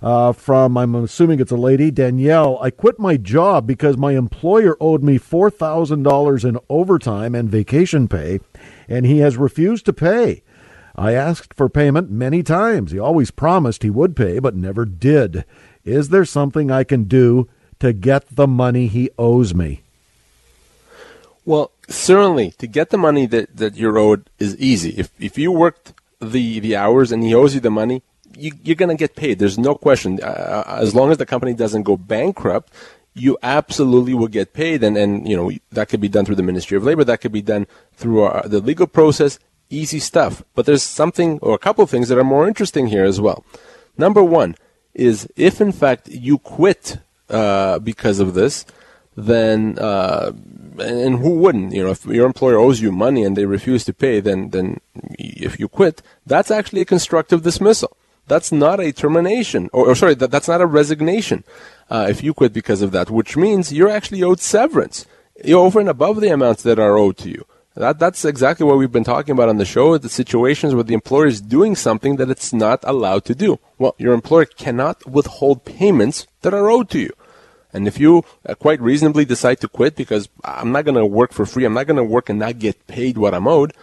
uh, 0.00 0.32
from, 0.32 0.76
I'm 0.76 0.94
assuming 0.94 1.40
it's 1.40 1.50
a 1.50 1.56
lady, 1.56 1.90
Danielle. 1.90 2.58
I 2.62 2.70
quit 2.70 2.98
my 2.98 3.16
job 3.16 3.66
because 3.66 3.96
my 3.96 4.12
employer 4.12 4.76
owed 4.80 5.02
me 5.02 5.18
$4,000 5.18 6.48
in 6.48 6.58
overtime 6.68 7.34
and 7.34 7.50
vacation 7.50 8.06
pay, 8.06 8.38
and 8.88 9.04
he 9.04 9.18
has 9.18 9.36
refused 9.36 9.86
to 9.86 9.92
pay. 9.92 10.42
I 10.94 11.12
asked 11.12 11.54
for 11.54 11.68
payment 11.68 12.10
many 12.10 12.42
times. 12.42 12.92
He 12.92 12.98
always 12.98 13.30
promised 13.30 13.82
he 13.82 13.90
would 13.90 14.16
pay, 14.16 14.38
but 14.38 14.54
never 14.54 14.84
did. 14.84 15.44
Is 15.84 16.10
there 16.10 16.24
something 16.24 16.70
I 16.70 16.84
can 16.84 17.04
do 17.04 17.48
to 17.80 17.92
get 17.92 18.24
the 18.30 18.46
money 18.46 18.86
he 18.86 19.10
owes 19.18 19.54
me? 19.54 19.82
Well, 21.48 21.70
certainly, 21.88 22.50
to 22.58 22.66
get 22.66 22.90
the 22.90 22.98
money 22.98 23.24
that, 23.24 23.56
that 23.56 23.74
you're 23.74 23.96
owed 23.96 24.28
is 24.38 24.54
easy. 24.58 24.90
If, 24.98 25.10
if 25.18 25.38
you 25.38 25.50
worked 25.50 25.94
the, 26.20 26.60
the 26.60 26.76
hours 26.76 27.10
and 27.10 27.24
he 27.24 27.34
owes 27.34 27.54
you 27.54 27.60
the 27.60 27.70
money, 27.70 28.02
you, 28.36 28.52
you're 28.62 28.76
going 28.76 28.94
to 28.94 29.02
get 29.04 29.16
paid. 29.16 29.38
There's 29.38 29.56
no 29.56 29.74
question. 29.74 30.22
Uh, 30.22 30.64
as 30.66 30.94
long 30.94 31.10
as 31.10 31.16
the 31.16 31.24
company 31.24 31.54
doesn't 31.54 31.84
go 31.84 31.96
bankrupt, 31.96 32.70
you 33.14 33.38
absolutely 33.42 34.12
will 34.12 34.28
get 34.28 34.52
paid. 34.52 34.84
And, 34.84 34.98
and, 34.98 35.26
you 35.26 35.34
know, 35.38 35.50
that 35.72 35.88
could 35.88 36.02
be 36.02 36.10
done 36.10 36.26
through 36.26 36.34
the 36.34 36.42
Ministry 36.42 36.76
of 36.76 36.84
Labor. 36.84 37.02
That 37.02 37.22
could 37.22 37.32
be 37.32 37.40
done 37.40 37.66
through 37.94 38.24
our, 38.24 38.46
the 38.46 38.60
legal 38.60 38.86
process 38.86 39.38
easy 39.70 40.00
stuff. 40.00 40.42
But 40.54 40.66
there's 40.66 40.82
something 40.82 41.38
or 41.40 41.54
a 41.54 41.58
couple 41.58 41.82
of 41.82 41.88
things 41.88 42.10
that 42.10 42.18
are 42.18 42.24
more 42.24 42.46
interesting 42.46 42.88
here 42.88 43.06
as 43.06 43.22
well. 43.22 43.42
Number 43.96 44.22
one 44.22 44.54
is 44.92 45.26
if 45.34 45.62
in 45.62 45.72
fact 45.72 46.08
you 46.08 46.36
quit 46.36 46.98
uh, 47.30 47.78
because 47.78 48.20
of 48.20 48.34
this, 48.34 48.66
then 49.16 49.78
uh, 49.78 50.32
and 50.80 51.18
who 51.18 51.38
wouldn't? 51.38 51.72
You 51.72 51.84
know, 51.84 51.90
if 51.90 52.04
your 52.06 52.26
employer 52.26 52.58
owes 52.58 52.80
you 52.80 52.92
money 52.92 53.24
and 53.24 53.36
they 53.36 53.46
refuse 53.46 53.84
to 53.84 53.92
pay, 53.92 54.20
then 54.20 54.50
then 54.50 54.80
if 55.18 55.58
you 55.60 55.68
quit, 55.68 56.02
that's 56.26 56.50
actually 56.50 56.82
a 56.82 56.86
constructive 56.86 57.42
dismissal. 57.42 57.96
That's 58.26 58.52
not 58.52 58.78
a 58.78 58.92
termination, 58.92 59.70
or, 59.72 59.88
or 59.88 59.94
sorry, 59.94 60.14
that, 60.16 60.30
that's 60.30 60.48
not 60.48 60.60
a 60.60 60.66
resignation. 60.66 61.44
Uh, 61.90 62.06
if 62.10 62.22
you 62.22 62.34
quit 62.34 62.52
because 62.52 62.82
of 62.82 62.92
that, 62.92 63.10
which 63.10 63.36
means 63.36 63.72
you're 63.72 63.88
actually 63.88 64.22
owed 64.22 64.40
severance 64.40 65.06
over 65.46 65.80
and 65.80 65.88
above 65.88 66.20
the 66.20 66.28
amounts 66.28 66.62
that 66.64 66.78
are 66.78 66.98
owed 66.98 67.16
to 67.18 67.30
you. 67.30 67.46
That, 67.74 67.98
that's 67.98 68.24
exactly 68.24 68.66
what 68.66 68.76
we've 68.76 68.92
been 68.92 69.04
talking 69.04 69.32
about 69.32 69.48
on 69.48 69.56
the 69.56 69.64
show, 69.64 69.96
the 69.96 70.08
situations 70.08 70.74
where 70.74 70.84
the 70.84 70.94
employer 70.94 71.26
is 71.26 71.40
doing 71.40 71.76
something 71.76 72.16
that 72.16 72.28
it's 72.28 72.52
not 72.52 72.80
allowed 72.82 73.24
to 73.26 73.34
do. 73.34 73.60
Well, 73.78 73.94
your 73.98 74.14
employer 74.14 74.46
cannot 74.46 75.06
withhold 75.08 75.64
payments 75.64 76.26
that 76.42 76.52
are 76.52 76.68
owed 76.68 76.90
to 76.90 76.98
you. 76.98 77.12
And 77.72 77.86
if 77.86 78.00
you 78.00 78.24
uh, 78.46 78.54
quite 78.54 78.80
reasonably 78.80 79.24
decide 79.24 79.60
to 79.60 79.68
quit 79.68 79.96
because 79.96 80.28
I'm 80.44 80.72
not 80.72 80.84
going 80.84 80.96
to 80.96 81.06
work 81.06 81.32
for 81.32 81.44
free, 81.44 81.64
I'm 81.64 81.74
not 81.74 81.86
going 81.86 81.96
to 81.96 82.04
work 82.04 82.28
and 82.28 82.38
not 82.38 82.58
get 82.58 82.86
paid 82.86 83.18
what 83.18 83.34
I'm 83.34 83.46
owed, 83.46 83.74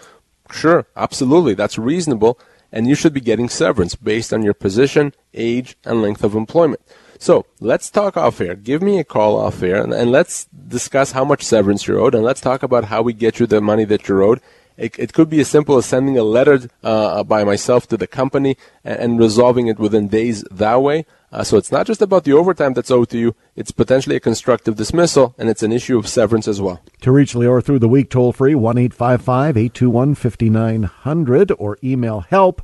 sure, 0.52 0.88
absolutely, 0.96 1.54
that's 1.54 1.78
reasonable. 1.78 2.40
And 2.72 2.88
you 2.88 2.96
should 2.96 3.14
be 3.14 3.22
getting 3.22 3.48
severance 3.48 3.96
based 3.96 4.34
on 4.34 4.44
your 4.44 4.54
position, 4.54 5.14
age, 5.34 5.78
and 5.86 6.02
length 6.02 6.24
of 6.24 6.36
employment. 6.36 6.82
So 7.20 7.46
let's 7.60 7.90
talk 7.90 8.18
off 8.18 8.42
air. 8.42 8.56
Give 8.56 8.82
me 8.82 9.00
a 9.00 9.04
call 9.04 9.40
off 9.40 9.64
air 9.64 9.82
and, 9.82 9.94
and, 9.94 10.12
let's 10.12 10.46
discuss 10.46 11.12
how 11.12 11.24
much 11.24 11.44
severance 11.44 11.88
you're 11.88 12.00
owed 12.00 12.14
and 12.14 12.24
let's 12.24 12.42
talk 12.42 12.64
about 12.64 12.86
how 12.86 13.02
we 13.02 13.14
get 13.14 13.40
you 13.40 13.48
the 13.48 13.62
money 13.62 13.86
that 13.86 14.08
you're 14.08 14.22
owed. 14.22 14.42
It, 14.78 15.00
it 15.00 15.14
could 15.14 15.30
be 15.30 15.40
as 15.40 15.48
simple 15.48 15.78
as 15.78 15.86
sending 15.86 16.18
a 16.18 16.24
letter 16.24 16.70
uh, 16.84 17.24
by 17.24 17.46
myself 17.46 17.88
to 17.88 17.98
the 17.98 18.08
company 18.08 18.58
and, 18.84 19.00
and, 19.00 19.20
resolving 19.20 19.68
it 19.68 19.80
within 19.80 20.10
days 20.10 20.44
that 20.52 20.82
way. 20.82 21.06
Uh, 21.36 21.44
so 21.44 21.58
it's 21.58 21.72
not 21.72 21.86
just 21.86 22.02
about 22.02 22.24
the 22.24 22.32
overtime 22.32 22.74
that's 22.74 22.90
owed 22.90 23.10
to 23.10 23.18
you, 23.18 23.36
it's 23.58 23.72
potentially 23.72 24.16
a 24.16 24.22
constructive 24.22 24.78
dismissal 24.78 25.36
and 25.38 25.50
it's 25.50 25.62
an 25.64 25.74
issue 25.74 25.98
of 25.98 26.08
severance 26.08 26.48
as 26.48 26.62
well. 26.62 26.82
To 27.02 27.12
reach 27.12 27.34
Lior 27.34 27.62
through 27.62 27.80
the 27.80 27.90
week, 27.90 28.10
toll 28.10 28.32
free 28.32 28.56
1 28.56 28.78
821 28.78 30.16
5900 30.16 31.52
or 31.60 31.78
email 31.84 32.22
help 32.22 32.62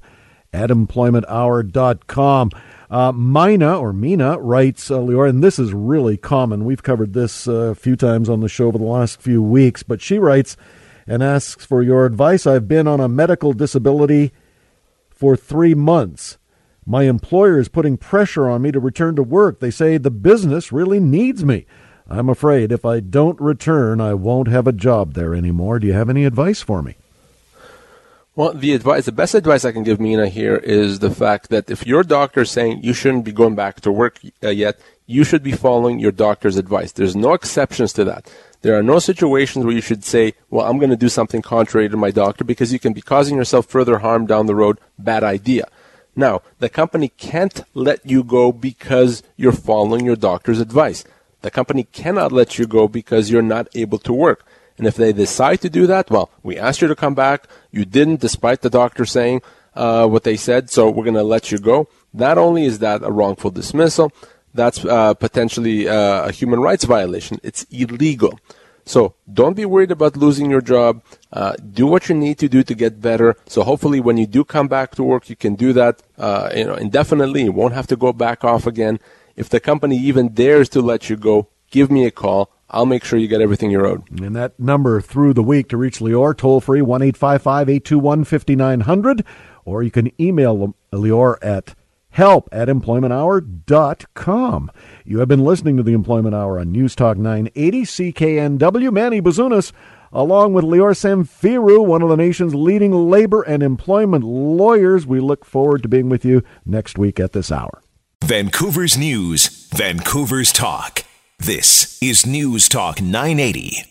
at 0.54 0.70
employmenthour.com. 0.70 2.50
Uh, 2.90 3.12
Mina 3.12 3.78
or 3.78 3.92
Mina 3.92 4.40
writes, 4.40 4.90
uh, 4.90 5.02
and 5.02 5.44
this 5.44 5.60
is 5.60 5.74
really 5.74 6.16
common. 6.16 6.64
We've 6.64 6.82
covered 6.82 7.12
this 7.12 7.50
uh, 7.50 7.52
a 7.52 7.76
few 7.76 7.98
times 7.98 8.30
on 8.30 8.40
the 8.40 8.48
show 8.48 8.68
over 8.68 8.78
the 8.78 8.86
last 8.86 9.22
few 9.22 9.44
weeks, 9.44 9.84
but 9.84 10.02
she 10.02 10.18
writes 10.18 10.56
and 11.06 11.22
asks 11.22 11.66
for 11.66 11.82
your 11.82 12.06
advice. 12.06 12.48
I've 12.48 12.70
been 12.70 12.88
on 12.88 13.02
a 13.02 13.10
medical 13.10 13.52
disability 13.52 14.32
for 15.10 15.36
three 15.36 15.74
months. 15.74 16.38
My 16.92 17.04
employer 17.04 17.58
is 17.58 17.70
putting 17.70 17.96
pressure 17.96 18.50
on 18.50 18.64
me 18.64 18.74
to 18.74 18.80
return 18.82 19.16
to 19.16 19.24
work. 19.24 19.62
They 19.62 19.72
say 19.72 19.98
the 19.98 20.12
business 20.12 20.74
really 20.74 21.00
needs 21.00 21.46
me. 21.46 21.66
I'm 22.10 22.28
afraid 22.28 22.74
if 22.74 22.84
I 22.84 23.00
don't 23.00 23.40
return, 23.40 24.02
I 24.02 24.14
won't 24.14 24.50
have 24.50 24.68
a 24.68 24.74
job 24.74 25.14
there 25.14 25.34
anymore. 25.34 25.80
Do 25.80 25.88
you 25.88 25.94
have 25.94 26.10
any 26.10 26.26
advice 26.26 26.62
for 26.62 26.82
me? 26.82 26.98
Well, 28.36 28.52
the 28.52 28.74
advice, 28.74 29.06
the 29.06 29.14
best 29.14 29.36
advice 29.36 29.64
I 29.64 29.72
can 29.72 29.84
give 29.84 30.02
Mina 30.02 30.28
here 30.28 30.58
is 30.58 31.00
the 31.00 31.12
fact 31.12 31.48
that 31.48 31.72
if 31.72 31.88
your 31.88 32.04
doctor 32.04 32.42
is 32.42 32.52
saying 32.52 32.84
you 32.84 32.92
shouldn't 32.92 33.24
be 33.24 33.32
going 33.32 33.56
back 33.56 33.80
to 33.82 33.92
work 33.94 34.20
uh, 34.44 34.50
yet, 34.50 34.78
you 35.06 35.24
should 35.24 35.44
be 35.44 35.54
following 35.54 35.98
your 35.98 36.12
doctor's 36.12 36.58
advice. 36.58 36.92
There's 36.92 37.16
no 37.16 37.32
exceptions 37.32 37.94
to 37.94 38.04
that. 38.04 38.30
There 38.64 38.78
are 38.78 38.84
no 38.84 39.00
situations 39.00 39.64
where 39.64 39.74
you 39.74 39.80
should 39.80 40.04
say, 40.04 40.34
well, 40.50 40.70
I'm 40.70 40.78
going 40.78 40.90
to 40.90 40.98
do 40.98 41.08
something 41.08 41.42
contrary 41.42 41.88
to 41.88 41.96
my 41.96 42.12
doctor 42.12 42.44
because 42.44 42.74
you 42.74 42.80
can 42.80 42.92
be 42.92 43.02
causing 43.02 43.38
yourself 43.38 43.68
further 43.68 44.00
harm 44.00 44.26
down 44.26 44.48
the 44.48 44.56
road. 44.56 44.78
Bad 45.00 45.24
idea. 45.24 45.70
Now, 46.16 46.42
the 46.60 46.70
company 46.70 47.10
can't 47.10 47.64
let 47.74 48.06
you 48.06 48.24
go 48.24 48.52
because 48.52 49.24
you're 49.38 49.52
following 49.52 50.06
your 50.06 50.16
doctor's 50.16 50.60
advice. 50.60 51.04
The 51.42 51.52
company 51.52 51.84
cannot 51.84 52.32
let 52.32 52.60
you 52.60 52.68
go 52.68 52.88
because 52.88 53.32
you're 53.32 53.42
not 53.42 53.68
able 53.74 53.98
to 54.00 54.14
work. 54.14 54.46
And 54.78 54.88
if 54.88 54.96
they 54.96 55.14
decide 55.14 55.62
to 55.62 55.70
do 55.70 55.88
that, 55.88 56.10
well, 56.10 56.30
we 56.44 56.58
asked 56.58 56.82
you 56.82 56.88
to 56.88 56.96
come 56.96 57.16
back. 57.16 57.48
You 57.72 57.86
didn't, 57.86 58.20
despite 58.20 58.62
the 58.62 58.70
doctor 58.70 59.06
saying 59.06 59.42
uh, 59.76 60.08
what 60.08 60.24
they 60.24 60.38
said, 60.38 60.70
so 60.70 60.90
we're 60.90 61.04
going 61.04 61.14
to 61.16 61.24
let 61.24 61.52
you 61.52 61.58
go. 61.58 61.88
Not 62.14 62.38
only 62.38 62.66
is 62.66 62.80
that 62.80 63.04
a 63.04 63.12
wrongful 63.12 63.52
dismissal, 63.52 64.12
that's 64.54 64.84
uh, 64.84 65.14
potentially 65.14 65.88
uh, 65.88 66.28
a 66.28 66.32
human 66.32 66.60
rights 66.60 66.84
violation. 66.84 67.40
It's 67.42 67.64
illegal. 67.72 68.40
So 68.92 69.16
don't 69.32 69.56
be 69.56 69.64
worried 69.64 69.92
about 69.92 70.18
losing 70.18 70.52
your 70.52 70.60
job. 70.60 71.02
Uh, 71.32 71.54
do 71.80 71.88
what 71.88 72.10
you 72.10 72.16
need 72.16 72.38
to 72.40 72.50
do 72.50 72.62
to 72.62 72.76
get 72.76 73.00
better. 73.00 73.38
So 73.48 73.64
hopefully, 73.64 74.02
when 74.02 74.18
you 74.18 74.28
do 74.28 74.44
come 74.44 74.68
back 74.68 74.96
to 74.96 75.04
work, 75.04 75.30
you 75.30 75.38
can 75.38 75.56
do 75.56 75.72
that 75.72 76.04
uh, 76.18 76.50
you 76.54 76.66
know, 76.66 76.76
indefinitely. 76.76 77.44
You 77.44 77.54
won't 77.54 77.74
have 77.74 77.88
to 77.88 77.96
go 77.96 78.12
back 78.12 78.44
off 78.44 78.68
again. 78.68 79.00
If 79.38 79.48
the 79.48 79.62
company 79.62 79.98
even 79.98 80.34
dares 80.34 80.68
to 80.70 80.82
let 80.82 81.10
you 81.10 81.16
go, 81.16 81.48
give 81.70 81.90
me 81.90 82.06
a 82.06 82.12
call. 82.12 82.52
I'll 82.70 82.86
make 82.86 83.06
sure 83.06 83.18
you 83.18 83.30
get 83.30 83.40
everything 83.40 83.72
you're 83.72 83.88
owed. 83.88 84.04
And 84.22 84.36
that 84.36 84.60
number 84.60 85.00
through 85.00 85.36
the 85.36 85.44
week 85.44 85.70
to 85.70 85.78
reach 85.78 86.00
Lior, 86.00 86.36
toll 86.36 86.60
free, 86.60 86.82
1 86.82 87.02
821 87.02 88.26
5900, 88.26 89.26
or 89.64 89.84
you 89.84 89.92
can 89.92 90.12
email 90.20 90.76
Lior 90.92 91.38
at 91.42 91.76
help 92.12 92.50
at 92.52 92.68
employmenthour.com. 92.68 94.72
You 95.06 95.20
have 95.20 95.28
been 95.28 95.44
listening 95.44 95.78
to 95.78 95.84
the 95.84 95.94
Employment 95.94 96.36
Hour 96.36 96.60
on 96.60 96.72
News 96.72 96.96
Talk 96.96 97.18
980 97.18 97.82
CKNW. 97.84 98.94
Manny 98.94 99.22
Bazunas, 99.22 99.72
along 100.12 100.54
with 100.54 100.64
Lior 100.64 100.96
Samfiru, 100.96 101.86
one 101.86 102.02
of 102.02 102.10
the 102.10 102.18
nation's 102.18 102.56
leading 102.56 102.94
labor 102.94 103.42
and 103.42 103.64
employment 103.64 104.24
lawyers. 104.24 105.08
We 105.08 105.20
look 105.20 105.46
forward 105.46 105.84
to 105.84 105.90
being 105.90 106.10
with 106.10 106.24
you 106.24 106.44
next 106.66 106.98
week 106.98 107.20
at 107.20 107.34
this 107.34 107.52
hour. 107.52 107.82
Vancouver's 108.24 108.98
News, 108.98 109.68
Vancouver's 109.74 110.52
Talk. 110.52 111.04
This 111.40 111.98
is 112.02 112.26
News 112.26 112.70
Talk 112.70 113.02
980 113.02 113.91